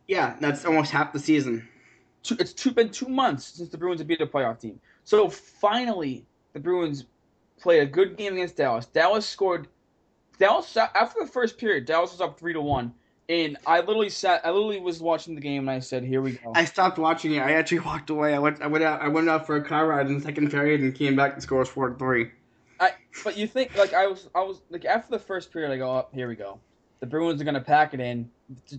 Yeah, 0.06 0.36
that's 0.40 0.64
almost 0.64 0.90
half 0.90 1.12
the 1.12 1.18
season. 1.18 1.68
Two, 2.22 2.36
it's 2.38 2.52
two, 2.52 2.70
been 2.70 2.90
two 2.90 3.08
months 3.08 3.46
since 3.46 3.70
the 3.70 3.78
Bruins 3.78 4.00
have 4.00 4.06
beat 4.06 4.20
a 4.20 4.26
playoff 4.26 4.60
team. 4.60 4.80
So 5.04 5.28
finally, 5.28 6.24
the 6.52 6.60
Bruins 6.60 7.06
played 7.60 7.80
a 7.80 7.86
good 7.86 8.16
game 8.16 8.34
against 8.34 8.56
Dallas. 8.56 8.86
Dallas 8.86 9.26
scored. 9.26 9.68
Dallas 10.38 10.76
after 10.76 11.20
the 11.20 11.26
first 11.26 11.58
period, 11.58 11.84
Dallas 11.84 12.12
was 12.12 12.20
up 12.20 12.38
three 12.38 12.52
to 12.52 12.60
one, 12.60 12.92
and 13.28 13.56
I 13.66 13.80
literally 13.80 14.08
sat. 14.08 14.44
I 14.44 14.50
literally 14.50 14.80
was 14.80 15.00
watching 15.00 15.34
the 15.34 15.40
game, 15.40 15.68
and 15.68 15.70
I 15.70 15.78
said, 15.78 16.04
"Here 16.04 16.20
we 16.20 16.32
go." 16.32 16.52
I 16.54 16.64
stopped 16.64 16.98
watching 16.98 17.34
it. 17.34 17.40
I 17.40 17.52
actually 17.52 17.80
walked 17.80 18.10
away. 18.10 18.34
I 18.34 18.38
went. 18.38 18.60
I 18.62 18.66
went 18.66 18.84
out. 18.84 19.02
I 19.02 19.08
went 19.08 19.28
out 19.28 19.46
for 19.46 19.56
a 19.56 19.64
car 19.64 19.86
ride 19.86 20.06
in 20.06 20.14
the 20.14 20.20
second 20.20 20.50
period 20.50 20.80
and 20.80 20.94
came 20.94 21.16
back. 21.16 21.36
The 21.36 21.42
score 21.42 21.60
was 21.60 21.68
four 21.68 21.90
to 21.90 21.96
three. 21.96 22.30
I. 22.82 22.92
But 23.22 23.36
you 23.36 23.46
think 23.46 23.76
like 23.76 23.94
I 23.94 24.06
was. 24.08 24.28
I 24.34 24.42
was 24.42 24.60
like 24.68 24.84
after 24.84 25.10
the 25.10 25.18
first 25.18 25.52
period, 25.52 25.72
I 25.72 25.76
go, 25.76 25.88
"Oh, 25.88 26.08
here 26.12 26.28
we 26.28 26.34
go." 26.34 26.58
The 27.00 27.06
Bruins 27.06 27.40
are 27.40 27.44
gonna 27.44 27.60
pack 27.60 27.94
it 27.94 28.00
in. 28.00 28.28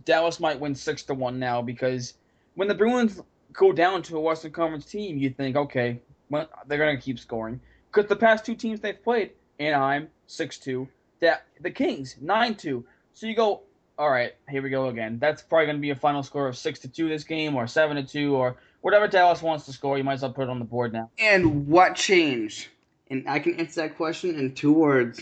Dallas 0.04 0.40
might 0.40 0.60
win 0.60 0.76
six 0.76 1.04
to 1.04 1.14
one 1.14 1.40
now 1.40 1.62
because 1.62 2.16
when 2.56 2.68
the 2.68 2.76
Bruins 2.76 3.22
go 3.54 3.72
down 3.72 4.02
to 4.04 4.18
a 4.18 4.20
Western 4.20 4.52
Conference 4.52 4.86
team, 4.86 5.18
you 5.18 5.30
think, 5.30 5.56
okay, 5.56 6.02
well, 6.30 6.50
they're 6.68 6.78
gonna 6.78 7.00
keep 7.00 7.18
scoring 7.18 7.60
because 7.92 8.10
the 8.10 8.16
past 8.16 8.46
two 8.46 8.56
teams 8.56 8.82
they've 8.82 9.02
played, 9.02 9.32
Anaheim 9.60 10.10
six 10.28 10.58
two, 10.58 10.88
that 11.22 11.46
the 11.62 11.72
Kings 11.72 12.18
nine 12.22 12.56
two. 12.56 12.86
So 13.14 13.28
you 13.28 13.36
go, 13.36 13.62
all 13.98 14.10
right, 14.10 14.34
here 14.50 14.62
we 14.62 14.70
go 14.70 14.88
again. 14.88 15.18
That's 15.20 15.42
probably 15.42 15.68
gonna 15.68 15.80
be 15.80 15.92
a 15.92 15.96
final 15.96 16.24
score 16.24 16.48
of 16.48 16.58
six 16.58 16.80
to 16.80 16.90
two 16.90 17.08
this 17.08 17.24
game, 17.24 17.56
or 17.56 17.68
seven 17.68 17.96
to 17.96 18.04
two, 18.04 18.36
or 18.36 18.58
whatever 18.82 19.08
Dallas 19.08 19.42
wants 19.42 19.66
to 19.66 19.72
score. 19.72 19.98
You 19.98 20.04
might 20.04 20.16
as 20.16 20.24
well 20.24 20.34
put 20.34 20.44
it 20.44 20.50
on 20.50 20.60
the 20.60 20.66
board 20.66 20.92
now. 20.92 21.10
And 21.18 21.68
what 21.68 21.96
changed? 21.96 22.68
And 23.14 23.30
I 23.30 23.38
can 23.38 23.60
answer 23.60 23.82
that 23.82 23.96
question 23.96 24.40
in 24.40 24.56
two 24.56 24.74
words. 24.74 25.22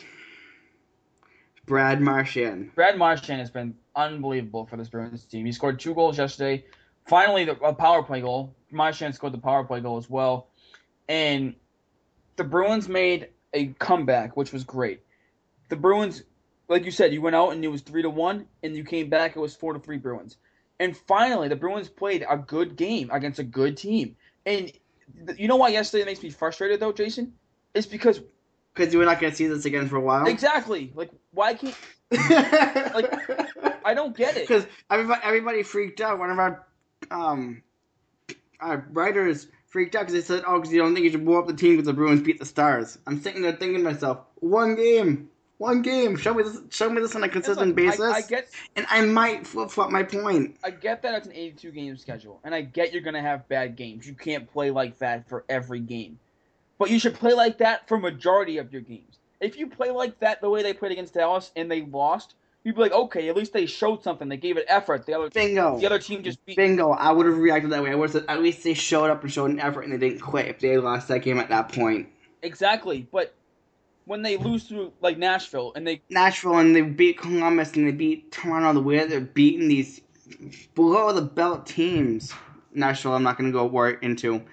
Brad 1.65 1.99
Marchand. 1.99 2.73
Brad 2.73 2.97
Marchand 2.97 3.41
has 3.41 3.51
been 3.51 3.75
unbelievable 3.97 4.65
for 4.65 4.77
this 4.77 4.87
Bruins 4.87 5.25
team. 5.25 5.45
He 5.45 5.51
scored 5.51 5.77
two 5.77 5.93
goals 5.93 6.17
yesterday. 6.17 6.63
Finally, 7.05 7.43
the, 7.43 7.59
a 7.59 7.73
power 7.73 8.01
play 8.01 8.21
goal. 8.21 8.55
Marchand 8.71 9.13
scored 9.13 9.33
the 9.33 9.39
power 9.39 9.65
play 9.65 9.81
goal 9.81 9.97
as 9.97 10.09
well. 10.09 10.47
And 11.09 11.53
the 12.37 12.45
Bruins 12.45 12.87
made 12.87 13.27
a 13.53 13.67
comeback, 13.73 14.37
which 14.37 14.53
was 14.53 14.63
great. 14.63 15.01
The 15.67 15.75
Bruins, 15.75 16.23
like 16.69 16.85
you 16.85 16.91
said, 16.91 17.11
you 17.11 17.21
went 17.21 17.35
out 17.35 17.49
and 17.49 17.65
it 17.65 17.67
was 17.67 17.81
three 17.81 18.03
to 18.03 18.09
one, 18.09 18.45
and 18.63 18.73
you 18.73 18.85
came 18.85 19.09
back, 19.09 19.35
it 19.35 19.39
was 19.39 19.53
four 19.53 19.73
to 19.73 19.79
three 19.79 19.97
Bruins. 19.97 20.37
And 20.79 20.95
finally, 20.95 21.49
the 21.49 21.57
Bruins 21.57 21.89
played 21.89 22.25
a 22.29 22.37
good 22.37 22.77
game 22.77 23.09
against 23.11 23.39
a 23.39 23.43
good 23.43 23.75
team. 23.75 24.15
And 24.45 24.71
you 25.37 25.49
know 25.49 25.57
why 25.57 25.69
yesterday 25.69 26.05
makes 26.05 26.23
me 26.23 26.29
frustrated 26.29 26.79
though, 26.79 26.93
Jason? 26.93 27.33
It's 27.73 27.87
because 27.87 28.21
because 28.73 28.95
we're 28.95 29.05
not 29.05 29.19
gonna 29.19 29.35
see 29.35 29.47
this 29.47 29.65
again 29.65 29.87
for 29.87 29.97
a 29.97 30.01
while. 30.01 30.25
Exactly. 30.27 30.91
Like, 30.95 31.11
why 31.31 31.53
can't? 31.53 31.75
like, 32.11 33.85
I 33.85 33.93
don't 33.93 34.15
get 34.15 34.37
it. 34.37 34.47
Because 34.47 34.65
everybody, 34.89 35.21
everybody 35.23 35.63
freaked 35.63 36.01
out. 36.01 36.19
One 36.19 36.29
of 36.29 36.39
our 36.39 36.65
um, 37.09 37.63
our 38.59 38.87
writers 38.91 39.47
freaked 39.67 39.95
out 39.95 40.01
because 40.01 40.13
they 40.13 40.21
said, 40.21 40.43
"Oh, 40.45 40.59
because 40.59 40.73
you 40.73 40.79
don't 40.79 40.93
think 40.93 41.05
you 41.05 41.11
should 41.11 41.25
blow 41.25 41.39
up 41.39 41.47
the 41.47 41.53
team 41.53 41.71
because 41.71 41.85
the 41.85 41.93
Bruins 41.93 42.21
beat 42.21 42.39
the 42.39 42.45
Stars." 42.45 42.97
I'm 43.07 43.21
sitting 43.21 43.41
there 43.41 43.53
thinking 43.53 43.79
to 43.79 43.83
myself, 43.83 44.19
"One 44.35 44.75
game, 44.75 45.29
one 45.57 45.81
game. 45.81 46.17
Show 46.17 46.33
me 46.33 46.43
this. 46.43 46.59
Show 46.69 46.89
me 46.89 47.01
this 47.01 47.15
on 47.15 47.23
a 47.23 47.29
consistent 47.29 47.75
basis." 47.75 48.01
I, 48.01 48.17
I 48.17 48.21
get, 48.21 48.49
and 48.75 48.85
I 48.89 49.01
might 49.05 49.47
flip 49.47 49.71
flop 49.71 49.89
my 49.89 50.03
point. 50.03 50.57
I 50.63 50.71
get 50.71 51.01
that 51.03 51.15
it's 51.15 51.27
an 51.27 51.33
82 51.33 51.71
game 51.71 51.97
schedule, 51.97 52.39
and 52.43 52.53
I 52.53 52.61
get 52.61 52.93
you're 52.93 53.01
gonna 53.01 53.21
have 53.21 53.47
bad 53.47 53.75
games. 53.75 54.05
You 54.05 54.13
can't 54.13 54.51
play 54.51 54.71
like 54.71 54.99
that 54.99 55.27
for 55.27 55.45
every 55.49 55.79
game. 55.79 56.19
But 56.81 56.89
you 56.89 56.97
should 56.97 57.13
play 57.13 57.33
like 57.33 57.59
that 57.59 57.87
for 57.87 57.99
majority 57.99 58.57
of 58.57 58.73
your 58.73 58.81
games. 58.81 59.19
If 59.39 59.55
you 59.55 59.67
play 59.67 59.91
like 59.91 60.19
that 60.21 60.41
the 60.41 60.49
way 60.49 60.63
they 60.63 60.73
played 60.73 60.91
against 60.91 61.13
Dallas 61.13 61.51
and 61.55 61.69
they 61.69 61.83
lost, 61.83 62.33
you'd 62.63 62.73
be 62.73 62.81
like, 62.81 62.91
okay, 62.91 63.29
at 63.29 63.35
least 63.35 63.53
they 63.53 63.67
showed 63.67 64.01
something. 64.01 64.27
They 64.27 64.37
gave 64.37 64.57
it 64.57 64.65
effort. 64.67 65.05
The 65.05 65.13
other 65.13 65.29
bingo. 65.29 65.77
The 65.77 65.85
other 65.85 65.99
team 65.99 66.23
just 66.23 66.43
beat. 66.43 66.57
Bingo. 66.57 66.89
I 66.89 67.11
would 67.11 67.27
have 67.27 67.37
reacted 67.37 67.71
that 67.71 67.83
way. 67.83 67.91
I 67.91 67.93
would 67.93 68.09
have 68.09 68.23
said 68.23 68.25
at 68.27 68.41
least 68.41 68.63
they 68.63 68.73
showed 68.73 69.11
up 69.11 69.21
and 69.21 69.31
showed 69.31 69.51
an 69.51 69.59
effort 69.59 69.83
and 69.83 69.93
they 69.93 70.09
didn't 70.09 70.21
quit 70.21 70.47
if 70.47 70.59
they 70.59 70.75
lost 70.79 71.07
that 71.09 71.19
game 71.19 71.37
at 71.37 71.49
that 71.49 71.71
point. 71.71 72.07
Exactly, 72.41 73.07
but 73.11 73.35
when 74.05 74.23
they 74.23 74.37
lose 74.37 74.67
to 74.69 74.91
like 75.01 75.19
Nashville 75.19 75.73
and 75.75 75.85
they 75.85 76.01
Nashville 76.09 76.57
and 76.57 76.75
they 76.75 76.81
beat 76.81 77.19
Columbus 77.19 77.73
and 77.73 77.85
they 77.85 77.91
beat 77.91 78.31
Toronto 78.31 78.73
the 78.73 78.81
way 78.81 79.05
they're 79.05 79.21
beating 79.21 79.67
these 79.67 80.01
below 80.73 81.13
the 81.13 81.21
belt 81.21 81.67
teams. 81.67 82.33
Nashville, 82.73 83.13
I'm 83.13 83.21
not 83.21 83.37
going 83.37 83.51
to 83.51 83.55
go 83.55 83.67
war 83.67 83.91
into. 83.91 84.43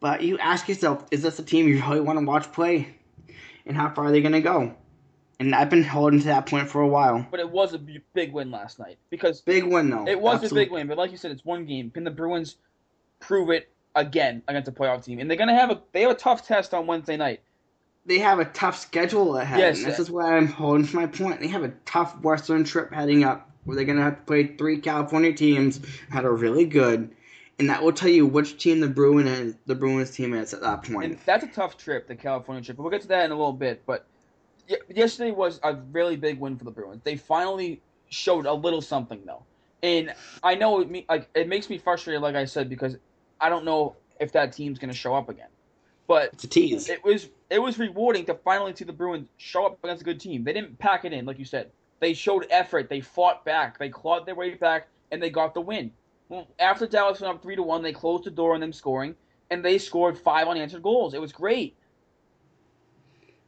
But 0.00 0.22
you 0.22 0.38
ask 0.38 0.68
yourself, 0.68 1.04
is 1.10 1.22
this 1.22 1.38
a 1.38 1.42
team 1.42 1.68
you 1.68 1.82
really 1.82 2.00
want 2.00 2.18
to 2.18 2.24
watch 2.24 2.52
play? 2.52 2.94
And 3.64 3.76
how 3.76 3.90
far 3.90 4.06
are 4.06 4.12
they 4.12 4.20
going 4.20 4.32
to 4.32 4.40
go? 4.40 4.74
And 5.38 5.54
I've 5.54 5.68
been 5.68 5.82
holding 5.82 6.20
to 6.20 6.26
that 6.26 6.46
point 6.46 6.68
for 6.68 6.80
a 6.80 6.88
while. 6.88 7.26
But 7.30 7.40
it 7.40 7.50
was 7.50 7.74
a 7.74 7.78
big 8.14 8.32
win 8.32 8.50
last 8.50 8.78
night 8.78 8.98
because 9.10 9.42
big 9.42 9.64
win 9.64 9.90
though. 9.90 10.06
It 10.08 10.18
was 10.18 10.36
Absolutely. 10.36 10.62
a 10.62 10.64
big 10.64 10.72
win, 10.72 10.86
but 10.86 10.96
like 10.96 11.10
you 11.10 11.18
said, 11.18 11.30
it's 11.30 11.44
one 11.44 11.66
game. 11.66 11.90
Can 11.90 12.04
the 12.04 12.10
Bruins 12.10 12.56
prove 13.20 13.50
it 13.50 13.70
again 13.94 14.42
against 14.48 14.68
a 14.68 14.72
playoff 14.72 15.04
team? 15.04 15.18
And 15.18 15.28
they're 15.28 15.36
gonna 15.36 15.54
have 15.54 15.70
a 15.70 15.82
they 15.92 16.02
have 16.02 16.10
a 16.10 16.14
tough 16.14 16.46
test 16.46 16.72
on 16.72 16.86
Wednesday 16.86 17.18
night. 17.18 17.40
They 18.06 18.18
have 18.20 18.38
a 18.38 18.46
tough 18.46 18.78
schedule 18.78 19.36
ahead. 19.36 19.58
Yes, 19.58 19.84
this 19.84 19.98
is 19.98 20.10
why 20.10 20.36
I'm 20.36 20.46
holding 20.46 20.86
to 20.86 20.96
my 20.96 21.06
point. 21.06 21.40
They 21.40 21.48
have 21.48 21.64
a 21.64 21.72
tough 21.84 22.18
Western 22.20 22.64
trip 22.64 22.90
heading 22.90 23.24
up, 23.24 23.50
where 23.64 23.76
they're 23.76 23.84
gonna 23.84 24.02
have 24.02 24.16
to 24.16 24.22
play 24.22 24.46
three 24.56 24.78
California 24.78 25.34
teams 25.34 25.80
that 26.14 26.24
are 26.24 26.34
really 26.34 26.64
good 26.64 27.14
and 27.58 27.70
that 27.70 27.82
will 27.82 27.92
tell 27.92 28.10
you 28.10 28.26
which 28.26 28.58
team 28.58 28.80
the 28.80 28.88
Bruin 28.88 29.26
is, 29.26 29.54
the 29.66 29.74
Bruins 29.74 30.10
team 30.10 30.34
is 30.34 30.52
at 30.52 30.60
that 30.60 30.82
point. 30.82 31.12
And 31.12 31.18
that's 31.24 31.44
a 31.44 31.48
tough 31.48 31.78
trip, 31.78 32.06
the 32.06 32.14
California 32.14 32.62
trip. 32.62 32.76
But 32.76 32.82
we'll 32.82 32.92
get 32.92 33.02
to 33.02 33.08
that 33.08 33.24
in 33.24 33.30
a 33.30 33.36
little 33.36 33.52
bit. 33.52 33.82
But 33.86 34.06
yesterday 34.94 35.30
was 35.30 35.60
a 35.62 35.74
really 35.92 36.16
big 36.16 36.38
win 36.38 36.56
for 36.56 36.64
the 36.64 36.70
Bruins. 36.70 37.02
They 37.02 37.16
finally 37.16 37.80
showed 38.08 38.46
a 38.46 38.52
little 38.52 38.82
something 38.82 39.22
though, 39.24 39.42
and 39.82 40.14
I 40.42 40.54
know 40.54 40.80
it 40.80 40.90
me 40.90 41.06
like 41.08 41.28
it 41.34 41.48
makes 41.48 41.70
me 41.70 41.78
frustrated, 41.78 42.22
like 42.22 42.36
I 42.36 42.44
said, 42.44 42.68
because 42.68 42.96
I 43.40 43.48
don't 43.48 43.64
know 43.64 43.96
if 44.20 44.32
that 44.32 44.52
team's 44.52 44.78
going 44.78 44.90
to 44.90 44.96
show 44.96 45.14
up 45.14 45.28
again. 45.28 45.48
But 46.06 46.34
it's 46.34 46.44
a 46.44 46.48
tease. 46.48 46.88
It 46.88 47.04
was 47.04 47.28
it 47.50 47.58
was 47.58 47.78
rewarding 47.78 48.26
to 48.26 48.34
finally 48.34 48.74
see 48.74 48.84
the 48.84 48.92
Bruins 48.92 49.28
show 49.38 49.66
up 49.66 49.82
against 49.82 50.02
a 50.02 50.04
good 50.04 50.20
team. 50.20 50.44
They 50.44 50.52
didn't 50.52 50.78
pack 50.78 51.04
it 51.04 51.12
in, 51.12 51.24
like 51.24 51.38
you 51.38 51.44
said. 51.44 51.70
They 52.00 52.12
showed 52.12 52.46
effort. 52.50 52.88
They 52.88 53.00
fought 53.00 53.44
back. 53.44 53.78
They 53.78 53.88
clawed 53.88 54.26
their 54.26 54.34
way 54.34 54.54
back, 54.54 54.88
and 55.10 55.22
they 55.22 55.30
got 55.30 55.54
the 55.54 55.60
win. 55.60 55.90
Well, 56.28 56.48
after 56.58 56.86
Dallas 56.86 57.20
went 57.20 57.34
up 57.34 57.42
three 57.42 57.56
to 57.56 57.62
one, 57.62 57.82
they 57.82 57.92
closed 57.92 58.24
the 58.24 58.30
door 58.30 58.54
on 58.54 58.60
them 58.60 58.72
scoring, 58.72 59.14
and 59.50 59.64
they 59.64 59.78
scored 59.78 60.18
five 60.18 60.48
unanswered 60.48 60.82
goals. 60.82 61.14
It 61.14 61.20
was 61.20 61.32
great. 61.32 61.76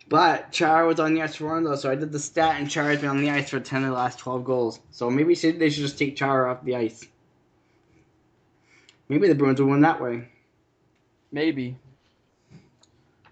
But 0.08 0.52
Chara 0.52 0.86
was 0.86 1.00
on 1.00 1.14
the 1.14 1.22
ice 1.22 1.34
for 1.34 1.48
one 1.48 1.64
though, 1.64 1.76
so 1.76 1.90
I 1.90 1.94
did 1.94 2.12
the 2.12 2.18
stat, 2.18 2.56
and 2.58 2.70
Chara's 2.70 3.00
been 3.00 3.10
on 3.10 3.20
the 3.20 3.30
ice 3.30 3.50
for 3.50 3.60
ten 3.60 3.84
of 3.84 3.90
the 3.90 3.96
last 3.96 4.18
twelve 4.18 4.44
goals. 4.44 4.80
So 4.90 5.10
maybe 5.10 5.34
they 5.34 5.70
should 5.70 5.82
just 5.82 5.98
take 5.98 6.16
Chara 6.16 6.50
off 6.50 6.64
the 6.64 6.76
ice. 6.76 7.06
Maybe 9.08 9.28
the 9.28 9.34
Bruins 9.34 9.60
will 9.60 9.68
win 9.68 9.80
that 9.82 10.00
way. 10.00 10.28
Maybe. 11.30 11.76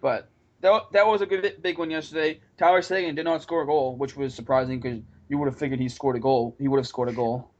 But 0.01 0.29
that, 0.61 0.93
that 0.93 1.07
was 1.07 1.21
a 1.21 1.27
good 1.27 1.59
big 1.63 1.79
one 1.79 1.91
yesterday. 1.91 2.41
Tyler 2.59 2.83
Seguin 2.83 3.15
did 3.15 3.25
not 3.25 3.43
score 3.43 3.63
a 3.63 3.67
goal, 3.67 3.97
which 3.97 4.17
was 4.17 4.35
surprising 4.35 4.81
because 4.81 5.01
you 5.29 5.39
would 5.39 5.47
have 5.47 5.59
figured 5.59 5.81
he 5.81 5.89
scored 5.89 6.17
a 6.17 6.21
goal. 6.21 6.57
He 6.59 6.69
would 6.69 6.79
have 6.79 6.87
scored 6.87 7.09
a 7.09 7.13
goal. 7.13 7.51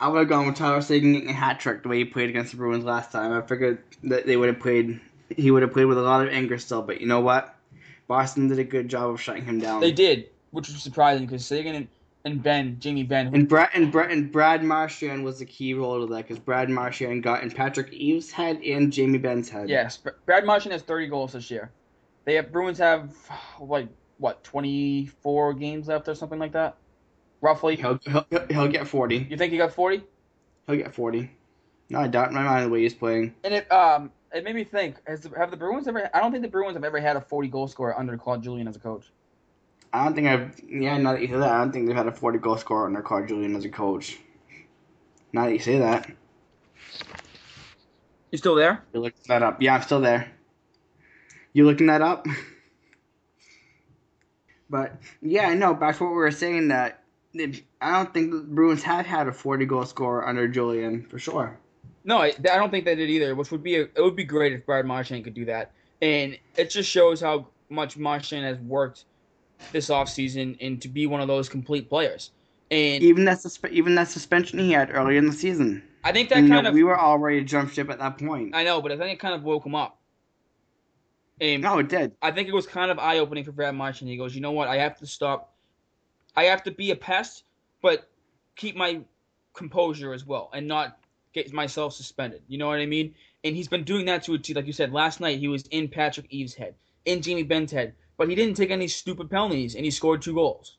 I 0.00 0.08
would 0.08 0.18
have 0.18 0.28
gone 0.28 0.46
with 0.46 0.56
Tyler 0.56 0.80
Seguin 0.80 1.12
getting 1.12 1.28
a 1.28 1.34
hat 1.34 1.60
trick 1.60 1.82
the 1.82 1.88
way 1.90 1.98
he 1.98 2.04
played 2.06 2.30
against 2.30 2.52
the 2.52 2.56
Bruins 2.56 2.84
last 2.84 3.12
time. 3.12 3.32
I 3.32 3.42
figured 3.46 3.82
that 4.04 4.26
they 4.26 4.36
would 4.36 4.48
have 4.48 4.58
played. 4.58 4.98
He 5.36 5.50
would 5.50 5.62
have 5.62 5.72
played 5.72 5.84
with 5.84 5.98
a 5.98 6.02
lot 6.02 6.26
of 6.26 6.32
anger 6.32 6.58
still, 6.58 6.80
but 6.80 7.00
you 7.02 7.06
know 7.06 7.20
what? 7.20 7.54
Boston 8.08 8.48
did 8.48 8.58
a 8.58 8.64
good 8.64 8.88
job 8.88 9.10
of 9.10 9.20
shutting 9.20 9.44
him 9.44 9.60
down. 9.60 9.80
They 9.80 9.92
did, 9.92 10.30
which 10.52 10.68
was 10.68 10.82
surprising 10.82 11.26
because 11.26 11.44
Seguin 11.44 11.74
and, 11.74 11.88
and 12.24 12.42
Benn, 12.42 12.78
Jamie 12.80 13.02
Benn, 13.02 13.32
and 13.34 13.46
Brad 13.46 13.68
and 13.74 13.92
Brad 13.92 14.10
and 14.10 14.32
Brad 14.32 14.64
Marchand 14.64 15.22
was 15.22 15.38
the 15.38 15.44
key 15.44 15.74
role 15.74 16.00
to 16.00 16.12
that 16.14 16.26
because 16.26 16.38
Brad 16.38 16.70
Marchand 16.70 17.22
got 17.22 17.42
in 17.42 17.50
Patrick 17.50 17.92
Eaves' 17.92 18.32
head 18.32 18.60
and 18.62 18.90
Jamie 18.90 19.18
Benn's 19.18 19.50
head. 19.50 19.68
Yes, 19.68 19.98
Brad 20.24 20.46
Marchand 20.46 20.72
has 20.72 20.82
30 20.82 21.08
goals 21.08 21.34
this 21.34 21.50
year. 21.50 21.70
They 22.24 22.34
have 22.34 22.50
Bruins 22.50 22.78
have 22.78 23.14
like 23.60 23.88
what 24.16 24.42
24 24.44 25.54
games 25.54 25.88
left 25.88 26.08
or 26.08 26.14
something 26.14 26.38
like 26.38 26.52
that 26.52 26.76
roughly. 27.40 27.76
He'll, 27.76 27.98
he'll, 28.04 28.26
he'll 28.50 28.68
get 28.68 28.86
40. 28.86 29.26
You 29.30 29.36
think 29.36 29.52
he 29.52 29.58
got 29.58 29.72
40? 29.72 30.02
He'll 30.66 30.76
get 30.76 30.94
40. 30.94 31.30
No, 31.90 32.00
I 32.00 32.06
doubt 32.06 32.28
in 32.28 32.34
my 32.34 32.44
mind 32.44 32.66
the 32.66 32.70
way 32.70 32.82
he's 32.82 32.94
playing. 32.94 33.34
And 33.42 33.52
it 33.52 33.70
um 33.72 34.12
it 34.32 34.44
made 34.44 34.54
me 34.54 34.62
think: 34.62 34.96
has 35.06 35.28
have 35.36 35.50
the 35.50 35.56
Bruins 35.56 35.88
ever? 35.88 36.08
I 36.14 36.20
don't 36.20 36.30
think 36.30 36.42
the 36.42 36.48
Bruins 36.48 36.74
have 36.74 36.84
ever 36.84 37.00
had 37.00 37.16
a 37.16 37.20
40 37.20 37.48
goal 37.48 37.66
scorer 37.66 37.98
under 37.98 38.16
Claude 38.16 38.42
Julien 38.42 38.68
as 38.68 38.76
a 38.76 38.80
coach. 38.80 39.10
I 39.92 40.04
don't 40.04 40.14
think 40.14 40.28
I've. 40.28 40.60
Yeah, 40.68 40.96
not 40.98 41.14
that 41.14 41.22
you 41.22 41.26
say 41.26 41.34
that. 41.34 41.52
I 41.52 41.58
don't 41.58 41.72
think 41.72 41.88
they've 41.88 41.96
had 41.96 42.06
a 42.06 42.12
40 42.12 42.38
goal 42.38 42.56
scorer 42.56 42.86
under 42.86 43.02
Claude 43.02 43.26
Julien 43.26 43.56
as 43.56 43.64
a 43.64 43.68
coach. 43.68 44.18
Now 45.32 45.46
that 45.46 45.52
you 45.52 45.58
say 45.58 45.78
that. 45.78 46.10
You 48.30 48.38
still 48.38 48.54
there? 48.54 48.84
You're 48.92 49.02
looking 49.02 49.22
that 49.26 49.42
up. 49.42 49.60
Yeah, 49.60 49.74
I'm 49.74 49.82
still 49.82 50.00
there. 50.00 50.30
You 51.52 51.64
looking 51.66 51.86
that 51.86 52.02
up? 52.02 52.26
But 54.72 55.00
yeah, 55.20 55.52
no. 55.54 55.74
Back 55.74 55.96
to 55.96 56.04
what 56.04 56.10
we 56.10 56.16
were 56.18 56.30
saying 56.30 56.68
that 56.68 56.90
it, 56.90 56.99
I 57.80 57.92
don't 57.92 58.12
think 58.12 58.32
the 58.32 58.40
Bruins 58.40 58.82
have 58.82 59.06
had 59.06 59.28
a 59.28 59.32
forty 59.32 59.64
goal 59.64 59.84
scorer 59.84 60.26
under 60.26 60.48
Julien 60.48 61.04
for 61.04 61.18
sure. 61.18 61.58
No, 62.04 62.18
I, 62.18 62.28
I 62.28 62.56
don't 62.56 62.70
think 62.70 62.84
they 62.84 62.96
did 62.96 63.10
either. 63.10 63.34
Which 63.34 63.50
would 63.50 63.62
be 63.62 63.76
a, 63.76 63.82
it 63.82 63.98
would 63.98 64.16
be 64.16 64.24
great 64.24 64.52
if 64.52 64.66
Brad 64.66 64.84
Marchand 64.86 65.24
could 65.24 65.34
do 65.34 65.44
that, 65.44 65.72
and 66.02 66.36
it 66.56 66.70
just 66.70 66.90
shows 66.90 67.20
how 67.20 67.46
much 67.68 67.96
Marchand 67.96 68.44
has 68.44 68.58
worked 68.58 69.04
this 69.72 69.90
offseason 69.90 70.56
and 70.60 70.80
to 70.82 70.88
be 70.88 71.06
one 71.06 71.20
of 71.20 71.28
those 71.28 71.48
complete 71.48 71.88
players. 71.88 72.30
And 72.70 73.02
Even 73.02 73.24
that 73.26 73.38
suspe- 73.38 73.70
even 73.70 73.94
that 73.96 74.08
suspension 74.08 74.58
he 74.58 74.72
had 74.72 74.90
earlier 74.94 75.18
in 75.18 75.26
the 75.26 75.32
season. 75.32 75.82
I 76.02 76.12
think 76.12 76.28
that 76.30 76.38
And, 76.38 76.46
you 76.48 76.52
kind 76.54 76.64
know, 76.64 76.70
of 76.70 76.74
we 76.74 76.82
were 76.82 76.96
all 76.96 77.18
ready 77.18 77.40
to 77.40 77.44
jump 77.44 77.72
ship 77.72 77.90
at 77.90 77.98
that 77.98 78.18
point. 78.18 78.54
I 78.54 78.64
know, 78.64 78.80
but 78.80 78.90
I 78.92 78.96
think 78.96 79.12
it 79.12 79.20
kind 79.20 79.34
of 79.34 79.42
woke 79.42 79.66
him 79.66 79.74
up. 79.74 79.98
And 81.40 81.62
No, 81.62 81.78
it 81.78 81.88
did. 81.88 82.12
I 82.22 82.30
think 82.30 82.48
it 82.48 82.54
was 82.54 82.66
kind 82.66 82.90
of 82.90 82.98
eye 82.98 83.18
opening 83.18 83.44
for 83.44 83.52
Brad 83.52 83.74
Marchand. 83.74 84.10
He 84.10 84.16
goes, 84.16 84.34
you 84.34 84.40
know 84.40 84.52
what? 84.52 84.68
I 84.68 84.76
have 84.76 84.98
to 84.98 85.06
stop. 85.06 85.54
I 86.36 86.44
have 86.44 86.62
to 86.64 86.70
be 86.70 86.90
a 86.90 86.96
pest, 86.96 87.44
but 87.82 88.08
keep 88.56 88.76
my 88.76 89.00
composure 89.54 90.12
as 90.12 90.24
well, 90.24 90.50
and 90.52 90.66
not 90.66 90.98
get 91.32 91.52
myself 91.52 91.92
suspended. 91.94 92.42
You 92.48 92.58
know 92.58 92.68
what 92.68 92.78
I 92.80 92.86
mean? 92.86 93.14
And 93.44 93.56
he's 93.56 93.68
been 93.68 93.84
doing 93.84 94.06
that 94.06 94.22
to 94.24 94.34
a 94.34 94.38
T. 94.38 94.54
Like 94.54 94.66
you 94.66 94.72
said 94.72 94.92
last 94.92 95.20
night, 95.20 95.38
he 95.38 95.48
was 95.48 95.66
in 95.68 95.88
Patrick 95.88 96.26
Eaves' 96.30 96.54
head, 96.54 96.74
in 97.04 97.22
Jamie 97.22 97.42
Benn's 97.42 97.72
head, 97.72 97.94
but 98.16 98.28
he 98.28 98.34
didn't 98.34 98.54
take 98.54 98.70
any 98.70 98.88
stupid 98.88 99.30
penalties, 99.30 99.74
and 99.74 99.84
he 99.84 99.90
scored 99.90 100.22
two 100.22 100.34
goals. 100.34 100.76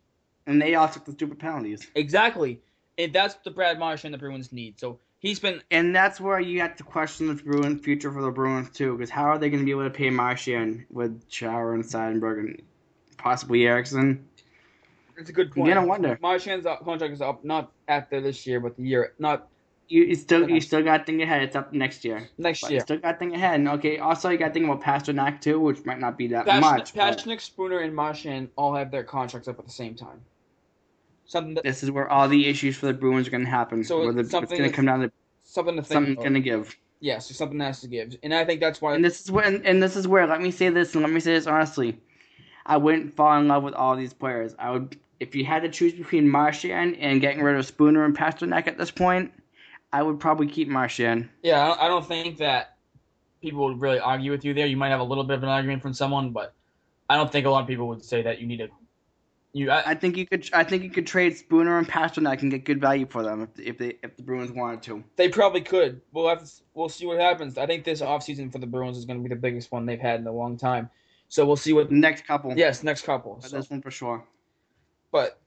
And 0.48 0.62
they 0.62 0.76
all 0.76 0.88
took 0.88 1.06
the 1.06 1.12
stupid 1.12 1.40
penalties. 1.40 1.88
Exactly, 1.96 2.62
and 2.98 3.14
that's 3.14 3.36
the 3.36 3.52
Brad 3.52 3.80
Marchand 3.80 4.14
the 4.14 4.18
Bruins 4.18 4.52
need. 4.52 4.80
So 4.80 5.00
he's 5.20 5.40
been 5.40 5.62
And 5.72 5.96
that's 5.96 6.20
where 6.20 6.40
you 6.40 6.60
have 6.62 6.76
to 6.78 6.84
question 6.84 7.28
the 7.28 7.36
Bruin 7.36 7.78
future 7.78 8.12
for 8.12 8.22
the 8.22 8.32
Bruins 8.32 8.70
too, 8.72 8.98
because 8.98 9.10
how 9.10 9.24
are 9.24 9.38
they 9.38 9.50
going 9.50 9.62
to 9.62 9.66
be 9.66 9.72
able 9.72 9.84
to 9.84 9.90
pay 9.90 10.10
Marchand 10.10 10.86
with 10.90 11.28
Chara 11.30 11.74
and 11.74 11.84
Seidenberg 11.84 12.40
and 12.40 12.62
possibly 13.18 13.68
Eriksson? 13.68 14.28
It's 15.22 15.30
a 15.30 15.34
good 15.34 15.52
point. 15.52 15.68
You 15.68 15.74
gotta 15.74 15.88
wonder. 15.88 16.18
Marchand's 16.22 16.68
contract 16.84 17.14
is 17.14 17.22
up 17.22 17.46
not 17.46 17.72
after 17.88 18.20
this 18.20 18.46
year, 18.48 18.60
but 18.60 18.76
the 18.76 18.84
year 18.84 19.14
not 19.20 19.48
You, 19.88 20.04
you 20.04 20.16
still 20.16 20.50
you 20.50 20.62
still 20.62 20.84
got 20.84 20.98
to 21.00 21.04
think 21.04 21.22
ahead. 21.22 21.42
It's 21.44 21.56
up 21.56 21.74
next 21.74 22.06
year. 22.06 22.30
next 22.38 22.62
But 22.62 22.72
year. 22.72 22.78
you 22.78 22.82
still 22.82 22.98
got 22.98 23.12
to 23.14 23.18
think 23.20 23.34
ahead. 23.36 23.56
And 23.60 23.68
okay, 23.76 23.98
also 24.00 24.30
you 24.30 24.38
got 24.38 24.48
to 24.48 24.54
think 24.54 24.66
about 24.66 24.82
Pastrnak 24.82 25.42
too, 25.42 25.60
which 25.60 25.86
might 25.86 26.00
not 26.00 26.18
be 26.18 26.28
that 26.28 26.46
Passion, 26.46 26.62
much. 26.62 26.94
but 26.94 27.02
Passionate, 27.02 27.42
Spooner, 27.42 27.80
and 27.80 27.94
Marchand 27.94 28.50
all 28.56 28.74
have 28.74 28.90
their 28.90 29.04
contracts 29.04 29.48
up 29.50 29.60
at 29.60 29.66
the 29.66 29.72
same 29.72 29.96
time. 29.96 30.22
Something 31.26 31.56
that 31.56 31.64
This 31.64 31.84
is 31.84 31.92
where 31.92 32.10
all 32.10 32.28
the 32.28 32.48
issues 32.48 32.78
for 32.78 32.86
the 32.88 32.94
Bruins 32.94 33.28
are 33.28 33.32
going 33.32 33.44
to 33.44 33.50
happen. 33.50 33.84
So 33.84 34.00
where 34.00 34.14
the, 34.14 34.22
it's 34.22 34.32
going 34.32 34.48
to 34.48 34.70
come 34.70 34.86
down 34.86 35.02
to 35.02 35.12
something 35.44 35.76
to 35.76 35.82
think 35.84 35.94
something's 35.94 36.18
going 36.18 36.34
to 36.34 36.40
give. 36.52 36.76
Yes, 37.02 37.30
it's 37.30 37.38
something 37.38 37.60
has 37.60 37.82
to 37.82 37.88
give, 37.88 38.16
and 38.24 38.34
I 38.34 38.46
think 38.46 38.62
that's 38.62 38.82
why. 38.82 38.96
And 38.96 39.04
this 39.04 39.22
is 39.22 39.32
where, 39.32 39.46
and, 39.46 39.66
and 39.66 39.84
this 39.84 39.96
is 39.96 40.08
where. 40.08 40.26
Let 40.28 40.42
me 40.42 40.52
say 40.52 40.70
this, 40.70 40.94
and 40.94 41.04
let 41.04 41.12
me 41.12 41.20
say 41.20 41.34
this 41.34 41.48
honestly. 41.48 42.00
I 42.66 42.78
wouldn't 42.78 43.16
fall 43.16 43.40
in 43.40 43.48
love 43.48 43.64
with 43.64 43.74
all 43.74 43.96
these 43.96 44.14
players. 44.14 44.54
I 44.60 44.70
would, 44.70 44.96
if 45.22 45.36
you 45.36 45.46
had 45.46 45.62
to 45.62 45.70
choose 45.70 45.94
between 45.94 46.28
Marchand 46.28 46.98
and 46.98 47.22
getting 47.22 47.44
rid 47.44 47.56
of 47.56 47.64
Spooner 47.68 48.04
and 48.04 48.18
Pastrnak 48.18 48.66
at 48.66 48.80
this 48.80 48.90
point, 48.90 49.32
I 49.94 50.02
would 50.02 50.20
probably 50.20 50.48
keep 50.48 50.68
Marchand. 50.68 51.30
yeah, 51.44 51.76
I 51.80 51.88
don't, 51.88 52.06
think 52.06 52.38
that 52.38 52.78
people 53.40 53.66
would 53.66 53.80
really 53.80 54.00
argue 54.00 54.32
with 54.32 54.44
you 54.44 54.56
there. 54.56 54.66
You 54.66 54.78
might 54.78 54.90
have 54.90 55.00
a 55.00 55.04
little 55.04 55.24
bit 55.24 55.38
of 55.38 55.44
an 55.44 55.50
argument 55.50 55.84
from 55.84 55.94
someone, 55.94 56.32
but 56.32 56.56
I 57.08 57.18
don't 57.18 57.32
think 57.32 57.46
a 57.46 57.52
lot 57.52 57.62
of 57.62 57.68
people 57.68 57.88
would 57.90 58.04
say 58.04 58.24
that 58.24 58.42
you 58.42 58.48
need 58.48 58.58
to. 58.58 58.70
You, 59.54 59.70
I, 59.70 59.92
I 59.92 59.96
think 59.96 60.18
you 60.18 60.26
could. 60.26 60.50
I 60.54 60.64
think 60.64 60.82
you 60.82 60.90
could 60.90 61.06
trade 61.06 61.38
Spooner 61.38 61.78
and 61.78 61.88
Pastrnak 61.88 62.42
and 62.42 62.50
get 62.50 62.66
good 62.66 62.82
value 62.82 63.06
for 63.06 63.22
them 63.22 63.44
if, 63.44 63.60
if 63.60 63.78
they 63.78 63.98
if 64.02 64.18
the 64.18 64.24
Bruins 64.24 64.52
wanted 64.52 64.82
to. 64.84 65.04
they 65.18 65.30
probably 65.30 65.62
could. 65.62 66.02
We'll 66.14 66.30
have 66.30 66.44
to, 66.44 66.50
we'll 66.74 66.90
see 66.90 67.06
what 67.06 67.20
happens. 67.20 67.60
I 67.60 67.68
think 67.68 67.84
this 67.84 68.02
offseason 68.02 68.52
for 68.52 68.58
the 68.58 68.66
Bruins 68.66 68.98
is 68.98 69.06
going 69.06 69.22
to 69.22 69.24
be 69.24 69.30
the 69.30 69.40
biggest 69.40 69.72
one 69.72 69.86
they've 69.86 70.00
had 70.00 70.22
in 70.22 70.26
a 70.26 70.32
long 70.32 70.58
time. 70.58 70.90
So 71.28 71.46
we'll 71.46 71.58
see 71.58 71.74
what. 71.74 71.90
The 71.90 71.96
next 71.96 72.26
couple. 72.26 72.54
Yes, 72.58 72.82
next 72.82 73.04
couple. 73.04 73.40
So- 73.42 73.58
this 73.58 73.70
one 73.70 73.82
for 73.84 73.92
sure. 73.92 74.26
But 75.12 75.40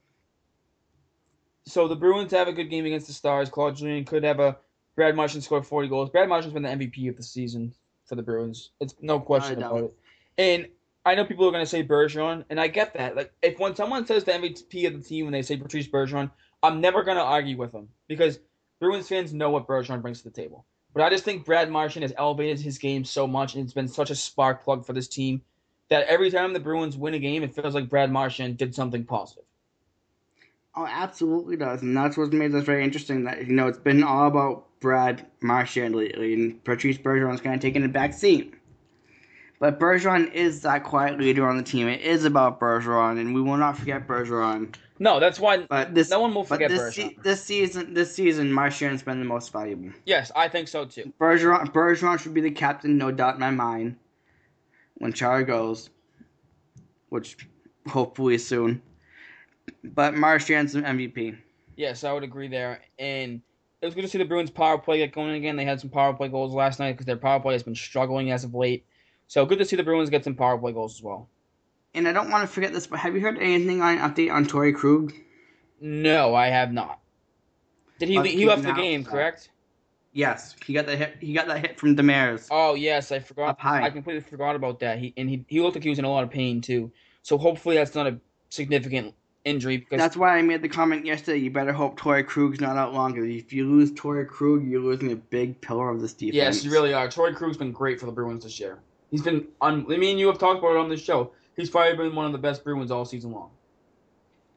so 1.65 1.87
the 1.87 1.95
Bruins 1.95 2.31
have 2.31 2.47
a 2.47 2.53
good 2.53 2.69
game 2.69 2.85
against 2.85 3.07
the 3.07 3.13
Stars. 3.13 3.49
Claude 3.49 3.75
Julien 3.75 4.05
could 4.05 4.23
have 4.23 4.39
a 4.39 4.57
Brad 4.95 5.15
Marchand 5.15 5.43
scored 5.43 5.65
40 5.65 5.87
goals. 5.87 6.09
Brad 6.09 6.29
Marchand's 6.29 6.53
been 6.53 6.63
the 6.63 6.69
MVP 6.69 7.09
of 7.09 7.17
the 7.17 7.23
season 7.23 7.73
for 8.05 8.15
the 8.15 8.21
Bruins. 8.21 8.71
It's 8.79 8.95
no 9.01 9.19
question 9.19 9.61
about 9.61 9.83
it. 9.83 9.93
And 10.37 10.67
I 11.05 11.15
know 11.15 11.25
people 11.25 11.47
are 11.47 11.51
going 11.51 11.63
to 11.63 11.69
say 11.69 11.83
Bergeron, 11.83 12.45
and 12.49 12.59
I 12.59 12.67
get 12.67 12.93
that. 12.93 13.15
Like 13.15 13.33
if 13.41 13.59
when 13.59 13.75
someone 13.75 14.05
says 14.05 14.23
the 14.23 14.31
MVP 14.31 14.87
of 14.87 14.93
the 14.93 15.07
team 15.07 15.25
when 15.25 15.33
they 15.33 15.41
say 15.41 15.57
Patrice 15.57 15.87
Bergeron, 15.87 16.31
I'm 16.63 16.81
never 16.81 17.03
going 17.03 17.17
to 17.17 17.23
argue 17.23 17.57
with 17.57 17.71
them 17.71 17.89
because 18.07 18.39
Bruins 18.79 19.07
fans 19.07 19.33
know 19.33 19.49
what 19.49 19.67
Bergeron 19.67 20.01
brings 20.01 20.19
to 20.21 20.29
the 20.29 20.41
table. 20.41 20.65
But 20.93 21.03
I 21.03 21.09
just 21.09 21.25
think 21.25 21.45
Brad 21.45 21.69
Marchand 21.69 22.03
has 22.03 22.13
elevated 22.17 22.59
his 22.59 22.77
game 22.77 23.03
so 23.03 23.27
much, 23.27 23.55
and 23.55 23.63
it's 23.63 23.73
been 23.73 23.87
such 23.87 24.09
a 24.09 24.15
spark 24.15 24.63
plug 24.63 24.85
for 24.85 24.93
this 24.93 25.09
team 25.09 25.41
that 25.89 26.07
every 26.07 26.31
time 26.31 26.53
the 26.53 26.59
Bruins 26.59 26.97
win 26.97 27.13
a 27.13 27.19
game, 27.19 27.43
it 27.43 27.53
feels 27.53 27.75
like 27.75 27.89
Brad 27.89 28.11
Marchand 28.11 28.57
did 28.57 28.73
something 28.73 29.03
positive. 29.03 29.43
Oh, 30.77 30.85
absolutely 30.89 31.55
does, 31.55 31.81
and 31.81 31.95
that's 31.95 32.17
what's 32.17 32.33
made 32.33 32.51
this 32.51 32.65
very 32.65 32.83
interesting. 32.83 33.23
That 33.23 33.47
you 33.47 33.53
know, 33.53 33.67
it's 33.67 33.77
been 33.77 34.03
all 34.03 34.27
about 34.27 34.65
Brad 34.81 35.25
Marchand 35.41 35.95
lately, 35.95 36.33
and 36.33 36.61
Patrice 36.65 36.97
Bergeron's 36.97 37.39
kind 37.41 37.55
of 37.55 37.61
taking 37.61 37.83
a 37.85 37.87
back 37.87 38.13
seat. 38.13 38.53
But 39.57 39.79
Bergeron 39.79 40.33
is 40.33 40.61
that 40.63 40.83
quiet 40.83 41.17
leader 41.17 41.47
on 41.47 41.55
the 41.55 41.63
team. 41.63 41.87
It 41.87 42.01
is 42.01 42.25
about 42.25 42.59
Bergeron, 42.59 43.19
and 43.21 43.33
we 43.33 43.41
will 43.41 43.55
not 43.55 43.77
forget 43.77 44.05
Bergeron. 44.05 44.75
No, 44.99 45.19
that's 45.19 45.39
why 45.39 45.59
But 45.59 45.95
this, 45.95 46.09
no 46.09 46.19
one 46.19 46.33
will 46.35 46.43
forget 46.43 46.69
this, 46.69 46.81
Bergeron. 46.81 46.93
se- 46.93 47.17
this 47.23 47.43
season, 47.43 47.93
this 47.93 48.13
season, 48.13 48.51
Marchand's 48.51 49.01
been 49.01 49.19
the 49.19 49.25
most 49.25 49.53
valuable. 49.53 49.91
yes, 50.05 50.29
I 50.35 50.49
think 50.49 50.67
so 50.67 50.83
too. 50.85 51.13
Bergeron, 51.19 51.71
Bergeron 51.71 52.19
should 52.19 52.33
be 52.33 52.41
the 52.41 52.51
captain, 52.51 52.97
no 52.97 53.11
doubt 53.11 53.35
in 53.35 53.39
my 53.39 53.51
mind. 53.51 53.95
When 54.95 55.13
Char 55.13 55.43
goes, 55.43 55.89
which 57.09 57.47
hopefully 57.87 58.37
soon. 58.37 58.81
But 59.83 60.15
Marchand's 60.15 60.75
an 60.75 60.83
MVP. 60.83 61.37
Yes, 61.75 62.03
I 62.03 62.13
would 62.13 62.23
agree 62.23 62.47
there. 62.47 62.81
And 62.99 63.41
it 63.81 63.85
was 63.85 63.95
good 63.95 64.01
to 64.01 64.07
see 64.07 64.17
the 64.17 64.25
Bruins 64.25 64.49
power 64.49 64.77
play 64.77 64.99
get 64.99 65.13
going 65.13 65.35
again. 65.35 65.55
They 65.55 65.65
had 65.65 65.79
some 65.79 65.89
power 65.89 66.13
play 66.13 66.27
goals 66.27 66.53
last 66.53 66.79
night 66.79 66.93
because 66.93 67.05
their 67.05 67.17
power 67.17 67.39
play 67.39 67.53
has 67.53 67.63
been 67.63 67.75
struggling 67.75 68.31
as 68.31 68.43
of 68.43 68.53
late. 68.53 68.85
So 69.27 69.45
good 69.45 69.59
to 69.59 69.65
see 69.65 69.75
the 69.75 69.83
Bruins 69.83 70.09
get 70.09 70.23
some 70.23 70.35
power 70.35 70.57
play 70.57 70.71
goals 70.71 70.95
as 70.97 71.03
well. 71.03 71.29
And 71.93 72.07
I 72.07 72.13
don't 72.13 72.29
want 72.29 72.41
to 72.41 72.47
forget 72.47 72.73
this, 72.73 72.87
but 72.87 72.99
have 72.99 73.15
you 73.15 73.21
heard 73.21 73.37
anything 73.37 73.81
on 73.81 73.97
update 73.99 74.31
on 74.31 74.45
Torey 74.45 74.75
Krug? 74.75 75.13
No, 75.79 76.35
I 76.35 76.47
have 76.47 76.73
not. 76.73 76.99
Did 77.99 78.09
he? 78.09 78.17
Let's 78.17 78.31
he 78.31 78.45
left 78.45 78.63
the 78.63 78.73
game, 78.73 79.03
correct? 79.03 79.49
Yes, 80.11 80.55
he 80.65 80.73
got 80.73 80.85
that 80.85 80.97
hit. 80.97 81.17
He 81.19 81.33
got 81.33 81.47
that 81.47 81.59
hit 81.59 81.79
from 81.79 81.95
Demers. 81.95 82.47
Oh 82.51 82.73
yes, 82.73 83.11
I 83.11 83.19
forgot. 83.19 83.49
Up 83.49 83.59
high. 83.59 83.83
I 83.83 83.89
completely 83.89 84.21
forgot 84.21 84.55
about 84.55 84.79
that. 84.79 84.97
He 84.97 85.13
and 85.17 85.29
he 85.29 85.45
he 85.47 85.61
looked 85.61 85.75
like 85.75 85.83
he 85.83 85.89
was 85.89 85.99
in 85.99 86.05
a 86.05 86.09
lot 86.09 86.23
of 86.23 86.29
pain 86.29 86.61
too. 86.61 86.91
So 87.21 87.37
hopefully 87.37 87.75
that's 87.75 87.95
not 87.95 88.07
a 88.07 88.19
significant 88.49 89.13
injury 89.45 89.77
because 89.77 89.99
That's 89.99 90.17
why 90.17 90.37
I 90.37 90.41
made 90.41 90.61
the 90.61 90.67
comment 90.67 91.05
yesterday. 91.05 91.37
You 91.37 91.51
better 91.51 91.71
hope 91.71 91.99
Torey 91.99 92.25
Krug's 92.25 92.59
not 92.59 92.75
out 92.75 92.93
longer. 92.93 93.23
If 93.23 93.53
you 93.53 93.69
lose 93.69 93.91
Torey 93.91 94.27
Krug, 94.27 94.67
you're 94.67 94.81
losing 94.81 95.11
a 95.11 95.15
big 95.15 95.61
pillar 95.61 95.89
of 95.89 96.01
this 96.01 96.13
defense. 96.13 96.35
Yes, 96.35 96.63
you 96.63 96.71
really 96.71 96.93
are. 96.93 97.07
Torey 97.07 97.33
Krug's 97.33 97.57
been 97.57 97.71
great 97.71 97.99
for 97.99 98.07
the 98.07 98.11
Bruins 98.11 98.43
this 98.43 98.59
year. 98.59 98.79
He's 99.11 99.21
been 99.21 99.47
on. 99.61 99.85
I 99.91 99.97
mean, 99.97 100.17
you 100.17 100.27
have 100.27 100.39
talked 100.39 100.59
about 100.59 100.71
it 100.71 100.77
on 100.77 100.89
this 100.89 101.01
show. 101.01 101.31
He's 101.55 101.69
probably 101.69 101.95
been 101.95 102.15
one 102.15 102.25
of 102.25 102.33
the 102.33 102.37
best 102.37 102.63
Bruins 102.63 102.91
all 102.91 103.05
season 103.05 103.31
long. 103.31 103.51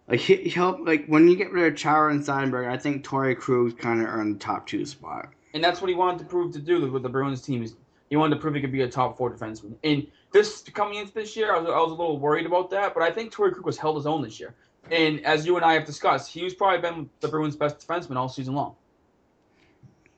Like 0.08 0.20
he, 0.20 0.36
he'll 0.36 0.82
like 0.84 1.06
when 1.06 1.28
you 1.28 1.36
get 1.36 1.52
rid 1.52 1.70
of 1.70 1.78
Chara 1.78 2.10
and 2.10 2.22
Seidenberg, 2.22 2.68
I 2.68 2.78
think 2.78 3.04
Torey 3.04 3.38
Krug's 3.38 3.74
kind 3.74 4.00
of 4.00 4.08
earned 4.08 4.36
the 4.36 4.38
top 4.38 4.66
two 4.66 4.84
spot. 4.86 5.28
And 5.54 5.62
that's 5.62 5.80
what 5.80 5.88
he 5.88 5.94
wanted 5.94 6.18
to 6.20 6.24
prove 6.24 6.52
to 6.54 6.60
do 6.60 6.90
with 6.90 7.02
the 7.02 7.08
Bruins 7.08 7.42
team. 7.42 7.62
Is 7.62 7.74
he 8.08 8.16
wanted 8.16 8.36
to 8.36 8.40
prove 8.40 8.54
he 8.54 8.60
could 8.60 8.72
be 8.72 8.82
a 8.82 8.88
top 8.88 9.18
four 9.18 9.30
defenseman. 9.30 9.74
And 9.84 10.06
this 10.32 10.62
coming 10.62 10.98
into 10.98 11.12
this 11.12 11.36
year, 11.36 11.54
I 11.54 11.58
was, 11.58 11.68
I 11.68 11.78
was 11.78 11.92
a 11.92 11.94
little 11.94 12.18
worried 12.18 12.46
about 12.46 12.70
that, 12.70 12.94
but 12.94 13.02
I 13.02 13.10
think 13.10 13.32
Torey 13.32 13.52
Krug 13.52 13.66
was 13.66 13.78
held 13.78 13.96
his 13.96 14.06
own 14.06 14.22
this 14.22 14.40
year. 14.40 14.54
And 14.90 15.24
as 15.24 15.46
you 15.46 15.56
and 15.56 15.64
I 15.64 15.74
have 15.74 15.84
discussed, 15.84 16.32
he's 16.32 16.54
probably 16.54 16.80
been 16.80 17.10
the 17.20 17.28
Bruins' 17.28 17.56
best 17.56 17.86
defenseman 17.86 18.16
all 18.16 18.28
season 18.28 18.54
long. 18.54 18.74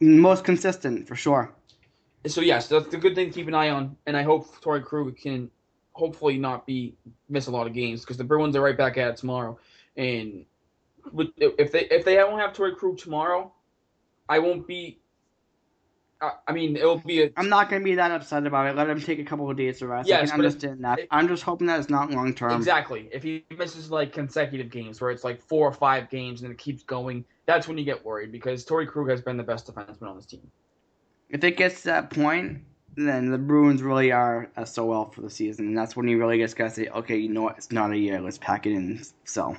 Most 0.00 0.44
consistent 0.44 1.06
for 1.08 1.16
sure. 1.16 1.52
So 2.26 2.40
yes, 2.40 2.68
that's 2.68 2.88
the 2.88 2.96
good 2.96 3.14
thing 3.14 3.28
to 3.28 3.32
keep 3.32 3.48
an 3.48 3.54
eye 3.54 3.70
on. 3.70 3.96
And 4.06 4.16
I 4.16 4.22
hope 4.22 4.46
Torey 4.60 4.84
Krug 4.84 5.16
can 5.16 5.50
hopefully 5.92 6.38
not 6.38 6.66
be 6.66 6.94
miss 7.28 7.46
a 7.46 7.50
lot 7.50 7.66
of 7.66 7.72
games 7.72 8.00
because 8.00 8.16
the 8.16 8.24
Bruins 8.24 8.56
are 8.56 8.60
right 8.60 8.76
back 8.76 8.96
at 8.96 9.08
it 9.08 9.16
tomorrow. 9.16 9.58
And 9.96 10.44
if 11.16 11.72
they 11.72 11.86
if 11.86 12.04
they 12.04 12.14
don't 12.14 12.38
have 12.38 12.52
Torey 12.52 12.76
Krug 12.76 12.98
tomorrow, 12.98 13.52
I 14.28 14.38
won't 14.38 14.66
be. 14.66 14.98
I, 16.20 16.32
I 16.48 16.52
mean, 16.52 16.76
it'll 16.76 16.98
be 16.98 17.22
a 17.22 17.30
I'm 17.36 17.48
not 17.48 17.70
gonna 17.70 17.84
be 17.84 17.94
that 17.94 18.10
upset 18.10 18.46
about 18.46 18.66
it. 18.66 18.76
Let 18.76 18.88
him 18.88 19.00
take 19.00 19.18
a 19.18 19.24
couple 19.24 19.50
of 19.50 19.56
days 19.56 19.78
to 19.78 19.86
rest. 19.86 20.08
Yes, 20.08 20.28
I 20.28 20.32
can 20.32 20.40
but 20.40 20.46
understand 20.46 20.84
that. 20.84 21.00
I'm 21.10 21.28
just 21.28 21.42
hoping 21.42 21.66
that 21.68 21.80
it's 21.80 21.88
not 21.88 22.10
long 22.10 22.34
term. 22.34 22.52
Exactly. 22.52 23.08
If 23.12 23.22
he 23.22 23.44
misses 23.56 23.90
like 23.90 24.12
consecutive 24.12 24.70
games 24.70 25.00
where 25.00 25.10
it's 25.10 25.24
like 25.24 25.40
four 25.40 25.66
or 25.66 25.72
five 25.72 26.10
games 26.10 26.42
and 26.42 26.52
it 26.52 26.58
keeps 26.58 26.82
going, 26.82 27.24
that's 27.46 27.66
when 27.66 27.78
you 27.78 27.84
get 27.84 28.04
worried 28.04 28.32
because 28.32 28.64
Torey 28.64 28.86
Krug 28.86 29.08
has 29.08 29.22
been 29.22 29.36
the 29.36 29.42
best 29.42 29.66
defenseman 29.66 30.08
on 30.08 30.16
this 30.16 30.26
team. 30.26 30.46
If 31.30 31.42
it 31.44 31.56
gets 31.56 31.82
to 31.82 31.88
that 31.88 32.10
point, 32.10 32.62
then 32.96 33.30
the 33.30 33.38
Bruins 33.38 33.82
really 33.82 34.12
are 34.12 34.50
uh, 34.56 34.64
SOL 34.64 35.06
for 35.06 35.22
the 35.22 35.30
season, 35.30 35.68
and 35.68 35.78
that's 35.78 35.96
when 35.96 36.08
you 36.08 36.18
really 36.18 36.38
just 36.38 36.56
gotta 36.56 36.70
say, 36.70 36.88
okay, 36.88 37.16
you 37.16 37.28
know 37.28 37.42
what? 37.42 37.56
It's 37.56 37.72
not 37.72 37.92
a 37.92 37.96
year. 37.96 38.20
Let's 38.20 38.38
pack 38.38 38.66
it 38.66 38.72
in. 38.72 39.02
So 39.24 39.56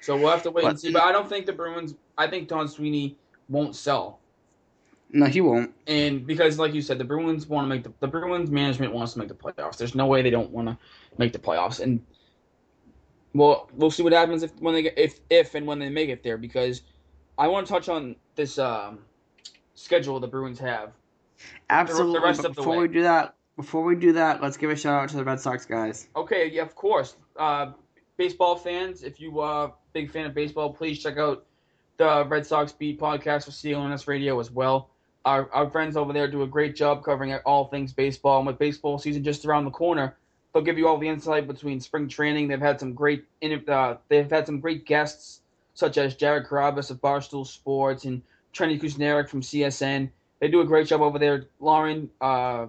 So 0.00 0.16
we'll 0.16 0.30
have 0.30 0.42
to 0.44 0.50
wait 0.50 0.64
and 0.64 0.80
see. 0.80 0.92
But 0.92 1.02
I 1.02 1.12
don't 1.12 1.28
think 1.28 1.46
the 1.46 1.52
Bruins. 1.52 1.94
I 2.16 2.28
think 2.28 2.48
Don 2.48 2.68
Sweeney 2.68 3.16
won't 3.48 3.74
sell. 3.76 4.20
No, 5.10 5.26
he 5.26 5.40
won't. 5.40 5.74
And 5.86 6.26
because, 6.26 6.58
like 6.58 6.74
you 6.74 6.82
said, 6.82 6.98
the 6.98 7.04
Bruins 7.04 7.46
want 7.46 7.64
to 7.64 7.68
make 7.68 7.82
the 7.82 7.92
the 8.00 8.08
Bruins 8.08 8.50
management 8.50 8.92
wants 8.92 9.14
to 9.14 9.18
make 9.18 9.28
the 9.28 9.34
playoffs. 9.34 9.78
There's 9.78 9.94
no 9.94 10.06
way 10.06 10.22
they 10.22 10.30
don't 10.30 10.50
want 10.50 10.68
to 10.68 10.76
make 11.16 11.32
the 11.32 11.38
playoffs. 11.38 11.80
And 11.80 12.04
well, 13.34 13.70
we'll 13.74 13.90
see 13.90 14.02
what 14.02 14.12
happens 14.12 14.42
if 14.42 14.52
when 14.60 14.74
they 14.74 14.82
get 14.82 14.98
if 14.98 15.20
if 15.30 15.54
and 15.54 15.66
when 15.66 15.78
they 15.78 15.88
make 15.88 16.10
it 16.10 16.22
there. 16.22 16.36
Because 16.36 16.82
I 17.38 17.48
want 17.48 17.66
to 17.66 17.72
touch 17.72 17.88
on 17.88 18.16
this 18.34 18.58
um, 18.58 18.98
schedule 19.74 20.20
the 20.20 20.28
Bruins 20.28 20.58
have. 20.58 20.92
Absolutely. 21.70 22.20
rest 22.20 22.42
but 22.42 22.50
of 22.50 22.56
the 22.56 22.60
before 22.60 22.78
we 22.78 22.88
do 22.88 23.02
that, 23.02 23.34
before 23.56 23.84
we 23.84 23.94
do 23.94 24.12
that, 24.12 24.42
let's 24.42 24.56
give 24.56 24.70
a 24.70 24.76
shout 24.76 25.04
out 25.04 25.08
to 25.10 25.16
the 25.16 25.24
Red 25.24 25.40
Sox 25.40 25.64
guys. 25.64 26.08
Okay, 26.16 26.50
yeah, 26.50 26.62
of 26.62 26.74
course. 26.74 27.16
Uh, 27.36 27.72
baseball 28.18 28.56
fans, 28.56 29.02
if 29.02 29.20
you 29.20 29.40
uh 29.40 29.70
big 29.94 30.10
fan 30.10 30.26
of 30.26 30.34
baseball, 30.34 30.70
please 30.72 31.02
check 31.02 31.16
out 31.16 31.46
the 31.96 32.26
Red 32.26 32.44
Sox 32.44 32.72
Beat 32.72 33.00
podcast 33.00 33.46
with 33.46 33.54
CLNS 33.54 34.06
Radio 34.06 34.38
as 34.38 34.50
well. 34.50 34.90
Our, 35.24 35.50
our 35.52 35.68
friends 35.70 35.96
over 35.96 36.12
there 36.12 36.28
do 36.28 36.42
a 36.42 36.46
great 36.46 36.74
job 36.76 37.04
covering 37.04 37.34
all 37.44 37.66
things 37.66 37.92
baseball, 37.92 38.38
and 38.38 38.46
with 38.46 38.58
baseball 38.58 38.98
season 38.98 39.22
just 39.24 39.44
around 39.44 39.64
the 39.64 39.70
corner, 39.70 40.16
they'll 40.52 40.62
give 40.62 40.78
you 40.78 40.88
all 40.88 40.98
the 40.98 41.08
insight 41.08 41.46
between 41.46 41.80
spring 41.80 42.08
training. 42.08 42.48
They've 42.48 42.60
had 42.60 42.80
some 42.80 42.94
great 42.94 43.24
uh, 43.42 43.96
they've 44.08 44.30
had 44.30 44.46
some 44.46 44.60
great 44.60 44.86
guests 44.86 45.40
such 45.74 45.96
as 45.96 46.16
Jared 46.16 46.46
Carrabis 46.46 46.90
of 46.90 47.00
Barstool 47.00 47.46
Sports 47.46 48.04
and 48.04 48.20
Trenni 48.52 48.80
Kusnierek 48.80 49.28
from 49.28 49.42
CSN. 49.42 50.10
They 50.40 50.48
do 50.48 50.60
a 50.60 50.64
great 50.64 50.88
job 50.88 51.02
over 51.02 51.18
there. 51.18 51.46
Lauren, 51.60 52.10
uh, 52.20 52.66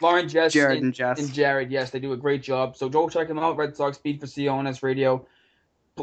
Lauren 0.00 0.28
Jess, 0.28 0.52
Jared 0.52 0.78
and, 0.78 0.86
and 0.86 0.94
Jess. 0.94 1.18
and 1.18 1.32
Jared, 1.32 1.70
yes, 1.70 1.90
they 1.90 1.98
do 1.98 2.12
a 2.12 2.16
great 2.16 2.42
job. 2.42 2.76
So 2.76 2.88
go 2.88 3.08
check 3.08 3.28
them 3.28 3.38
out. 3.38 3.56
Red 3.56 3.76
Sox 3.76 3.98
Beat 3.98 4.20
for 4.20 4.26
CLNS 4.26 4.82
Radio. 4.82 5.26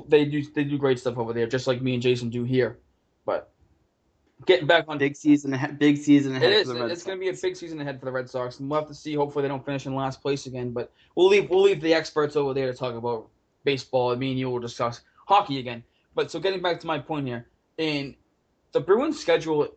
They 0.08 0.26
do 0.26 0.44
they 0.54 0.64
do 0.64 0.78
great 0.78 1.00
stuff 1.00 1.18
over 1.18 1.34
there, 1.34 1.48
just 1.48 1.68
like 1.68 1.82
me 1.82 1.96
and 1.96 2.04
Jason 2.04 2.30
do 2.30 2.44
here. 2.44 2.78
Getting 4.46 4.68
back 4.68 4.86
on 4.88 4.98
Big 4.98 5.16
season 5.16 5.54
ahead. 5.54 5.78
Big 5.78 5.98
season 5.98 6.36
ahead 6.36 6.52
it 6.52 6.56
is. 6.56 6.68
for 6.68 6.74
the 6.74 6.82
Red 6.82 6.92
It's 6.92 7.04
going 7.04 7.18
to 7.18 7.20
be 7.20 7.30
a 7.30 7.34
big 7.34 7.56
season 7.56 7.80
ahead 7.82 8.00
for 8.00 8.06
the 8.06 8.12
Red 8.12 8.30
Sox, 8.30 8.60
and 8.60 8.70
we'll 8.70 8.80
have 8.80 8.90
to 8.90 8.96
see. 8.96 9.14
Hopefully, 9.14 9.44
they 9.44 9.48
don't 9.48 9.66
finish 9.66 9.86
in 9.86 9.96
last 9.96 10.22
place 10.22 10.46
again. 10.46 10.72
But 10.72 10.92
we'll 11.16 11.28
leave. 11.28 11.50
We'll 11.50 11.62
leave 11.62 11.82
the 11.82 11.94
experts 11.94 12.36
over 12.36 12.54
there 12.54 12.72
to 12.72 12.78
talk 12.78 12.96
about 12.96 13.28
baseball. 13.64 14.16
Me 14.16 14.32
and 14.32 14.40
you 14.40 14.50
will 14.50 14.60
discuss 14.60 15.02
hockey 15.28 15.60
again. 15.60 15.84
But 16.16 16.32
so 16.32 16.40
getting 16.40 16.62
back 16.62 16.80
to 16.80 16.88
my 16.88 17.00
point 17.00 17.28
here, 17.28 17.48
in 17.78 18.16
the 18.72 18.80
Bruins' 18.80 19.20
schedule 19.20 19.68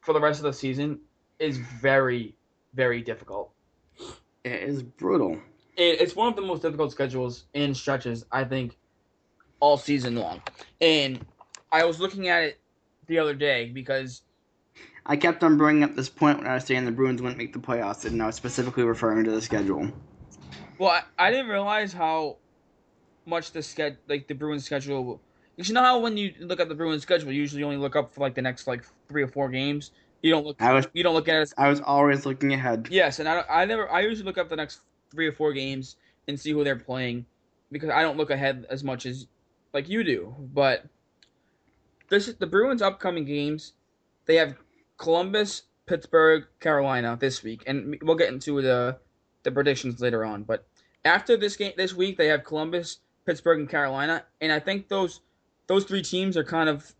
for 0.00 0.12
the 0.12 0.20
rest 0.20 0.40
of 0.40 0.44
the 0.44 0.52
season 0.52 1.00
is 1.38 1.58
very, 1.58 2.34
very 2.74 3.02
difficult. 3.02 3.52
It 4.44 4.62
is 4.62 4.82
brutal. 4.82 5.38
It, 5.76 6.00
it's 6.00 6.16
one 6.16 6.28
of 6.28 6.36
the 6.36 6.42
most 6.42 6.62
difficult 6.62 6.92
schedules 6.92 7.44
in 7.54 7.74
stretches 7.74 8.24
I 8.32 8.44
think 8.44 8.76
all 9.60 9.76
season 9.76 10.16
long. 10.16 10.42
And 10.80 11.24
I 11.72 11.84
was 11.84 12.00
looking 12.00 12.28
at 12.28 12.42
it 12.42 12.59
the 13.10 13.18
other 13.18 13.34
day 13.34 13.68
because 13.74 14.22
I 15.04 15.16
kept 15.16 15.42
on 15.42 15.58
bringing 15.58 15.82
up 15.82 15.96
this 15.96 16.08
point 16.08 16.38
when 16.38 16.46
I 16.46 16.54
was 16.54 16.64
saying 16.64 16.84
the 16.84 16.92
Bruins 16.92 17.20
wouldn't 17.20 17.38
make 17.38 17.52
the 17.52 17.58
playoffs, 17.58 18.04
and 18.04 18.22
I 18.22 18.26
was 18.26 18.36
specifically 18.36 18.84
referring 18.84 19.24
to 19.24 19.30
the 19.30 19.42
schedule. 19.42 19.90
Well, 20.78 20.90
I, 20.90 21.02
I 21.18 21.30
didn't 21.30 21.48
realize 21.48 21.92
how 21.92 22.36
much 23.26 23.50
the 23.52 23.58
sched 23.58 23.96
like 24.08 24.28
the 24.28 24.34
Bruins 24.34 24.64
schedule. 24.64 25.20
You 25.56 25.74
know 25.74 25.82
how 25.82 25.98
when 25.98 26.16
you 26.16 26.32
look 26.38 26.60
at 26.60 26.68
the 26.68 26.74
Bruins 26.74 27.02
schedule, 27.02 27.32
you 27.32 27.40
usually 27.40 27.64
only 27.64 27.76
look 27.76 27.96
up 27.96 28.14
for 28.14 28.20
like 28.20 28.34
the 28.34 28.42
next 28.42 28.66
like 28.66 28.84
three 29.08 29.22
or 29.22 29.28
four 29.28 29.50
games. 29.50 29.90
You 30.22 30.30
don't 30.30 30.46
look. 30.46 30.62
I 30.62 30.72
was 30.72 30.86
You 30.94 31.02
don't 31.02 31.14
look 31.14 31.28
at 31.28 31.34
it. 31.34 31.40
As, 31.40 31.54
I 31.58 31.68
was 31.68 31.80
always 31.80 32.24
looking 32.24 32.52
ahead. 32.52 32.88
yes, 32.90 33.18
and 33.18 33.28
I, 33.28 33.44
I 33.50 33.64
never. 33.64 33.90
I 33.90 34.00
usually 34.00 34.24
look 34.24 34.38
up 34.38 34.48
the 34.48 34.56
next 34.56 34.80
three 35.10 35.26
or 35.26 35.32
four 35.32 35.52
games 35.52 35.96
and 36.28 36.38
see 36.38 36.52
who 36.52 36.62
they're 36.62 36.76
playing 36.76 37.26
because 37.72 37.90
I 37.90 38.02
don't 38.02 38.16
look 38.16 38.30
ahead 38.30 38.66
as 38.70 38.84
much 38.84 39.04
as 39.04 39.26
like 39.74 39.88
you 39.88 40.04
do. 40.04 40.34
But 40.54 40.84
this 42.10 42.28
is 42.28 42.36
the 42.36 42.46
Bruins' 42.46 42.82
upcoming 42.82 43.24
games. 43.24 43.72
They 44.26 44.36
have 44.36 44.56
Columbus, 44.98 45.62
Pittsburgh, 45.86 46.44
Carolina 46.60 47.16
this 47.18 47.42
week, 47.42 47.62
and 47.66 47.96
we'll 48.02 48.16
get 48.16 48.32
into 48.32 48.60
the 48.60 48.98
the 49.42 49.50
predictions 49.50 50.00
later 50.00 50.24
on. 50.24 50.42
But 50.42 50.66
after 51.04 51.36
this 51.36 51.56
game 51.56 51.72
this 51.76 51.94
week, 51.94 52.18
they 52.18 52.26
have 52.26 52.44
Columbus, 52.44 52.98
Pittsburgh, 53.24 53.60
and 53.60 53.68
Carolina, 53.68 54.24
and 54.40 54.52
I 54.52 54.60
think 54.60 54.88
those 54.88 55.20
those 55.66 55.84
three 55.84 56.02
teams 56.02 56.36
are 56.36 56.44
kind 56.44 56.68
of. 56.68 56.94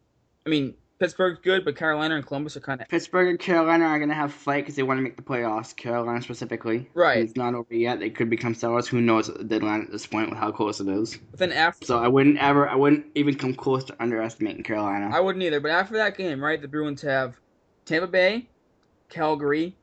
I 0.47 0.49
mean, 0.49 0.75
Pittsburgh's 1.01 1.39
good, 1.43 1.65
but 1.65 1.77
Carolina 1.77 2.17
and 2.17 2.27
Columbus 2.27 2.59
are 2.59 2.61
kind 2.61 2.83
of 2.83 2.89
Pittsburgh 2.89 3.29
and 3.29 3.39
Carolina 3.39 3.87
are 3.87 3.99
gonna 3.99 4.13
have 4.13 4.29
a 4.29 4.33
fight 4.33 4.65
because 4.65 4.77
they 4.77 4.83
want 4.83 4.99
to 4.99 5.03
make 5.03 5.17
the 5.17 5.23
playoffs. 5.23 5.75
Carolina 5.75 6.21
specifically. 6.21 6.91
Right. 6.93 7.19
It's 7.19 7.37
not 7.37 7.55
over 7.55 7.75
yet. 7.75 8.01
They 8.01 8.11
could 8.11 8.29
become 8.29 8.55
sellers. 8.55 8.87
Who 8.87 9.01
knows 9.01 9.31
at 9.31 9.39
the 9.39 9.45
deadline 9.45 9.81
at 9.81 9.91
this 9.91 10.07
point 10.07 10.29
with 10.29 10.39
how 10.39 10.53
close 10.53 10.79
it 10.79 10.89
is. 10.89 11.17
But 11.31 11.39
then 11.41 11.53
after 11.53 11.87
So 11.87 11.99
I 11.99 12.07
wouldn't 12.07 12.37
ever. 12.37 12.69
I 12.69 12.75
wouldn't 12.75 13.07
even 13.15 13.35
come 13.37 13.55
close 13.55 13.83
to 13.85 13.97
underestimating 13.99 14.63
Carolina. 14.63 15.11
I 15.11 15.21
wouldn't 15.21 15.43
either. 15.43 15.59
But 15.59 15.71
after 15.71 15.95
that 15.95 16.19
game, 16.19 16.45
right, 16.45 16.61
the 16.61 16.69
Bruins 16.69 17.01
have 17.01 17.41
Tampa 17.87 18.07
Bay, 18.07 18.51
Calgary, 19.09 19.75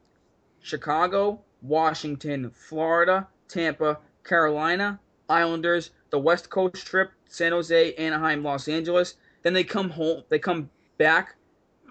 Chicago, 0.62 1.42
Washington, 1.64 2.52
Florida, 2.52 3.28
Tampa, 3.48 3.98
Carolina, 4.24 5.00
Islanders, 5.30 5.90
the 6.12 6.20
West 6.20 6.52
Coast 6.52 6.86
trip, 6.86 7.10
San 7.28 7.54
Jose, 7.54 7.96
Anaheim, 7.96 8.44
Los 8.44 8.68
Angeles. 8.68 9.16
Then 9.42 9.54
they 9.54 9.64
come 9.64 9.90
home. 9.90 10.24
They 10.30 10.38
come 10.38 10.70
back 10.98 11.36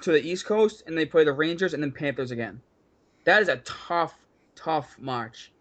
to 0.03 0.13
the 0.13 0.21
East 0.21 0.45
Coast 0.45 0.83
and 0.87 0.97
they 0.97 1.07
play 1.07 1.25
the 1.25 1.33
Rangers 1.33 1.75
and 1.75 1.83
then 1.83 1.93
Panthers 1.93 2.31
again. 2.31 2.61
That 3.25 3.43
is 3.43 3.49
a 3.49 3.57
tough, 3.59 4.15
tough 4.55 4.97
march. 4.99 5.53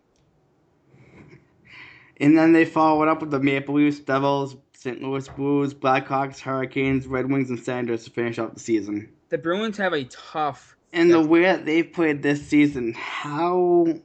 And 2.18 2.38
then 2.38 2.54
they 2.54 2.66
follow 2.66 3.04
it 3.04 3.10
up 3.10 3.22
with 3.22 3.32
the 3.32 3.40
Maple 3.40 3.76
Leafs, 3.76 4.00
Devils, 4.00 4.56
St. 4.74 5.02
Louis 5.02 5.28
Blues, 5.30 5.74
Blackhawks, 5.74 6.40
Hurricanes, 6.40 7.08
Red 7.08 7.30
Wings, 7.30 7.50
and 7.50 7.60
Senators 7.60 8.06
to 8.06 8.12
finish 8.12 8.40
off 8.40 8.54
the 8.54 8.60
season. 8.60 9.10
The 9.30 9.38
Bruins 9.38 9.78
have 9.78 9.94
a 9.94 10.04
tough. 10.06 10.78
And 10.94 11.12
the 11.12 11.20
way 11.20 11.42
that 11.42 11.66
they've 11.66 11.92
played 11.92 12.22
this 12.22 12.48
season, 12.48 12.94
how 12.94 14.00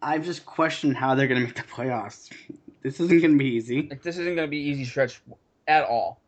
I've 0.00 0.24
just 0.24 0.46
questioned 0.46 0.96
how 0.96 1.14
they're 1.14 1.26
gonna 1.26 1.40
make 1.40 1.56
the 1.56 1.62
playoffs. 1.62 2.32
This 2.82 3.00
isn't 3.00 3.20
gonna 3.20 3.36
be 3.36 3.46
easy. 3.46 3.88
Like, 3.90 4.02
this 4.02 4.16
isn't 4.16 4.36
going 4.36 4.46
to 4.46 4.50
be 4.50 4.58
easy 4.58 4.84
stretch 4.84 5.20
at 5.66 5.84
all. 5.84 6.22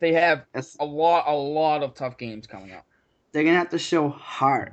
They 0.00 0.14
have 0.14 0.46
That's- 0.52 0.76
a 0.80 0.84
lot, 0.84 1.24
a 1.28 1.34
lot 1.34 1.82
of 1.82 1.94
tough 1.94 2.18
games 2.18 2.46
coming 2.46 2.72
up. 2.72 2.86
They're 3.32 3.44
gonna 3.44 3.58
have 3.58 3.70
to 3.70 3.78
show 3.78 4.08
heart 4.08 4.72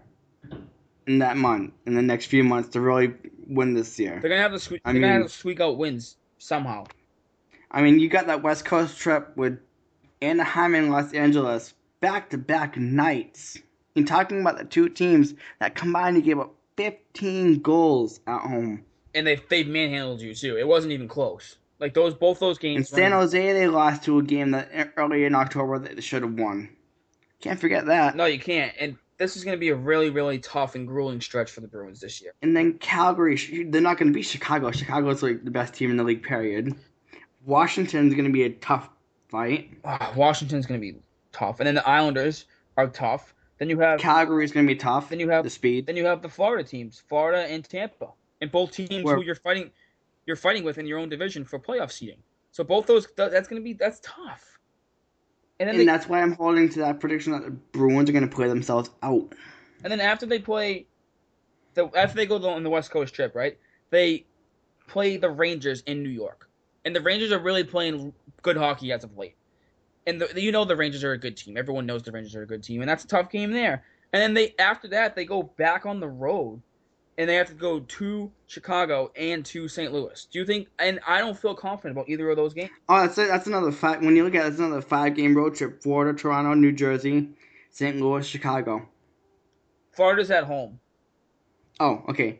in 1.05 1.19
that 1.19 1.37
month, 1.37 1.73
in 1.85 1.93
the 1.93 2.01
next 2.01 2.25
few 2.25 2.43
months, 2.43 2.69
to 2.69 2.81
really 2.81 3.13
win 3.45 3.73
this 3.73 3.99
year. 3.99 4.19
They're 4.21 4.29
gonna 4.29 4.41
have 4.41 4.53
to 4.53 4.59
squeak. 4.59 4.81
I 4.83 4.93
They're 4.93 5.01
gonna 5.01 5.13
have 5.13 5.23
to 5.23 5.29
squeak 5.29 5.59
out 5.59 5.77
wins 5.77 6.17
somehow. 6.37 6.85
I 7.69 7.81
mean, 7.81 7.99
you 7.99 8.09
got 8.09 8.27
that 8.27 8.41
West 8.41 8.65
Coast 8.65 8.97
trip 8.97 9.35
with 9.35 9.59
Anaheim 10.21 10.73
and 10.73 10.89
Los 10.89 11.13
Angeles 11.13 11.73
back 11.99 12.29
to 12.29 12.37
back 12.37 12.77
nights. 12.77 13.59
You're 13.95 14.05
talking 14.05 14.41
about 14.41 14.57
the 14.57 14.65
two 14.65 14.89
teams 14.89 15.35
that 15.59 15.75
combined 15.75 16.15
to 16.15 16.21
give 16.21 16.39
up 16.39 16.55
15 16.77 17.61
goals 17.61 18.19
at 18.27 18.41
home. 18.41 18.85
And 19.13 19.27
they 19.27 19.35
they've 19.49 19.67
manhandled 19.67 20.21
you 20.21 20.33
too. 20.33 20.57
It 20.57 20.67
wasn't 20.67 20.93
even 20.93 21.07
close. 21.07 21.57
Like 21.79 21.93
those 21.93 22.13
both 22.15 22.39
those 22.39 22.57
games. 22.57 22.89
In. 22.91 22.95
San 22.97 23.11
Jose, 23.11 23.53
they 23.53 23.67
lost 23.67 24.03
to 24.05 24.19
a 24.19 24.23
game 24.23 24.51
that 24.51 24.69
e- 24.75 24.89
early 24.97 25.25
in 25.25 25.35
October 25.35 25.77
that 25.79 25.95
they 25.95 26.01
should 26.01 26.23
have 26.23 26.33
won. 26.33 26.69
Can't 27.41 27.59
forget 27.59 27.85
that. 27.85 28.15
No, 28.15 28.25
you 28.25 28.39
can't. 28.39 28.73
And 28.79 28.97
this 29.17 29.35
is 29.37 29.43
gonna 29.43 29.57
be 29.57 29.69
a 29.69 29.75
really 29.75 30.09
really 30.09 30.39
tough 30.39 30.73
and 30.75 30.87
grueling 30.87 31.21
stretch 31.21 31.51
for 31.51 31.61
the 31.61 31.67
Bruins 31.67 31.99
this 31.99 32.21
year. 32.21 32.31
And 32.41 32.55
then 32.57 32.79
Calgary, 32.79 33.35
they're 33.69 33.81
not 33.81 33.97
going 33.97 34.11
to 34.11 34.13
be 34.15 34.23
Chicago. 34.23 34.71
Chicago's 34.71 35.21
like 35.21 35.43
the 35.43 35.51
best 35.51 35.73
team 35.75 35.91
in 35.91 35.97
the 35.97 36.03
league, 36.03 36.23
period. 36.23 36.73
Washington's 37.45 38.13
going 38.13 38.25
to 38.25 38.31
be 38.31 38.43
a 38.43 38.49
tough 38.49 38.89
fight. 39.29 39.71
Ah, 39.85 40.13
Washington's 40.15 40.65
gonna 40.65 40.79
be 40.79 40.95
tough, 41.31 41.59
and 41.59 41.67
then 41.67 41.75
the 41.75 41.87
Islanders 41.87 42.45
are 42.75 42.87
tough. 42.87 43.33
Then 43.59 43.69
you 43.69 43.79
have 43.79 43.99
Calgary's 43.99 44.51
going 44.51 44.67
to 44.67 44.73
be 44.73 44.77
tough. 44.77 45.09
Then 45.09 45.19
you 45.19 45.29
have- 45.29 45.43
the 45.43 45.49
speed. 45.49 45.87
then 45.87 45.95
you 45.97 46.05
have 46.05 46.21
the 46.21 46.29
Florida 46.29 46.63
teams, 46.63 47.01
Florida 47.09 47.39
and 47.51 47.63
Tampa, 47.67 48.09
and 48.41 48.51
both 48.51 48.71
teams 48.71 49.03
Where- 49.03 49.15
who 49.15 49.23
you're 49.23 49.35
fighting 49.35 49.71
you're 50.27 50.35
fighting 50.35 50.63
with 50.63 50.77
in 50.77 50.85
your 50.85 50.99
own 50.99 51.09
division 51.09 51.43
for 51.43 51.57
playoff 51.57 51.91
seeding. 51.91 52.21
So 52.51 52.63
both 52.63 52.85
those 52.85 53.07
that's 53.15 53.47
gonna 53.47 53.61
be 53.61 53.73
that's 53.73 53.99
tough. 54.03 54.57
And 55.59 55.67
then 55.67 55.75
And 55.75 55.81
they, 55.81 55.85
that's 55.85 56.07
why 56.07 56.21
I'm 56.21 56.33
holding 56.33 56.69
to 56.69 56.79
that 56.79 56.99
prediction 56.99 57.33
that 57.33 57.43
the 57.43 57.51
Bruins 57.51 58.09
are 58.09 58.13
going 58.13 58.27
to 58.27 58.35
play 58.35 58.47
themselves 58.47 58.91
out. 59.01 59.33
And 59.83 59.91
then 59.91 59.99
after 59.99 60.25
they 60.25 60.39
play, 60.39 60.85
the 61.73 61.89
after 61.95 62.15
they 62.15 62.25
go 62.25 62.47
on 62.47 62.63
the 62.63 62.69
West 62.69 62.91
Coast 62.91 63.13
trip, 63.13 63.35
right? 63.35 63.57
They 63.89 64.25
play 64.87 65.17
the 65.17 65.29
Rangers 65.29 65.81
in 65.81 66.03
New 66.03 66.09
York, 66.09 66.49
and 66.85 66.95
the 66.95 67.01
Rangers 67.01 67.31
are 67.31 67.39
really 67.39 67.63
playing 67.63 68.13
good 68.41 68.57
hockey 68.57 68.91
as 68.91 69.03
of 69.03 69.17
late. 69.17 69.35
And 70.05 70.21
the, 70.21 70.41
you 70.41 70.51
know 70.51 70.63
the 70.63 70.75
Rangers 70.75 71.03
are 71.03 71.13
a 71.13 71.17
good 71.17 71.35
team. 71.35 71.57
Everyone 71.57 71.85
knows 71.85 72.03
the 72.03 72.11
Rangers 72.11 72.35
are 72.35 72.43
a 72.43 72.47
good 72.47 72.63
team, 72.63 72.81
and 72.81 72.89
that's 72.89 73.03
a 73.03 73.07
tough 73.07 73.29
game 73.29 73.51
there. 73.51 73.83
And 74.13 74.21
then 74.21 74.33
they 74.33 74.55
after 74.59 74.87
that 74.89 75.15
they 75.15 75.25
go 75.25 75.43
back 75.43 75.85
on 75.85 75.99
the 75.99 76.07
road, 76.07 76.61
and 77.17 77.27
they 77.29 77.35
have 77.35 77.47
to 77.47 77.53
go 77.53 77.79
to 77.79 78.31
Chicago 78.45 79.11
and 79.15 79.43
to 79.45 79.67
St. 79.67 79.91
Louis. 79.91 80.27
Do 80.31 80.39
you 80.39 80.45
think? 80.45 80.67
And 80.79 80.99
I 81.07 81.19
don't 81.19 81.37
feel 81.37 81.55
confident 81.55 81.97
about 81.97 82.09
either 82.09 82.29
of 82.29 82.35
those 82.37 82.53
games. 82.53 82.69
Oh, 82.87 83.01
that's 83.01 83.17
it. 83.17 83.27
That's 83.27 83.47
another 83.47 83.71
five. 83.71 84.01
When 84.01 84.15
you 84.15 84.23
look 84.23 84.35
at 84.35 84.45
it, 84.45 84.49
it's 84.49 84.59
another 84.59 84.81
five-game 84.81 85.35
road 85.35 85.55
trip: 85.55 85.81
Florida, 85.81 86.17
Toronto, 86.17 86.53
New 86.53 86.71
Jersey, 86.71 87.29
St. 87.71 87.97
Louis, 87.99 88.25
Chicago. 88.25 88.87
Florida's 89.91 90.29
at 90.31 90.43
home. 90.43 90.79
Oh, 91.79 92.03
okay. 92.09 92.39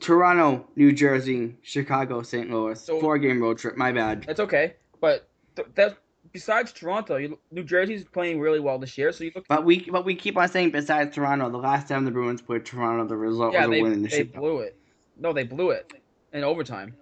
Toronto, 0.00 0.66
New 0.76 0.92
Jersey, 0.92 1.56
Chicago, 1.62 2.22
St. 2.22 2.50
Louis. 2.50 2.80
So- 2.80 3.00
Four-game 3.00 3.42
road 3.42 3.58
trip. 3.58 3.76
My 3.76 3.92
bad. 3.92 4.24
That's 4.26 4.40
okay, 4.40 4.74
but 5.00 5.28
th- 5.54 5.68
that 5.74 5.98
besides 6.32 6.72
Toronto, 6.72 7.16
you, 7.16 7.38
New 7.50 7.64
Jersey's 7.64 8.04
playing 8.04 8.40
really 8.40 8.60
well 8.60 8.78
this 8.78 8.96
year. 8.98 9.12
So 9.12 9.24
you 9.24 9.32
look. 9.34 9.46
But 9.48 9.64
we 9.64 9.80
but 9.90 10.04
we 10.04 10.14
keep 10.14 10.36
on 10.36 10.48
saying 10.48 10.70
besides 10.70 11.14
Toronto, 11.14 11.50
the 11.50 11.58
last 11.58 11.88
time 11.88 12.04
the 12.04 12.10
Bruins 12.10 12.42
played 12.42 12.64
Toronto, 12.64 13.06
the 13.06 13.16
result 13.16 13.52
Yeah, 13.52 13.66
was 13.66 13.70
they 13.70 13.80
a 13.80 13.82
win 13.82 13.92
in 13.92 14.02
the 14.02 14.08
they 14.08 14.24
shootout. 14.24 14.34
blew 14.34 14.58
it. 14.60 14.76
No, 15.18 15.32
they 15.32 15.44
blew 15.44 15.70
it 15.70 15.92
in 16.32 16.44
overtime. 16.44 16.94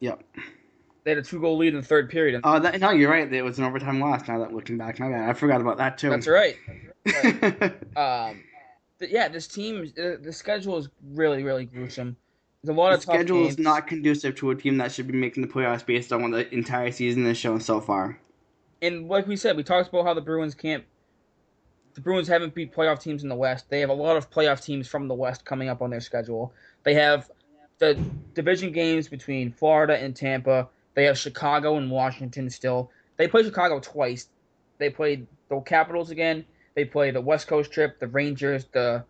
Yep. 0.00 0.22
They 1.04 1.12
had 1.12 1.18
a 1.18 1.22
two 1.22 1.40
goal 1.40 1.56
lead 1.56 1.74
in 1.74 1.80
the 1.80 1.86
third 1.86 2.10
period. 2.10 2.40
Oh, 2.44 2.58
that, 2.58 2.78
no, 2.80 2.90
you're 2.90 3.10
right. 3.10 3.32
It 3.32 3.42
was 3.42 3.58
an 3.58 3.64
overtime 3.64 4.00
loss. 4.00 4.28
Now 4.28 4.38
that 4.40 4.52
looking 4.52 4.76
back, 4.76 4.98
my 5.00 5.08
bad. 5.08 5.28
I 5.28 5.32
forgot 5.32 5.60
about 5.60 5.78
that 5.78 5.96
too. 5.98 6.10
that's 6.10 6.26
right. 6.26 6.56
Um, 7.96 8.42
th- 8.98 9.10
yeah, 9.10 9.28
this 9.28 9.46
team, 9.46 9.90
uh, 9.98 10.16
the 10.20 10.32
schedule 10.32 10.76
is 10.76 10.88
really, 11.12 11.42
really 11.42 11.64
gruesome. 11.64 12.16
There's 12.62 12.76
a 12.76 12.78
lot 12.78 12.90
the 12.90 12.96
of 12.96 13.02
schedule 13.02 13.42
games. 13.44 13.54
is 13.54 13.58
not 13.58 13.86
conducive 13.86 14.34
to 14.36 14.50
a 14.50 14.54
team 14.56 14.76
that 14.78 14.92
should 14.92 15.06
be 15.06 15.14
making 15.14 15.42
the 15.42 15.48
playoffs 15.48 15.86
based 15.86 16.12
on 16.12 16.22
what 16.22 16.32
the 16.32 16.52
entire 16.54 16.90
season 16.90 17.24
has 17.26 17.38
shown 17.38 17.60
so 17.60 17.80
far. 17.80 18.18
And 18.82 19.08
like 19.08 19.26
we 19.26 19.36
said, 19.36 19.56
we 19.56 19.62
talked 19.62 19.88
about 19.88 20.04
how 20.04 20.14
the 20.14 20.20
Bruins 20.20 20.54
can't. 20.54 20.84
The 21.94 22.00
Bruins 22.00 22.28
haven't 22.28 22.54
beat 22.54 22.74
playoff 22.74 23.00
teams 23.00 23.22
in 23.22 23.28
the 23.28 23.34
West. 23.34 23.68
They 23.70 23.80
have 23.80 23.90
a 23.90 23.94
lot 23.94 24.16
of 24.16 24.30
playoff 24.30 24.62
teams 24.62 24.86
from 24.86 25.08
the 25.08 25.14
West 25.14 25.44
coming 25.44 25.68
up 25.68 25.82
on 25.82 25.90
their 25.90 26.00
schedule. 26.00 26.52
They 26.84 26.94
have 26.94 27.30
the 27.78 27.94
division 28.34 28.72
games 28.72 29.08
between 29.08 29.52
Florida 29.52 29.96
and 29.96 30.14
Tampa. 30.14 30.68
They 30.94 31.04
have 31.04 31.18
Chicago 31.18 31.76
and 31.76 31.90
Washington 31.90 32.50
still. 32.50 32.90
They 33.16 33.26
play 33.26 33.42
Chicago 33.42 33.80
twice. 33.80 34.28
They 34.78 34.90
played 34.90 35.26
the 35.48 35.60
Capitals 35.60 36.10
again. 36.10 36.44
They 36.74 36.84
play 36.84 37.10
the 37.10 37.20
West 37.20 37.48
Coast 37.48 37.72
trip, 37.72 37.98
the 37.98 38.06
Rangers, 38.06 38.66
the 38.72 39.04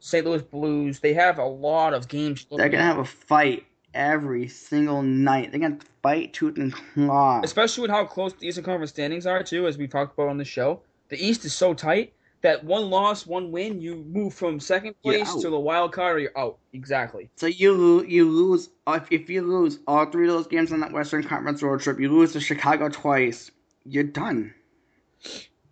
St. 0.00 0.26
Louis 0.26 0.42
Blues. 0.42 0.98
They 0.98 1.14
have 1.14 1.38
a 1.38 1.44
lot 1.44 1.94
of 1.94 2.08
games. 2.08 2.46
They're 2.50 2.68
gonna 2.68 2.82
have 2.82 2.98
a 2.98 3.04
fight 3.04 3.64
every 3.94 4.48
single 4.48 5.02
night. 5.02 5.50
They're 5.50 5.60
gonna 5.60 5.78
fight 6.02 6.32
tooth 6.32 6.58
and 6.58 6.72
claw. 6.72 7.40
especially 7.42 7.82
with 7.82 7.90
how 7.90 8.04
close 8.04 8.34
the 8.34 8.46
Eastern 8.46 8.64
Conference 8.64 8.90
standings 8.90 9.26
are 9.26 9.42
too, 9.42 9.66
as 9.66 9.78
we 9.78 9.86
talked 9.86 10.14
about 10.14 10.28
on 10.28 10.38
the 10.38 10.44
show. 10.44 10.80
The 11.08 11.24
East 11.24 11.44
is 11.44 11.54
so 11.54 11.74
tight 11.74 12.12
that 12.44 12.62
one 12.62 12.90
loss, 12.90 13.26
one 13.26 13.50
win, 13.50 13.80
you 13.80 14.04
move 14.06 14.34
from 14.34 14.60
second 14.60 14.94
place 15.02 15.34
to 15.36 15.48
the 15.48 15.58
wild 15.58 15.92
card, 15.92 16.16
or 16.16 16.18
you're 16.20 16.38
out. 16.38 16.58
Exactly. 16.74 17.30
So 17.36 17.46
you 17.46 18.04
you 18.04 18.30
lose 18.30 18.68
if, 18.86 19.10
if 19.10 19.30
you 19.30 19.40
lose 19.40 19.78
all 19.86 20.04
three 20.04 20.28
of 20.28 20.34
those 20.34 20.46
games 20.46 20.70
on 20.70 20.80
that 20.80 20.92
Western 20.92 21.22
Conference 21.24 21.62
road 21.62 21.80
trip. 21.80 21.98
You 21.98 22.10
lose 22.12 22.34
to 22.34 22.40
Chicago 22.40 22.90
twice. 22.90 23.50
You're 23.86 24.04
done. 24.04 24.52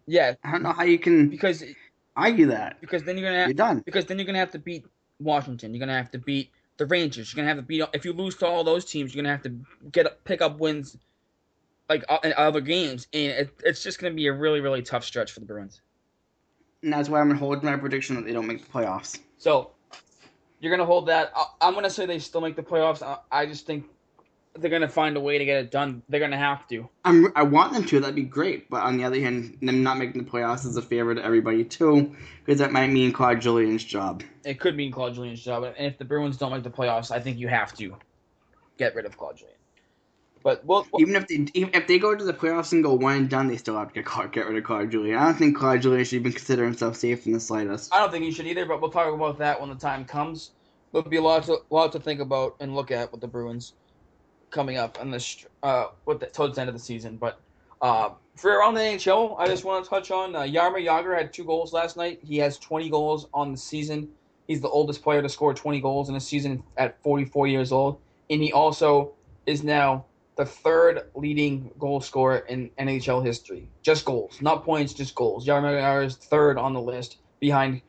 Yeah, 0.07 0.35
I 0.43 0.53
don't 0.53 0.63
know 0.63 0.73
how 0.73 0.85
you 0.85 0.99
can 0.99 1.29
because 1.29 1.63
argue 2.17 2.47
that. 2.47 2.81
because 2.81 3.03
then 3.05 3.19
you're 3.19 3.31
gonna 3.31 3.45
You're 3.45 3.55
done. 3.55 3.83
because 3.85 4.07
then 4.07 4.19
you're 4.19 4.27
gonna 4.27 4.39
have 4.39 4.53
to 4.53 4.59
beat 4.59 4.87
Washington. 5.21 5.75
You're 5.75 5.81
gonna 5.81 5.97
have 5.97 6.11
to 6.13 6.19
beat 6.19 6.51
the 6.83 6.87
Rangers. 6.87 7.33
You're 7.33 7.43
gonna 7.43 7.55
have 7.55 7.59
to 7.59 7.63
beat 7.63 7.85
if 7.95 8.05
you 8.05 8.13
lose 8.13 8.37
to 8.37 8.47
all 8.47 8.65
those 8.65 8.85
teams. 8.85 9.15
You're 9.15 9.23
gonna 9.23 9.33
have 9.33 9.43
to 9.43 9.55
get 9.93 10.25
pick 10.25 10.43
up 10.43 10.59
wins 10.59 10.97
like 11.89 12.05
uh, 12.09 12.19
in 12.25 12.35
other 12.37 12.61
games, 12.61 13.07
and 13.13 13.33
it, 13.33 13.61
it's 13.65 13.83
just 13.83 14.01
gonna 14.01 14.15
be 14.15 14.27
a 14.27 14.33
really 14.33 14.61
really 14.61 14.83
tough 14.83 15.05
stretch 15.05 15.31
for 15.33 15.41
the 15.41 15.47
Bruins. 15.47 15.81
And 16.83 16.93
that's 16.93 17.09
why 17.09 17.21
I'm 17.21 17.31
holding 17.31 17.65
my 17.65 17.77
prediction 17.77 18.17
that 18.17 18.25
they 18.25 18.33
don't 18.33 18.47
make 18.47 18.65
the 18.65 18.71
playoffs. 18.73 19.21
So 19.39 19.71
you're 20.61 20.73
gonna 20.73 20.87
hold 20.87 21.07
that. 21.07 21.33
I, 21.37 21.45
I'm 21.61 21.75
gonna 21.75 21.91
say 21.91 22.05
they 22.05 22.19
still 22.19 22.41
make 22.41 22.57
the 22.57 22.63
playoffs. 22.63 23.03
I, 23.03 23.19
I 23.31 23.47
just 23.47 23.65
think 23.65 23.87
they're 24.55 24.71
gonna 24.71 24.89
find 24.89 25.17
a 25.17 25.21
way 25.21 25.39
to 25.39 25.45
get 25.45 25.57
it 25.65 25.71
done. 25.71 26.03
They're 26.09 26.21
gonna 26.21 26.37
have 26.37 26.67
to. 26.69 26.89
I'm, 27.05 27.33
I 27.35 27.43
want 27.43 27.73
them 27.73 27.85
to. 27.85 28.01
That'd 28.01 28.15
be 28.15 28.23
great. 28.23 28.69
But 28.69 28.83
on 28.83 28.97
the 28.99 29.05
other 29.05 29.19
hand, 29.21 29.59
them 29.63 29.83
not 29.83 29.99
making 29.99 30.25
the 30.25 30.31
playoffs 30.31 30.67
is 30.67 30.77
a 30.77 30.83
favor 30.83 31.15
to 31.15 31.25
everybody 31.25 31.65
too, 31.65 32.15
because 32.45 32.59
that 32.61 32.71
might 32.73 32.89
mean 32.89 33.13
Claude 33.13 33.41
Julien's 33.41 33.85
job. 33.85 34.23
It 34.45 34.61
could 34.61 34.77
mean 34.77 34.93
Claude 34.93 35.15
Julien's 35.15 35.43
job, 35.43 35.63
and 35.65 35.75
if 35.79 35.97
the 35.99 36.05
Bruins 36.05 36.37
don't 36.37 36.53
make 36.53 36.63
the 36.65 36.71
playoffs, 36.71 37.11
I 37.11 37.21
think 37.21 37.39
you 37.39 37.49
have 37.49 37.73
to 37.75 37.97
get 38.79 38.95
rid 38.95 39.07
of 39.07 39.17
Claude 39.17 39.37
Julien. 39.37 39.57
But 40.43 40.65
we'll, 40.67 40.87
we'll- 40.93 41.01
Even 41.03 41.15
if 41.15 41.29
they 41.29 41.47
even 41.55 41.71
if 41.73 41.87
they 41.87 41.99
go 41.99 42.15
to 42.17 42.25
the 42.25 42.35
playoffs 42.35 42.73
and 42.73 42.83
go 42.83 42.95
one 42.95 43.17
and 43.17 43.31
done, 43.31 43.47
they 43.47 43.57
still 43.57 43.79
have 43.79 43.89
to 43.89 43.95
get 43.95 44.05
Claude, 44.05 44.33
get 44.33 44.47
rid 44.47 44.57
of 44.59 44.65
Claude 44.65 44.91
Julien. 44.91 45.17
I 45.17 45.27
don't 45.27 45.39
think 45.39 45.57
Claude 45.57 45.81
Julien 45.83 46.05
should 46.05 46.17
even 46.17 46.33
consider 46.33 46.65
himself 46.65 46.97
safe 46.97 47.27
in 47.27 47.33
the 47.33 47.41
slightest. 47.41 47.95
I 47.95 48.01
don't 48.01 48.11
think 48.11 48.25
he 48.25 48.33
should 48.33 48.47
either. 48.47 48.67
But 48.67 48.81
we'll 48.83 48.91
talk 48.91 49.15
about 49.15 49.39
that 49.39 49.61
when 49.61 49.71
the 49.71 49.77
time 49.77 50.05
comes. 50.05 50.51
There'll 50.93 51.09
be 51.09 51.17
a 51.17 51.23
lot 51.23 51.45
to 51.45 51.59
lot 51.71 51.93
to 51.93 52.01
think 52.01 52.21
about 52.21 52.57
and 52.61 52.75
look 52.75 52.91
at 52.91 53.13
with 53.13 53.21
the 53.21 53.29
Bruins 53.29 53.75
coming 54.53 54.77
up 54.77 55.01
on 55.01 55.11
this 55.11 55.45
uh 55.65 55.87
with 56.07 56.21
the, 56.21 56.27
towards 56.27 56.55
the 56.55 56.61
end 56.61 56.69
of 56.69 56.75
the 56.75 56.81
season. 56.81 57.17
But 57.17 57.41
uh, 57.81 58.11
for 58.37 58.53
around 58.53 58.75
the 58.75 58.81
NHL, 58.81 59.35
I 59.39 59.49
just 59.49 59.65
want 59.65 59.83
to 59.85 59.91
touch 59.91 60.13
on 60.13 60.37
uh, 60.37 60.43
Jaromir 60.43 60.87
Jagr 60.87 61.19
had 61.19 61.33
two 61.33 61.43
goals 61.45 61.73
last 61.73 61.97
night. 61.97 62.21
He 62.23 62.39
has 62.39 62.57
20 62.59 62.89
goals 62.91 63.29
on 63.35 63.51
the 63.51 63.59
season. 63.59 64.09
He's 64.47 64.61
the 64.61 64.69
oldest 64.69 65.03
player 65.03 65.21
to 65.21 65.29
score 65.29 65.53
20 65.53 65.81
goals 65.81 66.09
in 66.09 66.15
a 66.15 66.21
season 66.21 66.63
at 66.77 67.03
44 67.03 67.49
years 67.49 67.73
old, 67.73 67.99
and 68.31 68.41
he 68.41 68.53
also 68.53 69.15
is 69.47 69.65
now 69.65 70.05
the 70.37 70.45
third 70.45 71.11
leading 71.17 71.73
goal 71.79 72.01
scorer 72.01 72.39
in 72.49 72.71
NHL 72.79 73.25
history. 73.25 73.69
Just 73.83 74.05
goals, 74.05 74.41
not 74.41 74.65
points, 74.65 74.95
just 74.95 75.15
goals. 75.17 75.45
Jaromir 75.45 75.81
Jagr 75.81 76.07
is 76.07 76.17
third 76.17 76.59
on 76.59 76.73
the 76.75 76.81
list 76.81 77.19
behind 77.41 77.83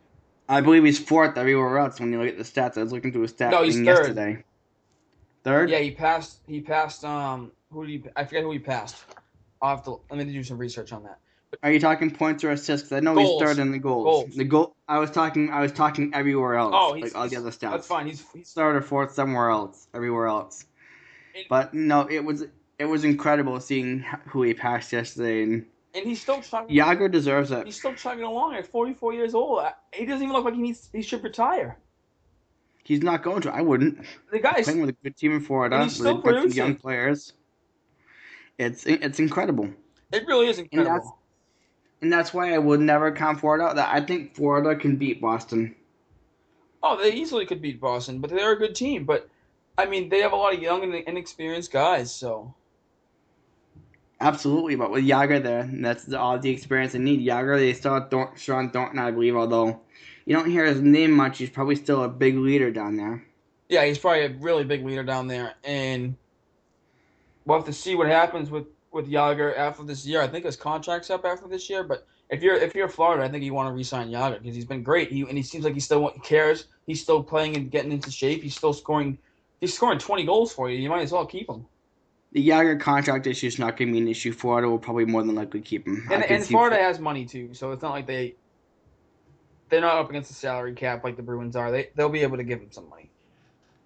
I 0.50 0.62
believe 0.62 0.84
he's 0.84 1.00
fourth 1.00 1.38
everywhere 1.38 1.78
else 1.78 2.00
when 2.00 2.12
you 2.12 2.20
look 2.20 2.28
at 2.28 2.38
the 2.38 2.44
stats. 2.44 2.78
I 2.78 2.84
was 2.84 2.92
looking 2.92 3.12
through 3.12 3.22
his 3.22 3.34
stats 3.34 3.52
No, 3.52 3.64
he's 3.64 3.76
third. 3.76 3.86
yesterday. 3.86 4.44
Third? 5.44 5.70
Yeah, 5.70 5.80
he 5.80 5.92
passed. 5.92 6.40
He 6.48 6.62
passed. 6.62 7.04
Um, 7.04 7.52
who 7.72 7.86
did 7.86 7.92
he? 7.92 8.10
I 8.16 8.24
forget 8.26 8.44
who 8.44 8.52
he 8.52 8.60
passed. 8.60 9.04
I'll 9.62 9.76
have 9.76 9.86
to. 9.86 10.00
Let 10.10 10.26
me 10.26 10.32
do 10.34 10.44
some 10.44 10.58
research 10.58 10.92
on 10.94 11.04
that. 11.04 11.20
Are 11.62 11.72
you 11.72 11.80
talking 11.80 12.10
points 12.10 12.44
or 12.44 12.52
assists? 12.52 12.92
I 12.92 13.00
know 13.00 13.14
Goals. 13.14 13.42
he's 13.42 13.50
third 13.50 13.62
in 13.62 13.72
the 13.72 13.78
goals. 13.78 14.06
Goals. 14.06 14.36
The 14.36 14.44
goal. 14.44 14.76
I 14.88 15.00
was 15.00 15.12
talking. 15.12 15.50
I 15.52 15.62
was 15.62 15.72
talking 15.72 16.12
everywhere 16.14 16.56
else. 16.56 16.74
Oh, 16.76 16.94
he's, 16.94 17.04
like 17.14 17.16
all 17.16 17.28
the 17.30 17.36
other 17.38 17.52
stats. 17.52 17.72
That's 17.72 17.88
fine. 17.88 18.08
He's, 18.08 18.26
he's 18.34 18.52
Third 18.54 18.76
or 18.76 18.82
fourth 18.82 19.14
somewhere 19.14 19.50
else. 19.50 19.88
Everywhere 19.94 20.28
else. 20.28 20.66
And- 21.36 21.46
But 21.50 21.74
no, 21.74 22.08
it 22.10 22.24
was 22.24 22.46
it 22.80 22.86
was 22.86 23.04
incredible 23.04 23.60
seeing 23.60 24.00
who 24.28 24.44
he 24.44 24.54
passed 24.54 24.92
yesterday, 24.92 25.44
and 25.44 25.66
and 25.94 26.06
he's 26.06 26.22
still 26.22 26.42
chugging. 26.42 26.76
Jagr 26.76 27.12
deserves 27.12 27.52
it. 27.52 27.66
He's 27.66 27.78
still 27.78 27.94
chugging 27.94 28.24
along 28.24 28.56
at 28.56 28.66
44 28.66 29.14
years 29.14 29.36
old. 29.36 29.64
He 29.94 30.06
doesn't 30.06 30.24
even 30.24 30.34
look 30.34 30.46
like 30.46 30.56
he 30.56 30.62
needs. 30.62 30.90
He 30.92 31.02
should 31.04 31.24
retire. 31.24 31.78
He's 32.84 33.02
not 33.02 33.24
going 33.24 33.42
to. 33.44 33.54
I 33.54 33.62
wouldn't. 33.62 34.04
The 34.32 34.40
guy's. 34.40 34.66
Playing 34.66 34.82
with 34.82 34.90
a 34.90 34.98
good 35.04 35.16
team 35.16 35.32
in 35.34 35.40
Florida, 35.40 35.76
And 35.76 35.86
he's 35.86 35.96
still 35.96 36.16
with 36.18 36.20
a 36.20 36.24
bunch 36.24 36.36
of 36.36 36.42
producing. 36.42 36.66
young 36.66 36.76
players. 36.76 37.34
It's 38.58 38.86
it's 38.86 39.20
incredible. 39.20 39.70
It 40.12 40.28
really 40.28 40.48
is 40.48 40.60
incredible. 40.60 41.18
And 42.02 42.12
that's 42.12 42.34
why 42.34 42.54
I 42.54 42.58
would 42.58 42.82
never 42.82 43.12
count 43.12 43.40
Florida. 43.40 43.72
That 43.74 43.90
I 43.94 44.02
think 44.02 44.36
Florida 44.36 44.76
can 44.80 44.98
beat 44.98 45.22
Boston. 45.22 45.76
Oh, 46.84 47.02
they 47.02 47.14
easily 47.14 47.46
could 47.46 47.62
beat 47.62 47.80
Boston, 47.80 48.20
but 48.20 48.30
they're 48.30 48.52
a 48.52 48.58
good 48.60 48.76
team. 48.76 49.06
But 49.06 49.30
I 49.78 49.86
mean, 49.86 50.10
they 50.10 50.20
have 50.20 50.34
a 50.34 50.36
lot 50.36 50.54
of 50.54 50.62
young 50.62 50.84
and 50.84 50.94
inexperienced 50.94 51.72
guys. 51.72 52.14
So 52.14 52.54
Absolutely, 54.20 54.76
but 54.76 54.92
with 54.92 55.06
Jagr 55.06 55.42
there, 55.44 55.70
that's 55.74 56.14
all 56.14 56.40
the 56.40 56.50
experience 56.50 56.94
they 56.94 57.00
need. 57.00 57.28
Jagr, 57.28 57.58
they 57.58 57.74
still 57.74 57.94
have 57.96 58.10
Thor- 58.10 58.34
Shawn 58.38 58.70
Thornton, 58.70 59.00
I 59.00 59.12
believe, 59.12 59.36
although 59.36 59.82
you 60.26 60.36
don't 60.36 60.50
hear 60.50 60.66
his 60.66 60.82
name 60.82 61.12
much. 61.12 61.38
He's 61.38 61.50
probably 61.50 61.76
still 61.76 62.04
a 62.04 62.10
big 62.10 62.38
leader 62.38 62.72
down 62.72 62.96
there. 62.98 63.24
yeah, 63.70 63.86
he's 63.86 63.98
probably 63.98 64.26
a 64.26 64.30
really 64.40 64.64
big 64.64 64.86
leader 64.86 65.04
down 65.04 65.28
there, 65.28 65.54
and 65.64 66.16
we'll 67.46 67.58
have 67.58 67.66
to 67.66 67.74
see 67.74 67.96
what 67.96 68.08
happens 68.08 68.50
with 68.50 68.66
with 68.92 69.10
Jagr 69.10 69.58
after 69.58 69.84
this 69.84 70.06
year. 70.06 70.22
I 70.22 70.28
think 70.28 70.46
his 70.46 70.56
contract's 70.56 71.10
up 71.10 71.26
after 71.26 71.48
this 71.48 71.70
year, 71.70 71.84
but 71.84 72.06
if 72.30 72.42
you're 72.42 72.56
if 72.56 72.76
you're 72.76 72.88
Florida, 72.88 73.24
I 73.24 73.30
think 73.30 73.44
you 73.44 73.54
want 73.54 73.68
to 73.70 73.74
re-sign 73.74 74.10
Jagr 74.10 74.40
because 74.40 74.56
he's 74.56 74.66
been 74.66 74.84
great. 74.84 75.12
He 75.12 75.22
and 75.22 75.38
he 75.38 75.44
seems 75.44 75.66
like 75.66 75.74
he 75.74 75.80
still 75.80 76.10
cares. 76.24 76.66
He's 76.88 77.02
still 77.02 77.24
playing 77.24 77.56
and 77.56 77.72
getting 77.72 77.92
into 77.92 78.12
shape. 78.12 78.44
He's 78.44 78.56
still 78.56 78.74
scoring. 78.74 79.18
He's 79.62 79.74
scoring 79.74 79.98
20 80.00 80.26
goals 80.26 80.54
for 80.54 80.70
you. 80.70 80.78
You 80.78 80.90
might 80.90 81.02
as 81.02 81.12
well 81.12 81.26
keep 81.26 81.50
him. 81.50 81.66
The 82.34 82.48
Jagr 82.48 82.80
contract 82.80 83.28
issue 83.28 83.48
is 83.48 83.60
not 83.60 83.78
going 83.78 83.90
to 83.90 83.94
be 83.94 84.00
an 84.00 84.08
issue. 84.08 84.34
Florida 84.34 84.68
will 84.68 84.80
probably 84.80 85.06
more 85.06 85.24
than 85.24 85.36
likely 85.36 85.62
keep 85.62 85.86
him. 85.88 86.08
And, 86.12 86.24
and 86.24 86.44
Florida 86.44 86.78
has 86.78 87.00
money 87.00 87.26
too, 87.26 87.54
so 87.54 87.72
it's 87.72 87.84
not 87.84 87.92
like 87.92 88.08
they 88.08 88.36
they're 89.74 89.82
not 89.82 89.98
up 89.98 90.10
against 90.10 90.30
the 90.30 90.36
salary 90.36 90.74
cap 90.74 91.04
like 91.04 91.16
the 91.16 91.24
Bruins 91.24 91.56
are. 91.56 91.72
They 91.72 91.90
they'll 91.96 92.10
be 92.10 92.22
able 92.22 92.38
to 92.38 92.44
give 92.44 92.60
him 92.60 92.72
some 92.72 92.88
money. 92.90 93.10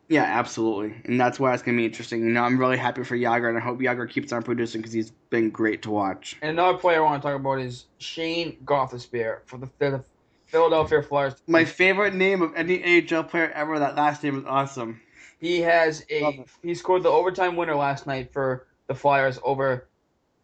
Yeah, 0.09 0.23
absolutely, 0.23 0.95
and 1.05 1.19
that's 1.19 1.39
why 1.39 1.53
it's 1.53 1.63
going 1.63 1.75
to 1.77 1.81
be 1.81 1.85
interesting. 1.85 2.21
You 2.23 2.29
know, 2.29 2.43
I'm 2.43 2.57
really 2.57 2.77
happy 2.77 3.03
for 3.03 3.17
Jagr, 3.17 3.49
and 3.49 3.57
I 3.57 3.61
hope 3.61 3.79
Jagr 3.79 4.09
keeps 4.09 4.31
on 4.31 4.43
producing 4.43 4.81
because 4.81 4.93
he's 4.93 5.11
been 5.29 5.49
great 5.49 5.81
to 5.83 5.91
watch. 5.91 6.38
And 6.41 6.51
another 6.51 6.77
player 6.77 6.99
I 6.99 7.05
want 7.05 7.21
to 7.21 7.27
talk 7.27 7.39
about 7.39 7.59
is 7.59 7.85
Shayne 7.97 8.57
Gostisbehere 8.63 9.39
for 9.45 9.57
the, 9.57 9.69
the 9.79 10.03
Philadelphia 10.45 11.01
Flyers. 11.01 11.35
My 11.47 11.65
favorite 11.65 12.13
name 12.13 12.41
of 12.41 12.53
any 12.55 13.01
AHL 13.01 13.23
player 13.23 13.51
ever. 13.51 13.79
That 13.79 13.95
last 13.97 14.23
name 14.23 14.38
is 14.38 14.45
awesome. 14.45 15.01
He 15.39 15.61
has 15.61 16.05
a 16.09 16.45
he 16.63 16.73
scored 16.73 17.03
the 17.03 17.09
overtime 17.09 17.55
winner 17.55 17.75
last 17.75 18.07
night 18.07 18.31
for 18.31 18.67
the 18.88 18.95
Flyers 18.95 19.39
over 19.43 19.88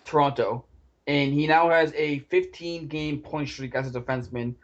Toronto, 0.04 0.66
and 1.08 1.34
he 1.34 1.48
now 1.48 1.70
has 1.70 1.94
a 1.96 2.20
15 2.20 2.88
game 2.88 3.20
point 3.20 3.48
streak 3.48 3.76
as 3.76 3.94
a 3.94 4.00
defenseman, 4.00 4.56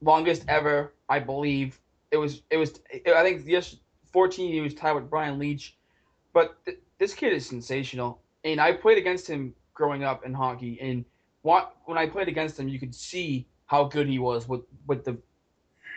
longest 0.00 0.44
ever, 0.48 0.94
I 1.08 1.18
believe. 1.18 1.80
It 2.10 2.16
was 2.16 2.42
it 2.50 2.56
was 2.56 2.80
I 3.06 3.22
think 3.22 3.42
yes 3.46 3.76
14 4.12 4.52
he 4.52 4.60
was 4.60 4.74
tied 4.74 4.92
with 4.92 5.10
Brian 5.10 5.38
Leetch, 5.38 5.76
but 6.32 6.64
th- 6.64 6.78
this 6.98 7.14
kid 7.14 7.32
is 7.32 7.46
sensational, 7.46 8.20
and 8.44 8.60
I 8.60 8.72
played 8.72 8.98
against 8.98 9.26
him 9.26 9.54
growing 9.74 10.04
up 10.04 10.24
in 10.24 10.32
hockey, 10.32 10.78
and 10.80 11.04
when 11.42 11.98
I 11.98 12.06
played 12.06 12.28
against 12.28 12.58
him, 12.58 12.68
you 12.68 12.78
could 12.78 12.94
see 12.94 13.46
how 13.66 13.84
good 13.84 14.08
he 14.08 14.18
was 14.18 14.48
with 14.48 14.62
with 14.86 15.04
the 15.04 15.18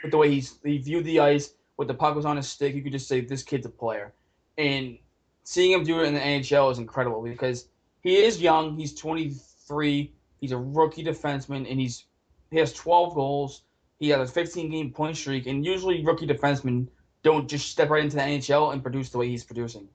with 0.02 0.12
the 0.12 0.18
way 0.18 0.32
he's 0.32 0.60
he 0.64 0.78
viewed 0.80 1.06
the 1.06 1.20
ice 1.20 1.54
with 1.78 1.88
the 1.88 1.94
puck 1.94 2.16
was 2.16 2.26
on 2.26 2.36
his 2.36 2.48
stick, 2.50 2.76
you 2.76 2.82
could 2.82 2.92
just 2.92 3.08
say 3.08 3.22
this 3.22 3.44
kid's 3.44 3.66
a 3.66 3.70
player. 3.70 4.14
And 4.58 4.98
seeing 5.44 5.72
him 5.72 5.84
do 5.84 6.02
it 6.02 6.08
in 6.08 6.14
the 6.14 6.20
NHL 6.20 6.72
is 6.72 6.80
incredible 6.80 7.22
because 7.22 7.70
he 8.02 8.18
is 8.18 8.42
young. 8.42 8.76
He's 8.76 8.96
23. 8.96 10.12
He's 10.42 10.52
a 10.52 10.58
rookie 10.58 11.04
defenseman, 11.04 11.70
and 11.70 11.80
he's 11.80 12.06
he 12.52 12.58
has 12.58 12.74
12 12.74 13.14
goals. 13.14 13.62
He 14.00 14.10
has 14.10 14.30
a 14.30 14.32
15 14.32 14.70
game 14.70 14.92
point 14.92 15.18
streak, 15.18 15.48
and 15.48 15.66
usually 15.66 16.06
rookie 16.06 16.28
defensemen 16.28 16.88
don't 17.24 17.50
just 17.50 17.70
step 17.70 17.90
right 17.90 18.04
into 18.04 18.16
the 18.16 18.22
NHL 18.22 18.74
and 18.74 18.82
produce 18.82 19.10
the 19.10 19.18
way 19.18 19.28
he's 19.28 19.44
producing. 19.44 19.88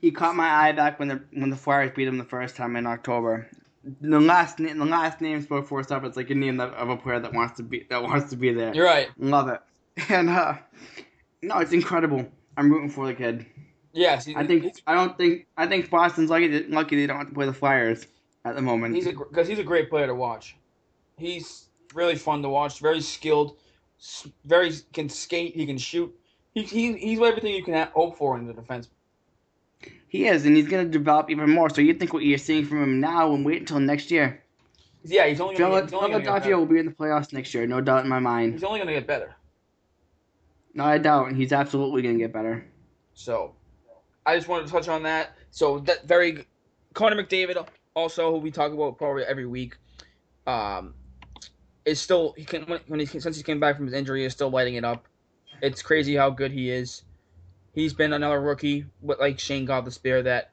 He 0.00 0.10
caught 0.10 0.36
my 0.36 0.48
eye 0.48 0.72
back 0.72 0.98
when 0.98 1.08
the 1.08 1.22
when 1.32 1.50
the 1.50 1.56
Flyers 1.56 1.92
beat 1.96 2.06
him 2.06 2.18
the 2.18 2.24
first 2.24 2.56
time 2.56 2.76
in 2.76 2.86
October. 2.86 3.48
The 4.00 4.20
last 4.20 4.58
name, 4.58 4.78
the 4.78 4.84
last 4.84 5.20
name 5.20 5.40
spoke 5.42 5.66
for 5.66 5.80
itself. 5.80 6.04
It's 6.04 6.16
like 6.16 6.30
a 6.30 6.34
name 6.34 6.58
that, 6.58 6.68
of 6.74 6.88
a 6.90 6.96
player 6.96 7.20
that 7.20 7.32
wants 7.32 7.56
to 7.56 7.62
be 7.62 7.86
that 7.88 8.02
wants 8.02 8.30
to 8.30 8.36
be 8.36 8.52
there. 8.52 8.74
You're 8.74 8.86
right. 8.86 9.08
Love 9.18 9.48
it. 9.48 9.60
And 10.10 10.28
uh, 10.28 10.54
no, 11.40 11.58
it's 11.58 11.72
incredible. 11.72 12.26
I'm 12.56 12.70
rooting 12.70 12.90
for 12.90 13.06
the 13.06 13.14
kid. 13.14 13.46
Yes, 13.92 14.28
I 14.34 14.44
think 14.46 14.74
I 14.86 14.94
don't 14.94 15.16
think 15.16 15.46
I 15.56 15.66
think 15.66 15.88
Boston's 15.88 16.28
lucky 16.28 16.48
that- 16.48 16.70
lucky 16.70 16.96
they 16.96 17.06
don't 17.06 17.18
have 17.18 17.28
to 17.28 17.34
play 17.34 17.46
the 17.46 17.52
Flyers 17.52 18.06
at 18.44 18.56
the 18.56 18.62
moment. 18.62 18.96
he's 18.96 19.06
a 19.06 19.12
because 19.12 19.46
he's 19.46 19.60
a 19.60 19.64
great 19.64 19.88
player 19.88 20.06
to 20.08 20.14
watch. 20.14 20.56
He's 21.16 21.63
really 21.94 22.16
fun 22.16 22.42
to 22.42 22.48
watch. 22.48 22.80
Very 22.80 23.00
skilled. 23.00 23.56
Very 24.44 24.72
can 24.92 25.08
skate. 25.08 25.54
He 25.54 25.64
can 25.66 25.78
shoot. 25.78 26.14
He, 26.52 26.62
he 26.62 26.92
he's 26.96 27.20
everything 27.20 27.54
you 27.54 27.64
can 27.64 27.88
hope 27.94 28.18
for 28.18 28.36
in 28.38 28.46
the 28.46 28.52
defense. 28.52 28.88
he 30.08 30.26
is, 30.26 30.44
and 30.46 30.56
he's 30.56 30.68
going 30.68 30.84
to 30.84 30.90
develop 30.90 31.30
even 31.30 31.50
more. 31.50 31.70
So 31.70 31.80
you 31.80 31.94
think 31.94 32.12
what 32.12 32.22
you're 32.22 32.38
seeing 32.38 32.64
from 32.66 32.82
him 32.82 33.00
now, 33.00 33.32
and 33.34 33.44
wait 33.44 33.60
until 33.60 33.80
next 33.80 34.10
year. 34.10 34.42
Yeah, 35.04 35.26
he's 35.26 35.40
only 35.40 35.56
gonna, 35.56 35.74
get- 35.74 35.84
he's 35.84 35.92
only 35.92 36.10
gonna 36.10 36.24
get 36.24 36.26
Philadelphia 36.26 36.58
will 36.58 36.66
be 36.66 36.78
in 36.78 36.86
the 36.86 36.92
playoffs 36.92 37.32
next 37.32 37.52
year, 37.54 37.66
no 37.66 37.80
doubt 37.80 38.04
in 38.04 38.08
my 38.08 38.20
mind. 38.20 38.52
He's 38.54 38.64
only 38.64 38.78
gonna 38.78 38.92
get 38.92 39.06
better. 39.06 39.34
No, 40.74 40.84
I 40.84 40.98
doubt. 40.98 41.32
He's 41.32 41.52
absolutely 41.52 42.02
going 42.02 42.16
to 42.16 42.18
get 42.18 42.32
better. 42.32 42.66
So, 43.14 43.54
I 44.26 44.34
just 44.34 44.48
wanted 44.48 44.66
to 44.66 44.72
touch 44.72 44.88
on 44.88 45.04
that. 45.04 45.36
So 45.52 45.78
that 45.80 46.04
very 46.08 46.46
Connor 46.94 47.22
McDavid, 47.22 47.64
also 47.94 48.32
who 48.32 48.38
we 48.38 48.50
talk 48.50 48.72
about 48.72 48.98
probably 48.98 49.22
every 49.22 49.46
week, 49.46 49.76
um, 50.48 50.94
is 51.84 52.00
still 52.00 52.34
he 52.36 52.44
can 52.44 52.64
when, 52.86 53.00
he 53.00 53.06
since 53.06 53.36
he 53.36 53.42
came 53.42 53.60
back 53.60 53.76
from 53.76 53.86
his 53.86 53.94
injury 53.94 54.24
is 54.24 54.32
still 54.32 54.50
lighting 54.50 54.74
it 54.74 54.84
up. 54.84 55.06
It's 55.62 55.82
crazy 55.82 56.16
how 56.16 56.30
good 56.30 56.50
he 56.50 56.70
is. 56.70 57.02
He's 57.72 57.92
been 57.92 58.12
another 58.12 58.40
rookie, 58.40 58.86
but 59.02 59.20
like 59.20 59.38
Shayne 59.38 59.66
Gostisbehere 59.66 60.24
that 60.24 60.52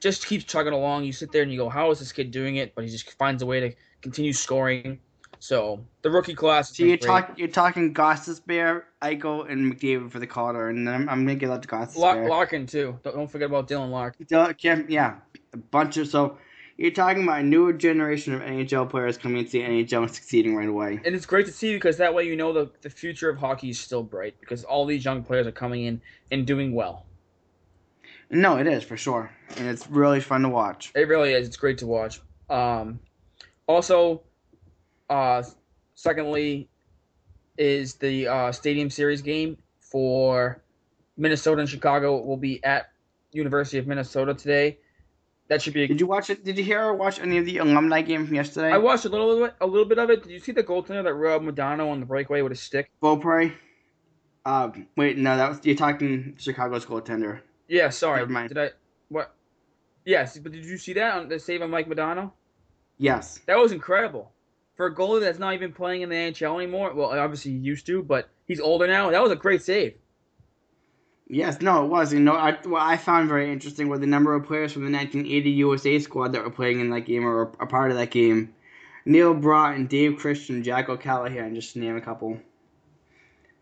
just 0.00 0.26
keeps 0.26 0.44
chugging 0.44 0.72
along. 0.72 1.04
You 1.04 1.12
sit 1.12 1.32
there 1.32 1.42
and 1.42 1.52
you 1.52 1.58
go, 1.58 1.68
"How 1.68 1.90
is 1.90 1.98
this 1.98 2.12
kid 2.12 2.30
doing 2.30 2.56
it?" 2.56 2.74
But 2.74 2.84
he 2.84 2.90
just 2.90 3.10
finds 3.12 3.42
a 3.42 3.46
way 3.46 3.60
to 3.60 3.72
continue 4.00 4.32
scoring. 4.32 5.00
So 5.38 5.84
the 6.02 6.10
rookie 6.10 6.34
class. 6.34 6.76
So 6.76 6.84
you're 6.84 6.96
talking 6.96 7.34
you're 7.38 7.48
talking 7.48 7.94
Gostisbehere, 7.94 8.84
Eichel, 9.02 9.50
and 9.50 9.72
McDavid 9.72 10.10
for 10.10 10.18
the 10.18 10.26
Calder, 10.26 10.68
and 10.68 10.86
then 10.86 10.94
I'm, 10.94 11.08
I'm 11.08 11.24
going 11.24 11.36
to 11.36 11.40
give 11.40 11.48
that 11.48 11.62
to 11.62 11.68
Gosses 11.68 11.96
Lock, 11.96 12.16
Bear. 12.16 12.28
Larkin 12.28 12.66
too. 12.66 12.98
Don't, 13.02 13.16
don't 13.16 13.30
forget 13.30 13.46
about 13.46 13.66
Dylan 13.66 13.90
Larkin. 13.90 14.26
Cam- 14.54 14.86
yeah, 14.88 15.16
a 15.52 15.56
bunch 15.56 15.96
of 15.96 16.08
so 16.08 16.36
you're 16.80 16.90
talking 16.90 17.24
about 17.24 17.40
a 17.40 17.42
newer 17.42 17.74
generation 17.74 18.32
of 18.32 18.40
NHL 18.40 18.88
players 18.88 19.18
coming 19.18 19.36
into 19.36 19.52
the 19.52 19.60
NHL 19.60 20.02
and 20.02 20.10
succeeding 20.10 20.56
right 20.56 20.68
away. 20.68 20.98
and 21.04 21.14
it's 21.14 21.26
great 21.26 21.44
to 21.44 21.52
see 21.52 21.74
because 21.74 21.98
that 21.98 22.14
way 22.14 22.24
you 22.24 22.36
know 22.36 22.54
the, 22.54 22.70
the 22.80 22.88
future 22.88 23.28
of 23.28 23.36
hockey 23.36 23.68
is 23.68 23.78
still 23.78 24.02
bright 24.02 24.34
because 24.40 24.64
all 24.64 24.86
these 24.86 25.04
young 25.04 25.22
players 25.22 25.46
are 25.46 25.52
coming 25.52 25.84
in 25.84 26.00
and 26.32 26.46
doing 26.46 26.72
well. 26.72 27.04
No, 28.30 28.56
it 28.56 28.66
is 28.66 28.82
for 28.82 28.96
sure, 28.96 29.30
and 29.58 29.68
it's 29.68 29.88
really 29.90 30.20
fun 30.20 30.40
to 30.40 30.48
watch. 30.48 30.90
It 30.94 31.06
really 31.06 31.34
is. 31.34 31.46
It's 31.46 31.56
great 31.58 31.76
to 31.78 31.86
watch. 31.86 32.22
Um, 32.48 32.98
also, 33.66 34.22
uh, 35.10 35.42
secondly, 35.94 36.66
is 37.58 37.94
the 37.94 38.26
uh, 38.26 38.52
Stadium 38.52 38.88
Series 38.88 39.20
game 39.20 39.58
for 39.80 40.62
Minnesota 41.18 41.60
and 41.60 41.68
Chicago 41.68 42.22
will 42.22 42.38
be 42.38 42.64
at 42.64 42.90
University 43.32 43.76
of 43.76 43.86
Minnesota 43.86 44.32
today. 44.32 44.78
That 45.50 45.60
should 45.60 45.74
be. 45.74 45.82
A, 45.82 45.88
Did 45.88 45.98
you 46.00 46.06
watch 46.06 46.30
it? 46.30 46.44
Did 46.44 46.56
you 46.56 46.62
hear 46.62 46.80
or 46.80 46.94
watch 46.94 47.18
any 47.18 47.36
of 47.36 47.44
the 47.44 47.58
alumni 47.58 48.02
game 48.02 48.24
from 48.24 48.36
yesterday? 48.36 48.70
I 48.70 48.78
watched 48.78 49.04
a 49.04 49.08
little 49.08 49.36
bit, 49.40 49.54
a 49.60 49.66
little 49.66 49.84
bit 49.84 49.98
of 49.98 50.08
it. 50.08 50.22
Did 50.22 50.30
you 50.30 50.38
see 50.38 50.52
the 50.52 50.62
goaltender 50.62 51.02
that 51.02 51.12
rubbed 51.12 51.44
Modano 51.44 51.90
on 51.90 51.98
the 51.98 52.06
breakaway 52.06 52.40
with 52.40 52.52
a 52.52 52.56
stick? 52.56 52.88
Beaupre. 53.02 53.52
Um, 54.46 54.86
wait, 54.96 55.18
no, 55.18 55.36
that 55.36 55.48
was 55.48 55.60
you're 55.64 55.74
talking 55.74 56.36
Chicago's 56.38 56.86
goaltender. 56.86 57.40
Yeah, 57.66 57.88
sorry. 57.90 58.20
Never 58.20 58.30
mind. 58.30 58.48
Did 58.50 58.58
I 58.58 58.70
what? 59.08 59.34
Yes, 60.04 60.38
but 60.38 60.52
did 60.52 60.64
you 60.64 60.78
see 60.78 60.92
that 60.92 61.16
on 61.16 61.28
the 61.28 61.38
save 61.40 61.62
on 61.62 61.70
Mike 61.70 61.88
Modano? 61.88 62.30
Yes, 62.98 63.40
That 63.46 63.58
was 63.58 63.72
incredible. 63.72 64.30
For 64.76 64.86
a 64.86 64.94
goalie 64.94 65.20
that's 65.20 65.38
not 65.40 65.54
even 65.54 65.72
playing 65.72 66.02
in 66.02 66.10
the 66.10 66.14
NHL 66.14 66.62
anymore, 66.62 66.94
well, 66.94 67.10
obviously 67.10 67.50
he 67.52 67.58
used 67.58 67.86
to, 67.86 68.02
but 68.02 68.28
he's 68.46 68.60
older 68.60 68.86
now. 68.86 69.10
That 69.10 69.22
was 69.22 69.32
a 69.32 69.36
great 69.36 69.62
save. 69.62 69.94
Yes, 71.32 71.60
no, 71.62 71.84
it 71.84 71.88
was. 71.88 72.12
You 72.12 72.18
know, 72.18 72.34
I, 72.34 72.58
what 72.64 72.82
I 72.82 72.96
found 72.96 73.28
very 73.28 73.52
interesting 73.52 73.88
were 73.88 73.98
the 73.98 74.06
number 74.06 74.34
of 74.34 74.44
players 74.44 74.72
from 74.72 74.82
the 74.82 74.90
1980 74.90 75.50
USA 75.50 75.98
squad 76.00 76.32
that 76.32 76.42
were 76.42 76.50
playing 76.50 76.80
in 76.80 76.90
that 76.90 77.02
game 77.02 77.24
or 77.24 77.52
a 77.60 77.66
part 77.66 77.92
of 77.92 77.96
that 77.98 78.10
game. 78.10 78.52
Neal 79.04 79.32
Broten, 79.34 79.88
Dave 79.88 80.18
Christian, 80.18 80.64
Jack 80.64 80.88
O'Callahan, 80.88 81.54
just 81.54 81.74
to 81.74 81.78
name 81.78 81.96
a 81.96 82.00
couple. 82.00 82.38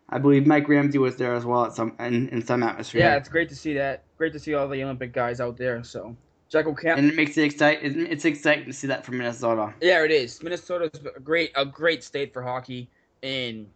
I 0.08 0.18
believe 0.18 0.46
Mike 0.46 0.66
Ramsey 0.66 0.96
was 0.96 1.16
there 1.16 1.34
as 1.34 1.44
well 1.44 1.66
at 1.66 1.74
some 1.74 1.94
in, 2.00 2.30
in 2.30 2.44
some 2.44 2.62
atmosphere. 2.62 3.02
Yeah, 3.02 3.16
it's 3.16 3.28
great 3.28 3.50
to 3.50 3.54
see 3.54 3.74
that. 3.74 4.04
Great 4.16 4.32
to 4.32 4.38
see 4.38 4.54
all 4.54 4.66
the 4.66 4.82
Olympic 4.82 5.12
guys 5.12 5.38
out 5.38 5.58
there. 5.58 5.84
So, 5.84 6.16
Jack 6.48 6.66
O'Camp. 6.66 6.98
and 6.98 7.10
it 7.10 7.14
makes 7.14 7.36
it 7.36 7.44
exciting. 7.44 8.06
It's 8.06 8.24
exciting 8.24 8.64
to 8.64 8.72
see 8.72 8.86
that 8.86 9.04
from 9.04 9.18
Minnesota. 9.18 9.74
Yeah, 9.82 10.02
it 10.04 10.10
is. 10.10 10.42
Minnesota's 10.42 10.98
a 11.14 11.20
great, 11.20 11.52
a 11.54 11.66
great 11.66 12.02
state 12.02 12.32
for 12.32 12.42
hockey, 12.42 12.88
and 13.22 13.66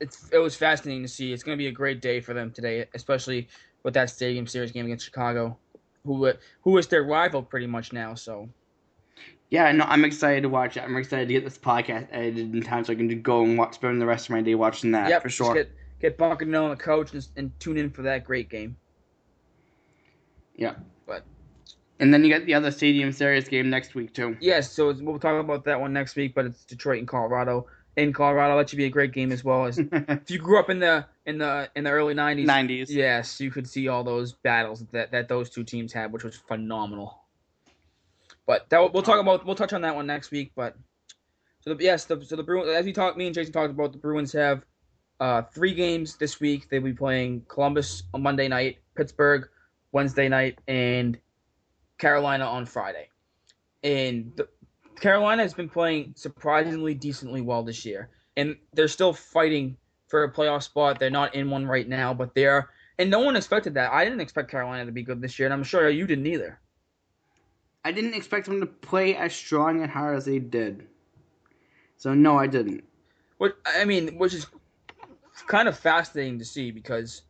it's 0.00 0.28
it 0.32 0.38
was 0.38 0.56
fascinating 0.56 1.02
to 1.02 1.08
see. 1.08 1.32
It's 1.32 1.42
going 1.42 1.56
to 1.56 1.62
be 1.62 1.68
a 1.68 1.72
great 1.72 2.00
day 2.00 2.20
for 2.20 2.34
them 2.34 2.50
today, 2.50 2.86
especially 2.94 3.48
with 3.82 3.94
that 3.94 4.10
Stadium 4.10 4.46
Series 4.46 4.72
game 4.72 4.86
against 4.86 5.04
Chicago, 5.04 5.56
who 6.04 6.32
who 6.62 6.78
is 6.78 6.88
their 6.88 7.04
rival 7.04 7.42
pretty 7.42 7.66
much 7.66 7.92
now. 7.92 8.14
So. 8.14 8.48
Yeah, 9.50 9.72
no, 9.72 9.84
I'm 9.88 10.04
excited 10.04 10.42
to 10.42 10.48
watch 10.48 10.76
it. 10.76 10.84
I'm 10.84 10.96
excited 10.96 11.26
to 11.26 11.34
get 11.34 11.42
this 11.42 11.58
podcast 11.58 12.06
edited 12.12 12.54
in 12.54 12.62
time 12.62 12.84
so 12.84 12.92
I 12.92 12.96
can 12.96 13.20
go 13.20 13.42
and 13.42 13.58
watch, 13.58 13.74
spend 13.74 14.00
the 14.00 14.06
rest 14.06 14.26
of 14.26 14.30
my 14.30 14.42
day 14.42 14.54
watching 14.54 14.92
that 14.92 15.08
Yep, 15.08 15.22
for 15.22 15.28
sure. 15.28 15.54
Get 15.54 15.72
get 16.00 16.16
bunkered 16.16 16.46
in 16.46 16.54
on 16.54 16.70
the 16.70 16.76
coach 16.76 17.12
and, 17.12 17.26
and 17.36 17.60
tune 17.60 17.76
in 17.76 17.90
for 17.90 18.02
that 18.02 18.24
great 18.24 18.48
game. 18.48 18.76
Yeah. 20.54 20.74
But 21.04 21.24
and 21.98 22.14
then 22.14 22.22
you 22.22 22.32
got 22.32 22.46
the 22.46 22.54
other 22.54 22.70
Stadium 22.70 23.10
Series 23.10 23.48
game 23.48 23.68
next 23.68 23.96
week 23.96 24.14
too. 24.14 24.36
Yes, 24.40 24.70
so 24.70 24.92
we'll 25.00 25.18
talk 25.18 25.40
about 25.40 25.64
that 25.64 25.80
one 25.80 25.92
next 25.92 26.14
week. 26.14 26.32
But 26.34 26.46
it's 26.46 26.64
Detroit 26.64 27.00
and 27.00 27.08
Colorado. 27.08 27.66
In 27.96 28.12
Colorado, 28.12 28.56
that 28.56 28.70
should 28.70 28.76
be 28.76 28.84
a 28.84 28.90
great 28.90 29.12
game 29.12 29.32
as 29.32 29.42
well. 29.42 29.66
As 29.66 29.78
if 29.92 30.30
you 30.30 30.38
grew 30.38 30.58
up 30.58 30.70
in 30.70 30.78
the 30.78 31.06
in 31.26 31.38
the 31.38 31.70
in 31.74 31.84
the 31.84 31.90
early 31.90 32.14
'90s, 32.14 32.46
90s. 32.46 32.86
yes, 32.88 33.40
you 33.40 33.50
could 33.50 33.68
see 33.68 33.88
all 33.88 34.04
those 34.04 34.32
battles 34.32 34.84
that 34.92 35.10
that 35.10 35.28
those 35.28 35.50
two 35.50 35.64
teams 35.64 35.92
had, 35.92 36.12
which 36.12 36.24
was 36.24 36.36
phenomenal. 36.36 37.18
But 38.46 38.68
that 38.70 38.92
we'll 38.92 39.02
talk 39.02 39.20
about. 39.20 39.44
We'll 39.44 39.56
touch 39.56 39.72
on 39.72 39.82
that 39.82 39.94
one 39.94 40.06
next 40.06 40.30
week. 40.30 40.52
But 40.54 40.76
so 41.60 41.74
the, 41.74 41.84
yes, 41.84 42.04
the, 42.04 42.24
so 42.24 42.36
the 42.36 42.42
Bruins, 42.42 42.70
as 42.70 42.84
we 42.84 42.92
talked, 42.92 43.16
me 43.18 43.26
and 43.26 43.34
Jason 43.34 43.52
talked 43.52 43.70
about, 43.70 43.92
the 43.92 43.98
Bruins 43.98 44.32
have 44.32 44.64
uh, 45.20 45.42
three 45.42 45.74
games 45.74 46.16
this 46.16 46.40
week. 46.40 46.68
They'll 46.68 46.80
be 46.80 46.92
playing 46.92 47.44
Columbus 47.48 48.04
on 48.14 48.22
Monday 48.22 48.48
night, 48.48 48.78
Pittsburgh 48.96 49.48
Wednesday 49.92 50.28
night, 50.28 50.58
and 50.66 51.18
Carolina 51.98 52.44
on 52.46 52.64
Friday. 52.64 53.10
And 53.82 54.32
the, 54.36 54.48
Carolina 55.00 55.42
has 55.42 55.54
been 55.54 55.68
playing 55.68 56.12
surprisingly 56.16 56.94
decently 56.94 57.40
well 57.40 57.62
this 57.62 57.84
year, 57.84 58.10
and 58.36 58.56
they're 58.74 58.88
still 58.88 59.12
fighting 59.12 59.76
for 60.08 60.24
a 60.24 60.32
playoff 60.32 60.62
spot. 60.62 60.98
They're 60.98 61.10
not 61.10 61.34
in 61.34 61.50
one 61.50 61.66
right 61.66 61.88
now, 61.88 62.14
but 62.14 62.34
they're 62.34 62.70
and 62.98 63.10
no 63.10 63.20
one 63.20 63.34
expected 63.34 63.74
that. 63.74 63.92
I 63.92 64.04
didn't 64.04 64.20
expect 64.20 64.50
Carolina 64.50 64.84
to 64.84 64.92
be 64.92 65.02
good 65.02 65.22
this 65.22 65.38
year, 65.38 65.46
and 65.46 65.54
I'm 65.54 65.64
sure 65.64 65.88
you 65.88 66.06
didn't 66.06 66.26
either. 66.26 66.60
I 67.82 67.92
didn't 67.92 68.12
expect 68.12 68.44
them 68.44 68.60
to 68.60 68.66
play 68.66 69.16
as 69.16 69.34
strong 69.34 69.82
and 69.82 69.90
hard 69.90 70.18
as 70.18 70.26
they 70.26 70.38
did. 70.38 70.86
So 71.96 72.12
no, 72.12 72.38
I 72.38 72.46
didn't. 72.46 72.84
What 73.38 73.56
I 73.64 73.86
mean, 73.86 74.18
which 74.18 74.34
is 74.34 74.46
kind 75.46 75.66
of 75.66 75.78
fascinating 75.78 76.38
to 76.38 76.44
see 76.44 76.70
because 76.70 77.22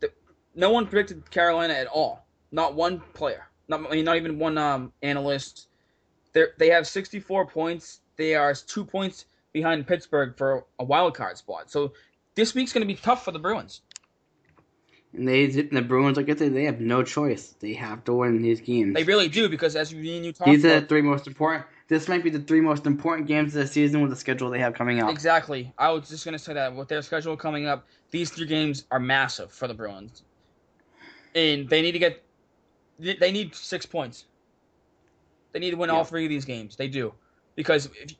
the, 0.00 0.10
no 0.56 0.70
one 0.70 0.86
predicted 0.88 1.30
Carolina 1.30 1.74
at 1.74 1.86
all. 1.86 2.26
Not 2.50 2.74
one 2.74 3.00
player. 3.14 3.46
Not 3.68 3.86
I 3.88 3.94
mean, 3.94 4.04
not 4.04 4.16
even 4.16 4.38
one 4.38 4.58
um, 4.58 4.92
analyst. 5.02 5.68
They 6.34 6.44
they 6.58 6.68
have 6.68 6.86
64 6.86 7.46
points. 7.46 8.00
They 8.16 8.34
are 8.34 8.54
two 8.54 8.84
points 8.84 9.24
behind 9.52 9.86
Pittsburgh 9.86 10.36
for 10.36 10.66
a 10.78 10.84
wild 10.84 11.14
card 11.14 11.38
spot. 11.38 11.70
So 11.70 11.94
this 12.34 12.54
week's 12.54 12.72
going 12.72 12.86
to 12.86 12.92
be 12.92 13.00
tough 13.00 13.24
for 13.24 13.30
the 13.30 13.38
Bruins. 13.38 13.80
And 15.14 15.28
they 15.28 15.46
the 15.46 15.80
Bruins, 15.80 16.16
like 16.16 16.28
I 16.28 16.34
said, 16.34 16.54
they 16.54 16.64
have 16.64 16.80
no 16.80 17.04
choice. 17.04 17.54
They 17.60 17.72
have 17.74 18.04
to 18.04 18.12
win 18.12 18.42
these 18.42 18.60
games. 18.60 18.94
They 18.94 19.04
really 19.04 19.28
do 19.28 19.48
because 19.48 19.76
as 19.76 19.94
me 19.94 20.16
and 20.16 20.26
you 20.26 20.32
talked 20.32 20.50
These 20.50 20.64
are 20.64 20.80
the 20.80 20.86
three 20.86 21.02
most 21.02 21.26
important. 21.26 21.64
This 21.86 22.08
might 22.08 22.24
be 22.24 22.30
the 22.30 22.40
three 22.40 22.60
most 22.60 22.86
important 22.86 23.28
games 23.28 23.54
of 23.54 23.62
the 23.62 23.68
season 23.68 24.00
with 24.00 24.10
the 24.10 24.16
schedule 24.16 24.50
they 24.50 24.58
have 24.58 24.74
coming 24.74 25.00
up. 25.00 25.10
exactly. 25.10 25.72
I 25.78 25.90
was 25.90 26.08
just 26.08 26.24
going 26.24 26.32
to 26.32 26.38
say 26.38 26.54
that 26.54 26.74
with 26.74 26.88
their 26.88 27.02
schedule 27.02 27.36
coming 27.36 27.66
up, 27.66 27.86
these 28.10 28.30
three 28.30 28.46
games 28.46 28.86
are 28.90 28.98
massive 28.98 29.52
for 29.52 29.68
the 29.68 29.74
Bruins, 29.74 30.22
and 31.34 31.68
they 31.68 31.82
need 31.82 31.92
to 31.92 31.98
get 31.98 32.24
they 32.98 33.30
need 33.30 33.54
six 33.54 33.86
points. 33.86 34.24
They 35.54 35.60
need 35.60 35.70
to 35.70 35.76
win 35.76 35.88
all 35.88 36.04
three 36.04 36.24
of 36.24 36.28
these 36.28 36.44
games. 36.44 36.76
They 36.76 36.88
do 36.88 37.14
because 37.54 37.86
if 37.86 38.14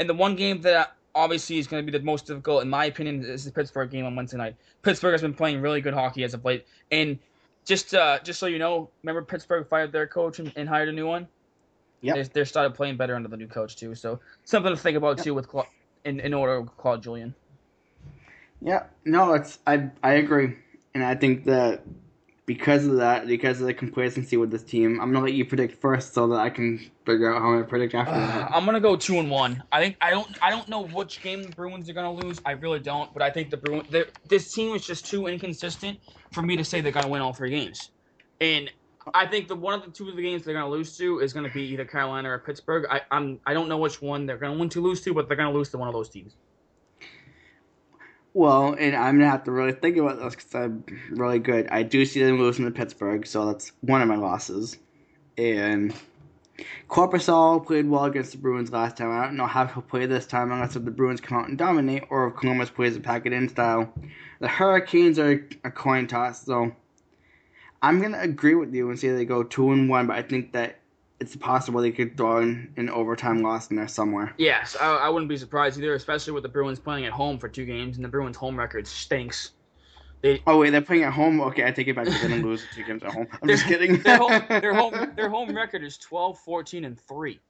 and 0.00 0.08
the 0.08 0.14
one 0.14 0.34
game 0.34 0.60
that 0.62 0.96
obviously 1.14 1.58
is 1.58 1.66
going 1.66 1.84
to 1.86 1.90
be 1.90 1.96
the 1.96 2.04
most 2.04 2.26
difficult, 2.26 2.62
in 2.62 2.68
my 2.68 2.86
opinion, 2.86 3.24
is 3.24 3.44
the 3.44 3.52
Pittsburgh 3.52 3.90
game 3.90 4.04
on 4.06 4.16
Wednesday 4.16 4.38
night. 4.38 4.56
Pittsburgh 4.82 5.12
has 5.12 5.22
been 5.22 5.34
playing 5.34 5.60
really 5.60 5.80
good 5.80 5.94
hockey 5.94 6.24
as 6.24 6.34
of 6.34 6.44
late, 6.44 6.66
and 6.90 7.18
just 7.64 7.94
uh, 7.94 8.18
just 8.24 8.40
so 8.40 8.46
you 8.46 8.58
know, 8.58 8.90
remember 9.02 9.22
Pittsburgh 9.22 9.66
fired 9.68 9.92
their 9.92 10.06
coach 10.06 10.40
and, 10.40 10.52
and 10.56 10.68
hired 10.68 10.88
a 10.88 10.92
new 10.92 11.06
one. 11.06 11.28
Yep. 12.00 12.16
They, 12.16 12.22
they 12.40 12.44
started 12.44 12.74
playing 12.74 12.96
better 12.96 13.14
under 13.14 13.28
the 13.28 13.36
new 13.36 13.46
coach 13.46 13.76
too. 13.76 13.94
So 13.94 14.18
something 14.44 14.74
to 14.74 14.76
think 14.76 14.96
about 14.96 15.18
Yep. 15.18 15.24
too 15.24 15.34
with 15.34 15.46
Cla- 15.48 15.66
in 16.04 16.18
in 16.18 16.34
order 16.34 16.60
with 16.60 16.76
Claude 16.76 17.02
Julien. 17.02 17.34
Yeah, 18.62 18.84
no, 19.04 19.34
it's 19.34 19.58
I 19.66 19.90
I 20.02 20.14
agree, 20.14 20.56
and 20.94 21.04
I 21.04 21.14
think 21.14 21.44
that 21.44 21.82
because 22.50 22.84
of 22.84 22.96
that, 22.96 23.28
because 23.28 23.60
of 23.60 23.68
the 23.68 23.72
complacency 23.72 24.36
with 24.36 24.50
this 24.50 24.64
team, 24.64 25.00
I'm 25.00 25.12
gonna 25.12 25.24
let 25.24 25.34
you 25.34 25.44
predict 25.44 25.80
first 25.80 26.14
so 26.14 26.26
that 26.26 26.40
I 26.40 26.50
can 26.50 26.80
figure 27.06 27.32
out 27.32 27.40
how 27.40 27.52
I'm 27.52 27.64
predict 27.64 27.94
after 27.94 28.10
Uh, 28.12 28.26
that. 28.26 28.50
I'm 28.52 28.64
gonna 28.64 28.80
go 28.80 28.96
two 28.96 29.20
and 29.20 29.30
one. 29.30 29.62
I 29.70 29.80
think 29.80 29.96
I 30.00 30.10
don't 30.10 30.36
I 30.42 30.50
don't 30.50 30.68
know 30.68 30.80
which 30.80 31.22
game 31.22 31.44
the 31.44 31.50
Bruins 31.50 31.88
are 31.88 31.92
gonna 31.92 32.12
lose. 32.12 32.40
I 32.44 32.50
really 32.52 32.80
don't. 32.80 33.14
But 33.14 33.22
I 33.22 33.30
think 33.30 33.50
the 33.50 33.56
Bruins 33.56 33.86
this 34.26 34.52
team 34.52 34.74
is 34.74 34.84
just 34.84 35.06
too 35.06 35.28
inconsistent 35.28 36.00
for 36.32 36.42
me 36.42 36.56
to 36.56 36.64
say 36.64 36.80
they're 36.80 36.90
gonna 36.90 37.06
win 37.06 37.22
all 37.22 37.32
three 37.32 37.50
games. 37.50 37.92
And 38.40 38.68
I 39.14 39.26
think 39.26 39.46
the 39.46 39.54
one 39.54 39.74
of 39.74 39.84
the 39.84 39.92
two 39.92 40.08
of 40.08 40.16
the 40.16 40.22
games 40.22 40.44
they're 40.44 40.54
gonna 40.54 40.68
lose 40.68 40.96
to 40.96 41.20
is 41.20 41.32
gonna 41.32 41.50
be 41.50 41.62
either 41.62 41.84
Carolina 41.84 42.32
or 42.32 42.40
Pittsburgh. 42.40 42.84
I 42.90 43.02
I'm 43.12 43.38
I 43.46 43.54
don't 43.54 43.68
know 43.68 43.78
which 43.78 44.02
one 44.02 44.26
they're 44.26 44.38
gonna 44.38 44.58
win 44.58 44.70
to 44.70 44.80
lose 44.80 45.00
to, 45.02 45.14
but 45.14 45.28
they're 45.28 45.36
gonna 45.36 45.52
lose 45.52 45.68
to 45.70 45.78
one 45.78 45.86
of 45.86 45.94
those 45.94 46.08
teams. 46.08 46.34
Well, 48.32 48.74
and 48.78 48.94
I'm 48.94 49.18
gonna 49.18 49.30
have 49.30 49.44
to 49.44 49.50
really 49.50 49.72
think 49.72 49.96
about 49.96 50.20
this 50.20 50.36
because 50.36 50.54
I'm 50.54 50.84
really 51.10 51.40
good. 51.40 51.68
I 51.68 51.82
do 51.82 52.04
see 52.04 52.22
them 52.22 52.38
losing 52.38 52.64
to 52.64 52.70
Pittsburgh, 52.70 53.26
so 53.26 53.46
that's 53.46 53.72
one 53.80 54.02
of 54.02 54.08
my 54.08 54.16
losses. 54.16 54.78
And 55.36 55.92
Corpusal 56.88 57.66
played 57.66 57.88
well 57.88 58.04
against 58.04 58.32
the 58.32 58.38
Bruins 58.38 58.70
last 58.70 58.96
time. 58.96 59.10
I 59.10 59.24
don't 59.24 59.36
know 59.36 59.46
how 59.46 59.66
he'll 59.66 59.82
play 59.82 60.06
this 60.06 60.26
time 60.26 60.52
unless 60.52 60.76
if 60.76 60.84
the 60.84 60.90
Bruins 60.92 61.20
come 61.20 61.38
out 61.38 61.48
and 61.48 61.58
dominate, 61.58 62.04
or 62.10 62.28
if 62.28 62.36
Columbus 62.36 62.70
plays 62.70 62.96
a 62.96 63.00
pack 63.00 63.26
it 63.26 63.32
in 63.32 63.48
style. 63.48 63.92
The 64.40 64.48
Hurricanes 64.48 65.18
are 65.18 65.46
a 65.64 65.70
coin 65.70 66.06
toss, 66.06 66.44
so 66.44 66.72
I'm 67.82 68.00
gonna 68.00 68.20
agree 68.20 68.54
with 68.54 68.74
you 68.74 68.90
and 68.90 68.98
say 68.98 69.10
they 69.10 69.24
go 69.24 69.42
two 69.42 69.72
and 69.72 69.88
one, 69.88 70.06
but 70.06 70.16
I 70.16 70.22
think 70.22 70.52
that 70.52 70.79
it's 71.20 71.36
possible 71.36 71.80
they 71.80 71.90
could 71.92 72.16
throw 72.16 72.40
in 72.40 72.72
an 72.76 72.88
overtime 72.90 73.42
loss 73.42 73.70
in 73.70 73.76
there 73.76 73.88
somewhere. 73.88 74.34
Yes, 74.38 74.76
I, 74.80 74.96
I 74.96 75.08
wouldn't 75.10 75.28
be 75.28 75.36
surprised 75.36 75.78
either, 75.78 75.94
especially 75.94 76.32
with 76.32 76.42
the 76.42 76.48
Bruins 76.48 76.80
playing 76.80 77.04
at 77.04 77.12
home 77.12 77.38
for 77.38 77.48
two 77.48 77.66
games, 77.66 77.96
and 77.96 78.04
the 78.04 78.08
Bruins' 78.08 78.36
home 78.36 78.58
record 78.58 78.86
stinks. 78.86 79.52
They 80.22 80.42
Oh 80.46 80.58
wait, 80.58 80.70
they're 80.70 80.82
playing 80.82 81.04
at 81.04 81.12
home. 81.12 81.40
Okay, 81.40 81.66
I 81.66 81.70
take 81.70 81.88
it 81.88 81.96
back. 81.96 82.06
They 82.06 82.12
didn't 82.18 82.42
lose 82.42 82.64
two 82.74 82.84
games 82.84 83.02
at 83.02 83.12
home. 83.12 83.26
I'm 83.40 83.48
just 83.48 83.66
kidding. 83.66 84.02
their 84.02 84.18
home 84.18 84.42
their 84.48 84.74
home 84.74 85.12
their 85.16 85.28
home 85.30 85.54
record 85.54 85.82
is 85.82 85.96
12, 85.98 86.38
14, 86.38 86.84
and 86.84 87.00
three. 87.00 87.40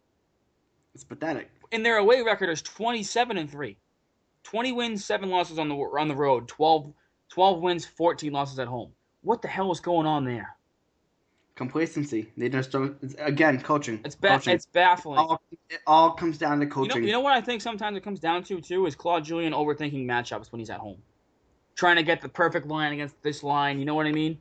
It's 0.94 1.04
pathetic. 1.04 1.50
and 1.72 1.84
their 1.84 1.96
away 1.98 2.22
record 2.22 2.48
is 2.48 2.62
27 2.62 3.38
and 3.38 3.50
3. 3.50 3.76
20 4.42 4.72
wins, 4.72 5.04
7 5.04 5.28
losses 5.28 5.58
on 5.58 5.68
the 5.68 5.74
on 5.74 6.08
the 6.08 6.14
road, 6.16 6.48
12, 6.48 6.92
12 7.28 7.60
wins, 7.60 7.86
14 7.86 8.32
losses 8.32 8.58
at 8.58 8.66
home. 8.68 8.90
What 9.22 9.42
the 9.42 9.48
hell 9.48 9.70
is 9.70 9.80
going 9.80 10.06
on 10.06 10.24
there? 10.24 10.56
Complacency. 11.60 12.32
They 12.38 12.48
just 12.48 12.72
don't. 12.72 12.96
Again, 13.18 13.60
coaching. 13.60 14.00
It's 14.02 14.14
ba- 14.14 14.28
coaching. 14.28 14.54
it's 14.54 14.64
baffling. 14.64 15.18
all, 15.18 15.42
it 15.68 15.80
all 15.86 16.12
comes 16.12 16.38
down 16.38 16.58
to 16.60 16.64
you, 16.64 16.70
know, 16.70 16.74
coaching. 16.74 17.04
you 17.04 17.12
know 17.12 17.20
what 17.20 17.34
I 17.34 17.42
think 17.42 17.60
sometimes 17.60 17.98
it 17.98 18.02
comes 18.02 18.18
down 18.18 18.42
to 18.44 18.62
too 18.62 18.86
is 18.86 18.94
Claude 18.94 19.26
Julien 19.26 19.52
overthinking 19.52 20.06
matchups 20.06 20.50
when 20.52 20.60
he's 20.60 20.70
at 20.70 20.78
home. 20.78 20.96
Trying 21.74 21.96
to 21.96 22.02
get 22.02 22.22
the 22.22 22.30
perfect 22.30 22.66
line 22.66 22.94
against 22.94 23.22
this 23.22 23.42
line, 23.42 23.78
you 23.78 23.84
know 23.84 23.94
what 23.94 24.06
I 24.06 24.12
mean? 24.12 24.38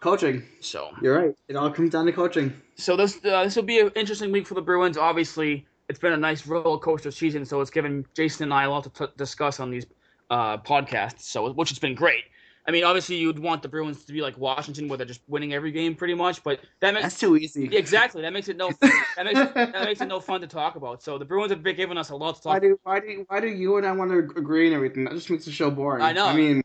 coaching. 0.00 0.42
So 0.60 0.90
You're 1.00 1.18
right. 1.18 1.34
It 1.48 1.56
all 1.56 1.70
comes 1.70 1.88
down 1.88 2.04
to 2.04 2.12
coaching. 2.12 2.52
So 2.74 2.94
this 2.94 3.24
uh, 3.24 3.44
this 3.44 3.56
will 3.56 3.62
be 3.62 3.80
an 3.80 3.90
interesting 3.96 4.30
week 4.30 4.46
for 4.46 4.52
the 4.52 4.60
Bruins. 4.60 4.98
Obviously, 4.98 5.66
it's 5.88 5.98
been 5.98 6.12
a 6.12 6.18
nice 6.18 6.46
roller 6.46 6.78
coaster 6.78 7.10
season, 7.10 7.46
so 7.46 7.62
it's 7.62 7.70
given 7.70 8.04
Jason 8.14 8.44
and 8.44 8.52
I 8.52 8.64
a 8.64 8.70
lot 8.70 8.84
to 8.84 9.06
t- 9.06 9.12
discuss 9.16 9.60
on 9.60 9.70
these 9.70 9.86
uh, 10.28 10.58
podcasts. 10.58 11.22
So 11.22 11.50
which 11.54 11.70
has 11.70 11.78
been 11.78 11.94
great. 11.94 12.24
I 12.66 12.70
mean, 12.70 12.84
obviously, 12.84 13.16
you'd 13.16 13.38
want 13.38 13.62
the 13.62 13.68
Bruins 13.68 14.04
to 14.06 14.12
be 14.12 14.22
like 14.22 14.38
Washington, 14.38 14.88
where 14.88 14.96
they're 14.96 15.06
just 15.06 15.20
winning 15.28 15.52
every 15.52 15.70
game 15.70 15.94
pretty 15.94 16.14
much, 16.14 16.42
but 16.42 16.60
that 16.80 16.94
makes 16.94 17.04
That's 17.04 17.20
too 17.20 17.36
easy. 17.36 17.76
exactly 17.76 18.22
that 18.22 18.32
makes 18.32 18.48
it 18.48 18.56
no 18.56 18.70
that 18.80 19.24
makes 19.24 19.38
that 19.54 19.84
makes 19.84 20.00
it 20.00 20.08
no 20.08 20.18
fun 20.18 20.40
to 20.40 20.46
talk 20.46 20.76
about. 20.76 21.02
So 21.02 21.18
the 21.18 21.26
Bruins 21.26 21.50
have 21.50 21.62
been 21.62 21.76
giving 21.76 21.98
us 21.98 22.10
a 22.10 22.16
lot 22.16 22.36
to 22.36 22.42
talk. 22.42 22.52
Why 22.52 22.60
do 22.60 22.78
why 22.82 23.00
do 23.00 23.24
why 23.28 23.40
do 23.40 23.48
you 23.48 23.76
and 23.76 23.86
I 23.86 23.92
want 23.92 24.10
to 24.10 24.18
agree 24.18 24.66
and 24.66 24.74
everything? 24.74 25.04
That 25.04 25.12
just 25.12 25.28
makes 25.28 25.44
the 25.44 25.52
show 25.52 25.70
boring. 25.70 26.02
I 26.02 26.12
know. 26.12 26.26
I 26.26 26.34
mean, 26.34 26.63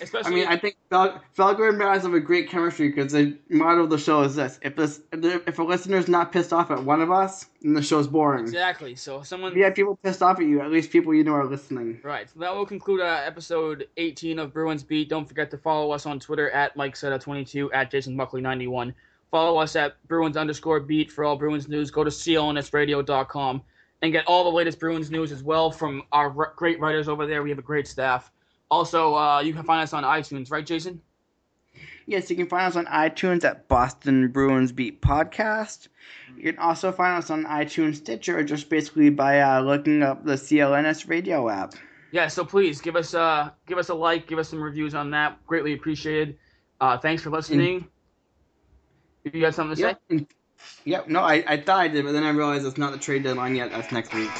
Especially, 0.00 0.32
I 0.32 0.34
mean, 0.34 0.48
I 0.48 0.56
think 0.56 0.76
Fel- 0.90 1.20
Felger 1.36 1.68
and 1.68 1.78
Barris 1.78 2.02
have 2.02 2.14
a 2.14 2.20
great 2.20 2.48
chemistry 2.48 2.88
because 2.88 3.12
the 3.12 3.36
motto 3.48 3.84
of 3.84 3.90
the 3.90 3.98
show 3.98 4.22
is 4.22 4.34
this: 4.34 4.58
if 4.62 4.76
this 4.76 5.00
if, 5.12 5.58
a 5.58 5.62
listener's 5.62 6.08
not 6.08 6.32
pissed 6.32 6.52
off 6.52 6.70
at 6.70 6.82
one 6.82 7.00
of 7.00 7.10
us, 7.10 7.46
then 7.62 7.74
the 7.74 7.82
show's 7.82 8.08
boring. 8.08 8.44
exactly. 8.44 8.94
So 8.94 9.22
someone 9.22 9.52
If 9.52 9.58
you 9.58 9.64
have 9.64 9.74
people 9.74 9.96
pissed 10.02 10.22
off 10.22 10.38
at 10.40 10.46
you, 10.46 10.60
at 10.60 10.70
least 10.70 10.90
people 10.90 11.14
you 11.14 11.24
know 11.24 11.34
are 11.34 11.46
listening. 11.46 12.00
Right. 12.02 12.28
So 12.28 12.40
that 12.40 12.54
will 12.54 12.66
conclude 12.66 13.00
uh, 13.00 13.22
episode 13.24 13.88
18 13.96 14.38
of 14.38 14.52
Bruins 14.52 14.82
Beat. 14.82 15.08
Don't 15.08 15.26
forget 15.26 15.50
to 15.52 15.58
follow 15.58 15.92
us 15.92 16.06
on 16.06 16.18
Twitter 16.18 16.50
at 16.50 16.76
MikeSetta22, 16.76 17.70
at 17.72 17.90
JasonBuckley91. 17.92 18.94
Follow 19.30 19.58
us 19.58 19.74
at 19.76 19.96
Bruins 20.06 20.36
underscore 20.36 20.80
beat 20.80 21.10
for 21.10 21.24
all 21.24 21.36
Bruins 21.36 21.68
news. 21.68 21.90
Go 21.90 22.04
to 22.04 22.10
CLNSradio.com 22.10 23.62
and 24.02 24.12
get 24.12 24.24
all 24.26 24.44
the 24.44 24.50
latest 24.50 24.78
Bruins 24.78 25.10
news 25.10 25.32
as 25.32 25.42
well 25.42 25.70
from 25.70 26.02
our 26.12 26.32
r- 26.36 26.52
great 26.56 26.78
writers 26.80 27.08
over 27.08 27.26
there. 27.26 27.42
We 27.42 27.50
have 27.50 27.58
a 27.58 27.62
great 27.62 27.86
staff. 27.88 28.30
Also, 28.74 29.14
uh, 29.14 29.38
you 29.40 29.52
can 29.52 29.62
find 29.62 29.80
us 29.84 29.92
on 29.92 30.02
iTunes, 30.02 30.50
right, 30.50 30.66
Jason? 30.66 31.00
Yes, 32.06 32.28
you 32.28 32.34
can 32.34 32.48
find 32.48 32.66
us 32.66 32.74
on 32.74 32.86
iTunes 32.86 33.44
at 33.44 33.68
Boston 33.68 34.26
Bruins 34.32 34.72
Beat 34.72 35.00
Podcast. 35.00 35.86
You 36.36 36.42
can 36.52 36.58
also 36.58 36.90
find 36.90 37.16
us 37.16 37.30
on 37.30 37.44
iTunes 37.44 37.94
Stitcher 37.98 38.42
just 38.42 38.68
basically 38.68 39.10
by 39.10 39.40
uh, 39.40 39.60
looking 39.60 40.02
up 40.02 40.24
the 40.24 40.32
CLNS 40.32 41.08
radio 41.08 41.48
app. 41.48 41.74
Yeah. 42.10 42.26
So 42.26 42.44
please 42.44 42.80
give 42.80 42.96
us 42.96 43.14
uh 43.14 43.50
give 43.68 43.78
us 43.78 43.90
a 43.90 43.94
like, 43.94 44.26
give 44.26 44.40
us 44.40 44.48
some 44.48 44.60
reviews 44.60 44.96
on 44.96 45.08
that. 45.12 45.38
Greatly 45.46 45.72
appreciated. 45.72 46.36
Uh, 46.80 46.98
thanks 46.98 47.22
for 47.22 47.30
listening. 47.30 47.86
You 49.22 49.40
got 49.40 49.54
something 49.54 49.76
to 49.76 49.80
say? 49.80 49.88
Yep. 49.88 50.00
and- 50.10 50.26
Yep. 50.84 51.08
No, 51.08 51.20
I, 51.20 51.44
I 51.46 51.56
thought 51.58 51.78
I 51.78 51.88
did, 51.88 52.04
but 52.04 52.12
then 52.12 52.24
I 52.24 52.30
realized 52.30 52.66
it's 52.66 52.78
not 52.78 52.90
the 52.90 52.98
trade 52.98 53.22
deadline 53.22 53.54
yet. 53.54 53.70
That's 53.70 53.92
next 53.92 54.12
week. 54.14 54.30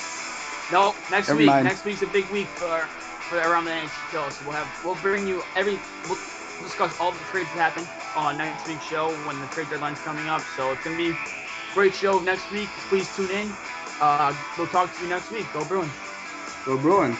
No, 0.73 0.95
next 1.11 1.29
Never 1.29 1.39
week. 1.39 1.47
mind. 1.47 1.65
Next 1.67 1.85
week's 1.85 2.03
a 2.03 2.07
big 2.07 2.29
week 2.31 2.49
for 2.59 2.89
for 3.29 3.39
around 3.39 3.65
the 3.65 3.71
NHL. 3.73 4.33
So 4.33 4.45
we'll 4.45 4.57
have 4.57 4.69
we'll 4.85 4.95
bring 4.97 5.27
you 5.27 5.43
every 5.57 5.81
we'll 6.09 6.19
discuss 6.63 6.99
all 7.01 7.13
the 7.13 7.25
trades 7.25 7.53
that 7.53 7.61
happen 7.61 7.87
on 8.17 8.37
next 8.37 8.67
week's 8.67 8.85
show 8.85 9.11
when 9.27 9.41
the 9.41 9.47
trade 9.49 9.69
deadline's 9.71 10.01
coming 10.01 10.29
up. 10.29 10.45
So 10.57 10.73
it's 10.73 10.85
gonna 10.85 10.97
be 10.97 11.11
a 11.11 11.17
great 11.75 11.95
show 11.95 12.19
next 12.21 12.51
week. 12.51 12.69
Please 12.89 13.15
tune 13.15 13.31
in. 13.31 13.57
Uh, 14.01 14.35
we'll 14.57 14.67
talk 14.67 14.95
to 14.97 15.03
you 15.03 15.09
next 15.09 15.31
week. 15.31 15.47
Go 15.53 15.65
Bruins. 15.65 15.93
Go 16.65 16.77
Bruins. 16.77 17.19